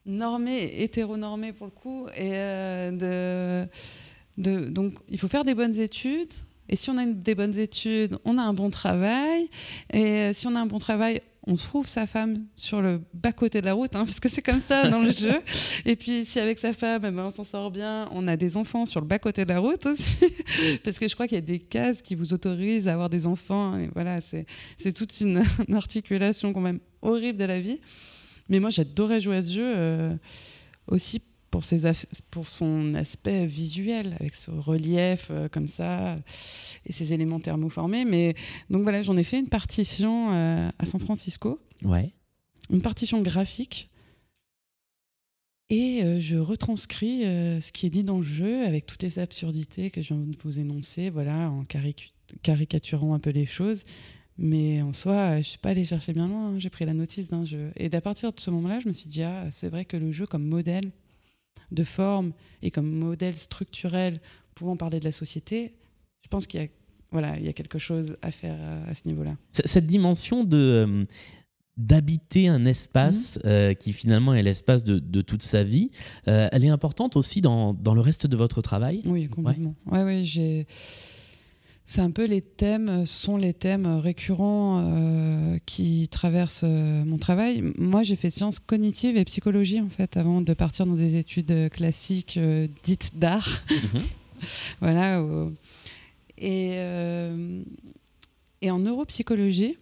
normé, 0.09 0.81
hétéronormé 0.81 1.53
pour 1.53 1.67
le 1.67 1.71
coup. 1.71 2.07
Et 2.15 2.31
euh, 2.33 3.65
de, 4.37 4.65
donc, 4.65 4.93
il 5.09 5.19
faut 5.19 5.27
faire 5.27 5.45
des 5.45 5.55
bonnes 5.55 5.79
études. 5.79 6.33
Et 6.67 6.75
si 6.75 6.89
on 6.89 6.97
a 6.97 7.05
des 7.05 7.35
bonnes 7.35 7.57
études, 7.57 8.19
on 8.25 8.37
a 8.37 8.41
un 8.41 8.53
bon 8.53 8.69
travail. 8.69 9.49
Et 9.91 10.03
euh, 10.03 10.33
si 10.33 10.47
on 10.47 10.55
a 10.55 10.59
un 10.59 10.65
bon 10.65 10.77
travail, 10.77 11.21
on 11.47 11.55
trouve 11.55 11.87
sa 11.87 12.05
femme 12.05 12.45
sur 12.55 12.81
le 12.81 13.01
bas-côté 13.13 13.61
de 13.61 13.65
la 13.65 13.73
route, 13.73 13.95
hein, 13.95 14.03
parce 14.05 14.19
que 14.19 14.29
c'est 14.29 14.41
comme 14.41 14.61
ça 14.61 14.89
dans 14.89 15.01
le 15.01 15.11
jeu. 15.11 15.41
Et 15.85 15.95
puis, 15.95 16.25
si 16.25 16.39
avec 16.39 16.59
sa 16.59 16.73
femme, 16.73 17.03
eh 17.05 17.11
ben, 17.11 17.25
on 17.25 17.31
s'en 17.31 17.43
sort 17.43 17.71
bien, 17.71 18.07
on 18.11 18.27
a 18.27 18.37
des 18.37 18.57
enfants 18.57 18.85
sur 18.85 18.99
le 18.99 19.07
bas-côté 19.07 19.45
de 19.45 19.49
la 19.49 19.59
route 19.59 19.85
aussi. 19.85 20.17
parce 20.83 20.99
que 20.99 21.07
je 21.07 21.13
crois 21.13 21.27
qu'il 21.27 21.35
y 21.35 21.39
a 21.39 21.41
des 21.41 21.59
cases 21.59 22.01
qui 22.01 22.15
vous 22.15 22.33
autorisent 22.33 22.87
à 22.87 22.93
avoir 22.93 23.09
des 23.09 23.25
enfants. 23.25 23.77
Et 23.77 23.89
voilà, 23.93 24.19
c'est 24.21 24.93
toute 24.93 25.21
une, 25.21 25.43
une 25.67 25.75
articulation 25.75 26.53
quand 26.53 26.61
même 26.61 26.79
horrible 27.01 27.39
de 27.39 27.45
la 27.45 27.59
vie. 27.59 27.79
Mais 28.49 28.59
moi, 28.59 28.69
j'adorais 28.69 29.21
jouer 29.21 29.37
à 29.37 29.41
ce 29.41 29.53
jeu 29.53 29.73
euh, 29.75 30.15
aussi 30.87 31.21
pour, 31.51 31.63
ses 31.63 31.89
pour 32.31 32.47
son 32.47 32.93
aspect 32.93 33.45
visuel, 33.45 34.15
avec 34.19 34.35
ce 34.35 34.51
relief 34.51 35.27
euh, 35.31 35.47
comme 35.49 35.67
ça 35.67 36.17
et 36.85 36.91
ses 36.91 37.13
éléments 37.13 37.39
thermoformés. 37.39 38.05
Mais 38.05 38.35
donc 38.69 38.83
voilà, 38.83 39.01
j'en 39.01 39.17
ai 39.17 39.23
fait 39.23 39.39
une 39.39 39.49
partition 39.49 40.31
euh, 40.31 40.69
à 40.79 40.85
San 40.85 40.99
Francisco. 40.99 41.59
Ouais. 41.83 42.13
Une 42.69 42.81
partition 42.81 43.21
graphique. 43.21 43.89
Et 45.71 46.19
je 46.19 46.35
retranscris 46.35 47.21
ce 47.21 47.71
qui 47.71 47.85
est 47.85 47.91
dit 47.91 48.01
dans 48.01 48.17
le 48.17 48.23
jeu 48.23 48.65
avec 48.65 48.87
toutes 48.87 49.03
les 49.03 49.19
absurdités 49.19 49.91
que 49.91 50.01
je 50.01 50.15
viens 50.15 50.25
de 50.25 50.35
vous 50.43 50.59
énoncer, 50.59 51.11
voilà, 51.11 51.51
en 51.51 51.63
caricaturant 52.41 53.13
un 53.13 53.19
peu 53.19 53.29
les 53.29 53.45
choses. 53.45 53.83
Mais 54.41 54.81
en 54.81 54.93
soi, 54.93 55.33
je 55.33 55.37
ne 55.39 55.43
suis 55.43 55.57
pas 55.57 55.69
allée 55.71 55.83
chercher 55.83 56.13
bien 56.13 56.29
loin. 56.29 56.47
Hein. 56.47 56.59
J'ai 56.59 56.69
pris 56.69 56.85
la 56.85 56.93
notice 56.93 57.27
d'un 57.27 57.43
jeu. 57.43 57.71
Et 57.75 57.93
à 57.93 58.01
partir 58.01 58.31
de 58.31 58.39
ce 58.39 58.49
moment-là, 58.51 58.79
je 58.79 58.87
me 58.87 58.93
suis 58.93 59.09
dit, 59.09 59.21
ah, 59.21 59.47
c'est 59.51 59.67
vrai 59.67 59.83
que 59.83 59.97
le 59.97 60.13
jeu 60.13 60.25
comme 60.25 60.45
modèle 60.45 60.91
de 61.71 61.83
forme 61.83 62.33
et 62.61 62.71
comme 62.71 62.89
modèle 62.91 63.37
structurel 63.37 64.19
pouvant 64.55 64.75
parler 64.75 64.99
de 64.99 65.05
la 65.05 65.11
société, 65.11 65.73
je 66.21 66.27
pense 66.27 66.47
qu'il 66.47 66.61
y 66.61 66.63
a, 66.63 66.67
voilà, 67.11 67.37
il 67.37 67.45
y 67.45 67.49
a 67.49 67.53
quelque 67.53 67.79
chose 67.79 68.17
à 68.21 68.31
faire 68.31 68.57
euh, 68.59 68.91
à 68.91 68.93
ce 68.93 69.01
niveau-là. 69.05 69.35
Cette 69.51 69.87
dimension 69.87 70.43
de 70.43 70.57
euh, 70.57 71.05
d'habiter 71.77 72.49
un 72.49 72.65
espace 72.65 73.37
mmh. 73.37 73.47
euh, 73.47 73.73
qui 73.73 73.93
finalement 73.93 74.33
est 74.33 74.43
l'espace 74.43 74.83
de, 74.83 74.99
de, 74.99 75.21
toute 75.21 75.43
sa 75.43 75.63
vie, 75.63 75.91
elle 76.25 76.65
est 76.65 76.69
importante 76.69 77.15
aussi 77.15 77.39
dans, 77.39 77.73
dans, 77.73 77.95
le 77.95 78.01
reste 78.01 78.27
de 78.27 78.35
votre 78.35 78.61
travail? 78.61 79.01
Oui, 79.05 79.27
complètement. 79.27 79.75
Ouais, 79.85 80.03
ouais, 80.03 80.23
j'ai 80.25 80.67
c'est 81.89 82.01
un 82.01 82.11
peu 82.11 82.25
les 82.25 82.41
thèmes, 82.41 83.07
sont 83.07 83.35
les 83.35 83.51
thèmes 83.51 83.87
récurrents 83.87 84.79
euh, 84.85 85.57
qui 85.65 86.07
traversent 86.07 86.61
euh, 86.63 87.03
mon 87.03 87.17
travail. 87.17 87.63
Moi, 87.79 88.03
j'ai 88.03 88.15
fait 88.15 88.29
sciences 88.29 88.59
cognitives 88.59 89.17
et 89.17 89.25
psychologie, 89.25 89.81
en 89.81 89.89
fait, 89.89 90.15
avant 90.15 90.41
de 90.41 90.53
partir 90.53 90.85
dans 90.85 90.93
des 90.93 91.15
études 91.15 91.71
classiques 91.71 92.37
euh, 92.37 92.67
dites 92.83 93.17
d'art. 93.17 93.63
Mhm. 93.71 94.01
voilà. 94.81 95.25
Et, 96.37 96.75
et 98.61 98.71
en 98.71 98.77
neuropsychologie, 98.77 99.75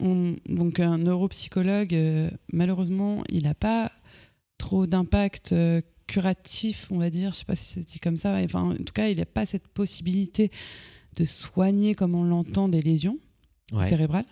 donc 0.00 0.80
un 0.80 0.96
neuropsychologue, 0.96 1.96
malheureusement, 2.50 3.22
il 3.28 3.42
n'a 3.42 3.54
pas 3.54 3.92
trop 4.56 4.86
d'impact 4.86 5.54
curatif, 6.08 6.88
on 6.90 6.98
va 6.98 7.10
dire, 7.10 7.32
je 7.32 7.38
sais 7.38 7.44
pas 7.44 7.54
si 7.54 7.66
c'est 7.66 7.86
dit 7.86 8.00
comme 8.00 8.16
ça, 8.16 8.32
enfin, 8.42 8.70
en 8.70 8.74
tout 8.74 8.92
cas, 8.92 9.08
il 9.08 9.16
n'y 9.16 9.22
a 9.22 9.26
pas 9.26 9.46
cette 9.46 9.68
possibilité 9.68 10.50
de 11.16 11.24
soigner 11.24 11.94
comme 11.94 12.16
on 12.16 12.24
l'entend 12.24 12.68
des 12.68 12.82
lésions 12.82 13.18
cérébrales. 13.82 14.26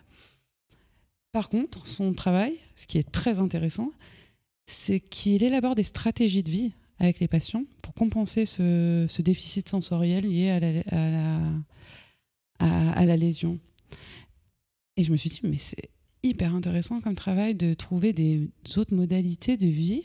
Par 1.31 1.49
contre, 1.49 1.87
son 1.87 2.15
travail, 2.15 2.55
ce 2.75 2.87
qui 2.87 2.99
est 2.99 3.09
très 3.13 3.39
intéressant, 3.39 3.93
c'est 4.67 5.01
qu'il 5.01 5.43
élabore 5.43 5.75
des 5.75 5.83
stratégies 5.83 6.43
de 6.43 6.51
vie 6.51 6.73
avec 6.99 7.21
les 7.21 7.29
patients 7.29 7.65
pour 7.83 7.93
compenser 7.93 8.47
ce, 8.47 9.21
déficit 9.21 9.69
sensoriel 9.69 10.25
lié 10.25 10.51
à 10.51 10.61
la, 10.61 10.81
à, 10.91 11.11
la, 12.59 12.93
à 12.93 13.05
la, 13.05 13.17
lésion. 13.19 13.59
Et 14.97 15.05
je 15.05 15.13
me 15.13 15.17
suis 15.19 15.29
dit, 15.29 15.41
mais 15.43 15.59
c'est 15.59 15.91
hyper 16.23 16.55
intéressant 16.55 17.03
comme 17.03 17.15
travail 17.15 17.55
de 17.55 17.75
trouver 17.75 18.15
des 18.15 18.49
autres 18.77 18.95
modalités 18.95 19.59
de 19.59 19.67
vie 19.67 20.05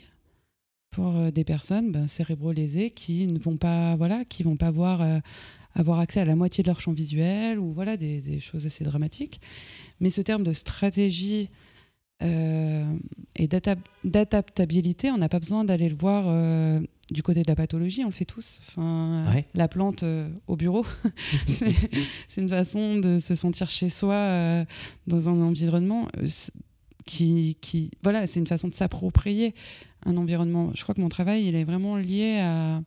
pour 0.92 1.16
euh, 1.16 1.30
des 1.32 1.42
personnes 1.42 1.90
ben, 1.90 2.06
cérébro-lésées 2.06 2.90
qui 2.90 3.26
ne 3.26 3.38
vont 3.38 3.56
pas, 3.56 3.96
voilà, 3.96 4.24
qui 4.24 4.44
vont 4.44 4.56
pas 4.56 4.70
voir, 4.70 5.02
euh, 5.02 5.18
avoir 5.74 5.98
accès 5.98 6.20
à 6.20 6.24
la 6.24 6.36
moitié 6.36 6.62
de 6.62 6.68
leur 6.68 6.80
champ 6.80 6.92
visuel 6.92 7.58
ou 7.58 7.72
voilà 7.72 7.96
des, 7.96 8.38
choses 8.38 8.66
assez 8.66 8.84
dramatiques. 8.84 9.40
Mais 9.98 10.10
ce 10.10 10.20
terme 10.20 10.44
de 10.44 10.52
stratégie 10.52 11.50
euh, 12.22 12.84
et 13.34 13.48
d'adaptabilité, 13.48 15.10
on 15.10 15.16
n'a 15.16 15.28
pas 15.28 15.40
besoin 15.40 15.64
d'aller 15.64 15.88
le 15.88 15.96
voir 15.96 16.24
du 17.10 17.22
côté 17.22 17.42
de 17.42 17.48
la 17.48 17.56
pathologie, 17.56 18.04
on 18.04 18.08
le 18.08 18.12
fait 18.12 18.26
tous. 18.26 18.60
Enfin, 18.60 19.24
La 19.54 19.66
plante 19.66 20.04
au 20.46 20.56
bureau, 20.56 20.86
c'est 21.46 21.72
une 22.36 22.48
façon 22.48 22.98
de 22.98 23.18
se 23.18 23.34
sentir 23.34 23.70
chez 23.70 23.88
soi 23.88 24.64
dans 25.06 25.28
un 25.28 25.40
environnement 25.40 26.06
qui, 27.04 27.90
voilà, 28.02 28.26
c'est 28.26 28.40
une 28.40 28.46
façon 28.46 28.68
de 28.68 28.74
s'approprier 28.74 29.54
un 30.04 30.16
environnement. 30.16 30.72
Je 30.74 30.82
crois 30.82 30.94
que 30.94 31.00
mon 31.00 31.08
travail, 31.08 31.46
il 31.46 31.54
est 31.54 31.64
vraiment 31.64 31.96
lié 31.96 32.40
à 32.42 32.82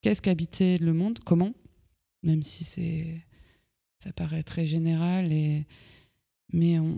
qu'est-ce 0.00 0.22
qu'habiter 0.22 0.78
le 0.78 0.92
monde, 0.92 1.18
comment, 1.24 1.52
même 2.22 2.42
si 2.42 2.64
c'est 2.64 3.24
ça 3.98 4.12
paraît 4.12 4.42
très 4.42 4.66
général 4.66 5.32
et 5.32 5.64
mais 6.52 6.80
on 6.80 6.96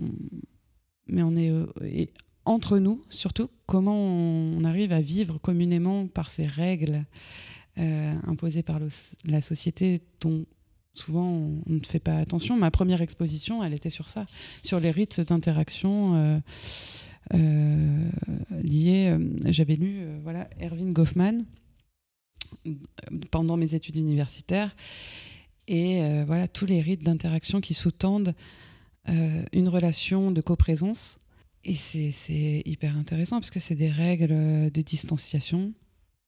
mais 1.06 1.22
on 1.22 1.36
est 1.36 1.52
et 1.82 2.10
entre 2.46 2.78
nous 2.78 3.04
surtout 3.10 3.50
comment 3.66 3.94
on 3.94 4.64
arrive 4.64 4.90
à 4.92 5.02
vivre 5.02 5.38
communément 5.38 6.06
par 6.06 6.30
ces 6.30 6.46
règles 6.46 7.04
euh, 7.76 8.14
imposées 8.24 8.62
par 8.62 8.80
la 9.26 9.42
société 9.42 10.00
dont 10.20 10.46
souvent 10.94 11.26
on, 11.26 11.62
ne 11.66 11.80
fait 11.80 11.98
pas 11.98 12.16
attention. 12.16 12.56
Ma 12.56 12.70
première 12.70 13.02
exposition, 13.02 13.62
elle 13.62 13.74
était 13.74 13.90
sur 13.90 14.08
ça, 14.08 14.26
sur 14.62 14.80
les 14.80 14.90
rites 14.90 15.20
d'interaction 15.20 16.14
euh, 16.14 16.38
euh, 17.34 18.10
liés. 18.62 19.08
Euh, 19.08 19.28
j'avais 19.46 19.76
lu 19.76 20.06
voilà, 20.22 20.48
Erwin 20.60 20.92
Goffman 20.92 21.38
pendant 23.30 23.56
mes 23.56 23.74
études 23.74 23.96
universitaires 23.96 24.74
et 25.66 26.22
voilà 26.26 26.46
tous 26.46 26.66
les 26.66 26.80
rites 26.80 27.02
d'interaction 27.02 27.60
qui 27.60 27.74
sous-tendent 27.74 28.34
une 29.06 29.68
relation 29.68 30.30
de 30.30 30.40
coprésence. 30.40 31.18
Et 31.64 31.74
c'est 31.74 32.62
hyper 32.64 32.96
intéressant 32.96 33.40
parce 33.40 33.50
que 33.50 33.60
c'est 33.60 33.74
des 33.74 33.90
règles 33.90 34.70
de 34.70 34.80
distanciation. 34.82 35.72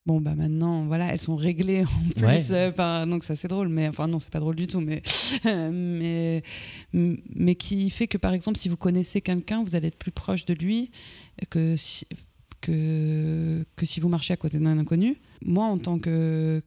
Bon, 0.06 0.20
bah 0.20 0.36
maintenant, 0.36 0.84
voilà, 0.84 1.12
elles 1.12 1.20
sont 1.20 1.34
réglées 1.34 1.84
en 1.84 2.08
plus. 2.14 2.52
Euh, 2.52 3.06
donc 3.06 3.24
ça, 3.24 3.34
c'est 3.34 3.48
drôle. 3.48 3.68
Mais 3.68 3.88
enfin, 3.88 4.06
non, 4.06 4.20
c'est 4.20 4.32
pas 4.32 4.38
drôle 4.38 4.54
du 4.54 4.68
tout. 4.68 4.80
Mais, 4.80 5.02
mais, 5.44 6.42
mais 6.92 7.54
qui 7.56 7.90
fait 7.90 8.06
que, 8.06 8.16
par 8.16 8.32
exemple, 8.32 8.56
si 8.56 8.68
vous 8.68 8.76
connaissez 8.76 9.20
quelqu'un, 9.20 9.64
vous 9.64 9.74
allez 9.74 9.88
être 9.88 9.98
plus 9.98 10.12
proche 10.12 10.44
de 10.44 10.54
lui 10.54 10.92
que 11.50 11.74
si, 11.76 12.06
que, 12.60 13.64
que 13.74 13.84
si 13.86 13.98
vous 13.98 14.08
marchez 14.08 14.32
à 14.32 14.36
côté 14.36 14.58
d'un 14.58 14.78
inconnu. 14.78 15.16
Moi, 15.44 15.64
en 15.64 15.78
tant 15.78 15.98
que, 15.98 16.62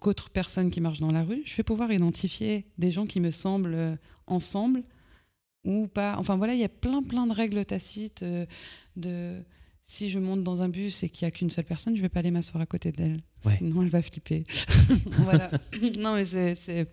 qu'autre 0.00 0.30
personne 0.30 0.70
qui 0.70 0.80
marche 0.80 0.98
dans 0.98 1.12
la 1.12 1.22
rue, 1.22 1.42
je 1.44 1.54
vais 1.54 1.62
pouvoir 1.62 1.92
identifier 1.92 2.66
des 2.78 2.90
gens 2.90 3.06
qui 3.06 3.20
me 3.20 3.30
semblent 3.30 3.96
ensemble 4.26 4.82
ou 5.64 5.86
pas. 5.86 6.16
Enfin 6.18 6.36
voilà, 6.36 6.54
il 6.54 6.60
y 6.60 6.64
a 6.64 6.68
plein 6.68 7.02
plein 7.02 7.26
de 7.26 7.32
règles 7.32 7.64
tacites 7.64 8.22
euh, 8.22 8.46
de 8.96 9.42
si 9.84 10.10
je 10.10 10.18
monte 10.18 10.42
dans 10.42 10.62
un 10.62 10.68
bus 10.68 11.02
et 11.02 11.08
qu'il 11.08 11.26
n'y 11.26 11.28
a 11.28 11.30
qu'une 11.30 11.50
seule 11.50 11.64
personne, 11.64 11.96
je 11.96 12.02
vais 12.02 12.08
pas 12.08 12.20
aller 12.20 12.30
m'asseoir 12.30 12.62
à 12.62 12.66
côté 12.66 12.92
d'elle. 12.92 13.22
Sinon, 13.58 13.82
elle 13.82 13.88
va 13.88 14.02
flipper. 14.02 14.44
voilà. 15.06 15.50
non, 15.98 16.14
mais 16.14 16.24
c'est. 16.24 16.86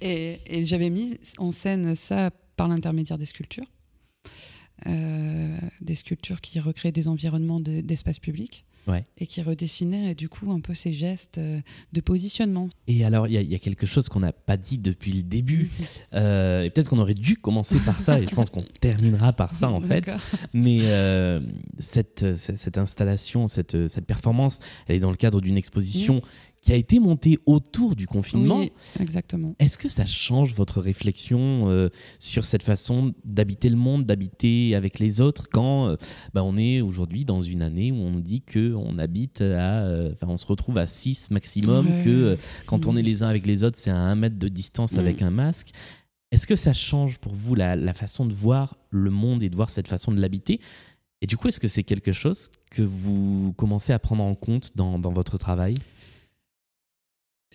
Et, 0.00 0.40
et 0.46 0.64
j'avais 0.64 0.90
mis 0.90 1.18
en 1.38 1.52
scène 1.52 1.94
ça 1.94 2.30
par 2.56 2.68
l'intermédiaire 2.68 3.18
des 3.18 3.24
sculptures. 3.24 3.64
Euh, 4.86 5.58
des 5.80 5.94
sculptures 5.96 6.40
qui 6.40 6.60
recréent 6.60 6.92
des 6.92 7.08
environnements 7.08 7.60
d'espace 7.60 8.18
public 8.20 8.64
et 9.18 9.26
qui 9.26 9.42
redessinait 9.42 10.14
du 10.14 10.28
coup 10.28 10.50
un 10.50 10.60
peu 10.60 10.74
ces 10.74 10.92
gestes 10.92 11.38
euh, 11.38 11.60
de 11.92 12.00
positionnement. 12.00 12.68
Et 12.86 13.04
alors, 13.04 13.26
il 13.26 13.32
y, 13.32 13.54
a 13.54 13.58
quelque 13.58 13.86
chose 13.86 14.08
qu'on 14.08 14.20
n'a 14.20 14.32
pas 14.32 14.56
dit 14.56 14.78
depuis 14.78 15.12
le 15.12 15.22
début, 15.22 15.70
euh, 16.14 16.62
et 16.62 16.70
peut-être 16.70 16.88
qu'on 16.88 16.98
aurait 16.98 17.14
dû 17.14 17.36
commencer 17.36 17.78
par 17.80 17.98
ça, 17.98 18.20
et 18.20 18.26
je 18.26 18.34
pense 18.34 18.50
qu'on 18.50 18.64
terminera 18.80 19.32
par 19.32 19.52
ça 19.52 19.70
en 19.70 19.80
fait. 19.80 20.14
Mais 20.52 20.80
euh, 20.82 21.40
cette, 21.78 22.36
cette, 22.36 22.78
installation, 22.78 23.48
cette, 23.48 23.88
cette 23.88 24.06
performance, 24.06 24.60
elle 24.86 24.96
est 24.96 25.00
dans 25.00 25.10
le 25.10 25.16
cadre 25.16 25.40
d'une 25.40 25.56
exposition 25.56 26.22
qui 26.60 26.72
a 26.72 26.76
été 26.76 26.98
monté 26.98 27.38
autour 27.46 27.94
du 27.94 28.06
confinement. 28.06 28.58
Oui, 28.58 28.72
exactement. 29.00 29.54
Est-ce 29.58 29.78
que 29.78 29.88
ça 29.88 30.06
change 30.06 30.54
votre 30.54 30.80
réflexion 30.80 31.70
euh, 31.70 31.88
sur 32.18 32.44
cette 32.44 32.62
façon 32.62 33.14
d'habiter 33.24 33.68
le 33.68 33.76
monde, 33.76 34.04
d'habiter 34.04 34.74
avec 34.74 34.98
les 34.98 35.20
autres 35.20 35.48
quand 35.50 35.88
euh, 35.88 35.96
bah, 36.34 36.42
on 36.42 36.56
est 36.56 36.80
aujourd'hui 36.80 37.24
dans 37.24 37.40
une 37.40 37.62
année 37.62 37.92
où 37.92 37.96
on 37.96 38.18
dit 38.18 38.42
que 38.42 38.74
on 38.74 38.98
habite 38.98 39.40
à, 39.40 39.82
euh, 39.82 40.12
on 40.22 40.36
se 40.36 40.46
retrouve 40.46 40.78
à 40.78 40.86
6 40.86 41.30
maximum, 41.30 41.86
que 42.04 42.36
quand 42.66 42.86
on 42.86 42.96
est 42.96 43.02
les 43.02 43.22
uns 43.22 43.28
avec 43.28 43.46
les 43.46 43.64
autres 43.64 43.78
c'est 43.78 43.90
à 43.90 43.96
1 43.96 44.14
mètre 44.16 44.38
de 44.38 44.48
distance 44.48 44.94
mm. 44.94 44.98
avec 44.98 45.22
un 45.22 45.30
masque. 45.30 45.70
Est-ce 46.30 46.46
que 46.46 46.56
ça 46.56 46.74
change 46.74 47.18
pour 47.18 47.34
vous 47.34 47.54
la, 47.54 47.74
la 47.74 47.94
façon 47.94 48.26
de 48.26 48.34
voir 48.34 48.76
le 48.90 49.10
monde 49.10 49.42
et 49.42 49.48
de 49.48 49.56
voir 49.56 49.70
cette 49.70 49.88
façon 49.88 50.12
de 50.12 50.20
l'habiter? 50.20 50.60
Et 51.20 51.26
du 51.26 51.36
coup, 51.36 51.48
est-ce 51.48 51.58
que 51.58 51.68
c'est 51.68 51.82
quelque 51.82 52.12
chose 52.12 52.50
que 52.70 52.82
vous 52.82 53.52
commencez 53.56 53.92
à 53.92 53.98
prendre 53.98 54.22
en 54.22 54.34
compte 54.34 54.76
dans, 54.76 54.98
dans 54.98 55.12
votre 55.12 55.38
travail? 55.38 55.76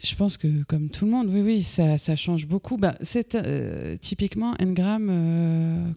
Je 0.02 0.16
pense 0.16 0.38
que 0.38 0.64
comme 0.64 0.90
tout 0.90 1.06
le 1.06 1.12
monde, 1.12 1.28
oui, 1.30 1.42
oui, 1.42 1.64
ça, 1.64 1.98
ça 1.98 2.16
change 2.16 2.48
beaucoup. 2.48 2.78
Bah, 2.78 2.96
c'est 3.02 3.36
euh, 3.36 3.98
typiquement 3.98 4.56
Ngram. 4.60 5.08
Euh, 5.10 5.92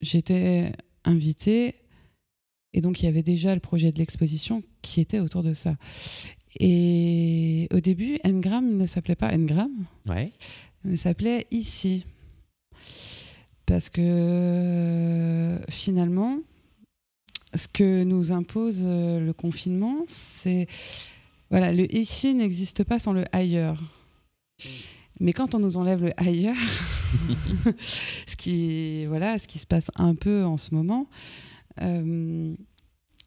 j'étais 0.00 0.72
invitée 1.04 1.76
et 2.74 2.80
donc 2.80 3.00
il 3.02 3.06
y 3.06 3.08
avait 3.08 3.22
déjà 3.22 3.54
le 3.54 3.60
projet 3.60 3.90
de 3.90 3.98
l'exposition 3.98 4.62
qui 4.82 5.00
était 5.00 5.20
autour 5.20 5.42
de 5.42 5.54
ça. 5.54 5.76
Et 6.58 7.68
au 7.72 7.80
début, 7.80 8.18
Ngram 8.24 8.76
ne 8.76 8.86
s'appelait 8.86 9.16
pas 9.16 9.36
Ngram. 9.36 9.70
Ouais. 10.06 10.32
Il 10.84 10.98
s'appelait 10.98 11.46
Ici. 11.50 12.04
Parce 13.64 13.90
que 13.90 15.58
finalement, 15.68 16.38
ce 17.54 17.66
que 17.66 18.04
nous 18.04 18.30
impose 18.32 18.80
euh, 18.82 19.18
le 19.18 19.32
confinement, 19.32 20.04
c'est 20.06 20.68
voilà, 21.50 21.72
le 21.72 21.92
ici 21.94 22.34
n'existe 22.34 22.84
pas 22.84 22.98
sans 22.98 23.12
le 23.12 23.24
ailleurs. 23.32 23.82
Mais 25.20 25.32
quand 25.32 25.54
on 25.54 25.58
nous 25.58 25.76
enlève 25.76 26.02
le 26.02 26.12
ailleurs, 26.16 26.56
ce 28.26 28.36
qui 28.36 29.04
voilà, 29.06 29.38
ce 29.38 29.46
qui 29.46 29.58
se 29.58 29.66
passe 29.66 29.90
un 29.96 30.14
peu 30.14 30.44
en 30.44 30.56
ce 30.56 30.74
moment, 30.74 31.06
euh, 31.80 32.54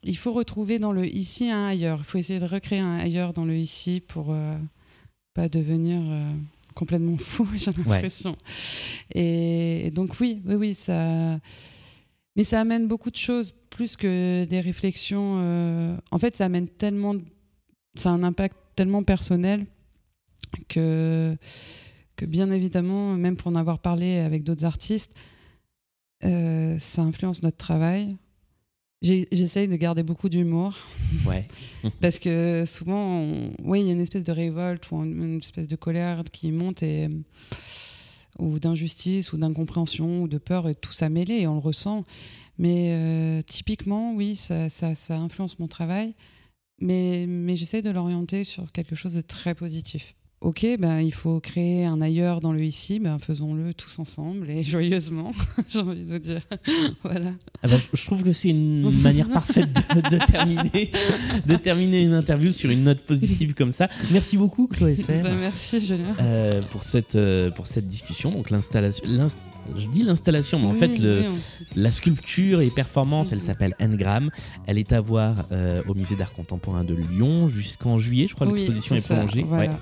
il 0.04 0.18
faut 0.18 0.34
retrouver 0.34 0.80
dans 0.80 0.92
le 0.92 1.08
ici 1.08 1.50
un 1.50 1.66
ailleurs. 1.68 2.00
Il 2.00 2.06
faut 2.06 2.18
essayer 2.18 2.40
de 2.40 2.46
recréer 2.46 2.80
un 2.80 2.98
ailleurs 2.98 3.34
dans 3.34 3.46
le 3.46 3.56
ici 3.56 4.02
pour 4.06 4.28
euh, 4.32 4.56
pas 5.34 5.50
devenir 5.50 6.02
euh, 6.04 6.32
complètement 6.76 7.18
fou, 7.20 7.48
j'ai 7.56 7.72
l'impression. 7.72 8.36
Et, 9.16 9.92
donc 9.94 10.20
oui, 10.20 10.42
oui, 10.46 10.56
oui, 10.56 10.76
ça. 10.76 11.40
Mais 12.36 12.44
ça 12.44 12.62
amène 12.62 12.88
beaucoup 12.88 13.10
de 13.10 13.18
choses 13.18 13.54
plus 13.70 13.96
que 13.98 14.46
des 14.46 14.62
réflexions. 14.62 15.98
En 16.12 16.20
fait, 16.20 16.36
ça 16.36 16.46
amène 16.46 16.70
tellement 16.70 17.16
ça 18.00 18.10
a 18.10 18.14
un 18.14 18.24
impact 18.24 18.58
tellement 18.76 19.04
personnel 19.04 19.66
que, 20.68 21.36
que 22.16 22.26
bien 22.26 22.52
évidemment, 22.52 23.14
même 23.16 23.36
pour 23.36 23.48
en 23.48 23.56
avoir 23.56 23.80
parlé 23.80 24.18
avec 24.18 24.44
d'autres 24.44 24.66
artistes, 24.66 25.16
euh, 26.24 26.78
ça 26.80 27.02
influence 27.02 27.44
notre 27.44 27.58
travail. 27.58 28.18
J'essaye 29.02 29.70
de 29.70 29.76
garder 29.78 30.04
beaucoup 30.04 30.28
d'humour. 30.28 30.76
Ouais. 31.26 31.48
parce 32.02 32.20
que 32.20 32.66
souvent, 32.66 33.32
oui, 33.64 33.82
il 33.82 33.88
y 33.88 33.90
a 33.90 33.94
une 33.94 34.02
espèce 34.02 34.26
de 34.26 34.34
révolte 34.34 34.92
ou 34.92 34.98
une 35.04 35.38
espèce 35.38 35.70
de 35.70 35.78
colère 35.78 36.24
qui 36.32 36.52
monte 36.52 36.84
et 36.84 37.08
ou 38.40 38.60
d'injustice 38.60 39.34
ou 39.34 39.38
d'incompréhension 39.38 40.24
ou 40.24 40.28
de 40.28 40.38
peur 40.38 40.70
et 40.70 40.76
tout 40.76 40.94
ça 40.94 41.10
mêlé 41.10 41.36
et 41.36 41.48
on 41.48 41.56
le 41.56 41.60
ressent. 41.60 42.04
Mais 42.58 42.92
euh, 42.92 43.42
typiquement, 43.42 44.14
oui, 44.14 44.36
ça, 44.36 44.70
ça, 44.70 44.96
ça, 44.96 45.18
influence 45.18 45.60
mon 45.60 45.68
travail 45.68 46.14
mais, 46.82 47.26
mais 47.28 47.56
j'essaie 47.56 47.82
de 47.82 47.90
l'orienter 47.90 48.44
sur 48.44 48.72
quelque 48.72 48.96
chose 48.96 49.14
de 49.14 49.22
très 49.22 49.56
positif. 49.56 50.16
Ok, 50.42 50.66
ben, 50.80 51.02
il 51.02 51.14
faut 51.14 51.42
créer 51.42 51.84
un 51.84 52.00
ailleurs 52.00 52.40
dans 52.40 52.54
le 52.54 52.64
ici, 52.64 53.00
ben, 53.00 53.20
faisons-le 53.20 53.74
tous 53.74 54.00
ensemble 54.00 54.50
et 54.50 54.64
joyeusement, 54.64 55.34
j'ai 55.70 55.80
envie 55.80 56.06
de 56.06 56.14
vous 56.14 56.20
dire. 56.20 56.40
voilà. 57.04 57.32
Ah 57.62 57.68
ben, 57.68 57.78
je 57.92 58.06
trouve 58.06 58.24
que 58.24 58.32
c'est 58.32 58.52
une 58.52 58.90
manière 59.02 59.28
parfaite 59.28 59.70
de, 59.74 60.18
terminer, 60.32 60.92
de 61.46 61.56
terminer 61.58 62.04
une 62.04 62.14
interview 62.14 62.54
sur 62.54 62.72
une 62.72 62.84
note 62.84 63.02
positive 63.02 63.54
comme 63.54 63.74
ça. 63.74 63.90
Merci 64.12 64.38
beaucoup, 64.38 64.68
Chloé 64.68 64.96
Serre. 64.96 65.24
Ben, 65.24 65.38
merci, 65.38 65.86
Julien. 65.86 66.16
Euh, 66.22 66.62
pour, 66.72 66.84
cette, 66.84 67.18
euh, 67.18 67.52
pour 67.52 67.68
cette 67.68 67.88
discussion. 67.88 68.32
Donc, 68.32 68.50
l'installation, 68.50 69.04
je 69.76 69.88
dis 69.88 70.04
l'installation, 70.04 70.58
mais 70.58 70.68
en 70.68 70.76
fait, 70.76 70.98
le, 70.98 71.28
la 71.76 71.92
sculpture 71.92 72.62
et 72.62 72.70
performance, 72.70 73.34
elle 73.34 73.42
s'appelle 73.42 73.76
Ngram. 73.82 74.30
Elle 74.68 74.78
est 74.78 74.94
à 74.94 75.02
voir 75.02 75.48
euh, 75.52 75.82
au 75.90 75.96
Musée 75.96 76.16
d'art 76.16 76.32
contemporain 76.32 76.86
de 76.86 76.96
Lyon 76.96 77.50
jusqu'en 77.50 77.98
juillet. 77.98 78.28
Je 78.30 78.36
crois 78.36 78.48
que 78.48 78.54
l'exposition 78.54 78.96
est 78.96 79.06
prolongée. 79.06 79.44
Voilà. 79.46 79.78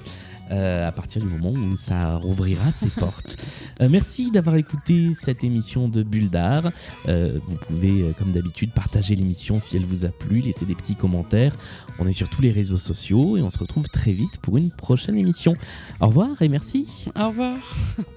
Euh, 0.52 0.88
à 0.88 0.92
partir 0.92 1.22
du 1.22 1.28
moment 1.28 1.52
où 1.52 1.76
ça 1.76 2.16
rouvrira 2.16 2.72
ses 2.72 2.90
portes. 3.00 3.38
Euh, 3.82 3.90
merci 3.90 4.32
d'avoir 4.32 4.56
écouté 4.56 5.14
cette 5.14 5.44
émission 5.44 5.88
de 5.88 6.04
Bulle 6.04 6.30
d'Art. 6.30 6.72
Euh, 7.08 7.40
vous 7.46 7.56
pouvez, 7.56 8.14
comme 8.18 8.32
d'habitude, 8.32 8.72
partager 8.72 9.16
l'émission 9.16 9.60
si 9.60 9.76
elle 9.78 9.86
vous 9.86 10.06
a 10.06 10.10
plu, 10.10 10.40
laisser 10.40 10.66
des 10.66 10.76
petits 10.76 10.96
commentaires. 10.96 11.54
On 12.00 12.08
est 12.08 12.14
sur 12.14 12.30
tous 12.30 12.42
les 12.42 12.52
réseaux 12.52 12.78
sociaux 12.78 13.38
et 13.38 13.42
on 13.42 13.50
se 13.50 13.60
retrouve 13.60 13.90
très 13.90 14.12
vite 14.12 14.38
pour 14.38 14.58
une 14.58 14.72
prochaine 14.72 15.18
émission. 15.18 15.54
Au 16.00 16.08
revoir 16.08 16.42
et 16.42 16.50
merci. 16.50 17.06
Au 17.20 17.28
revoir. 17.28 17.58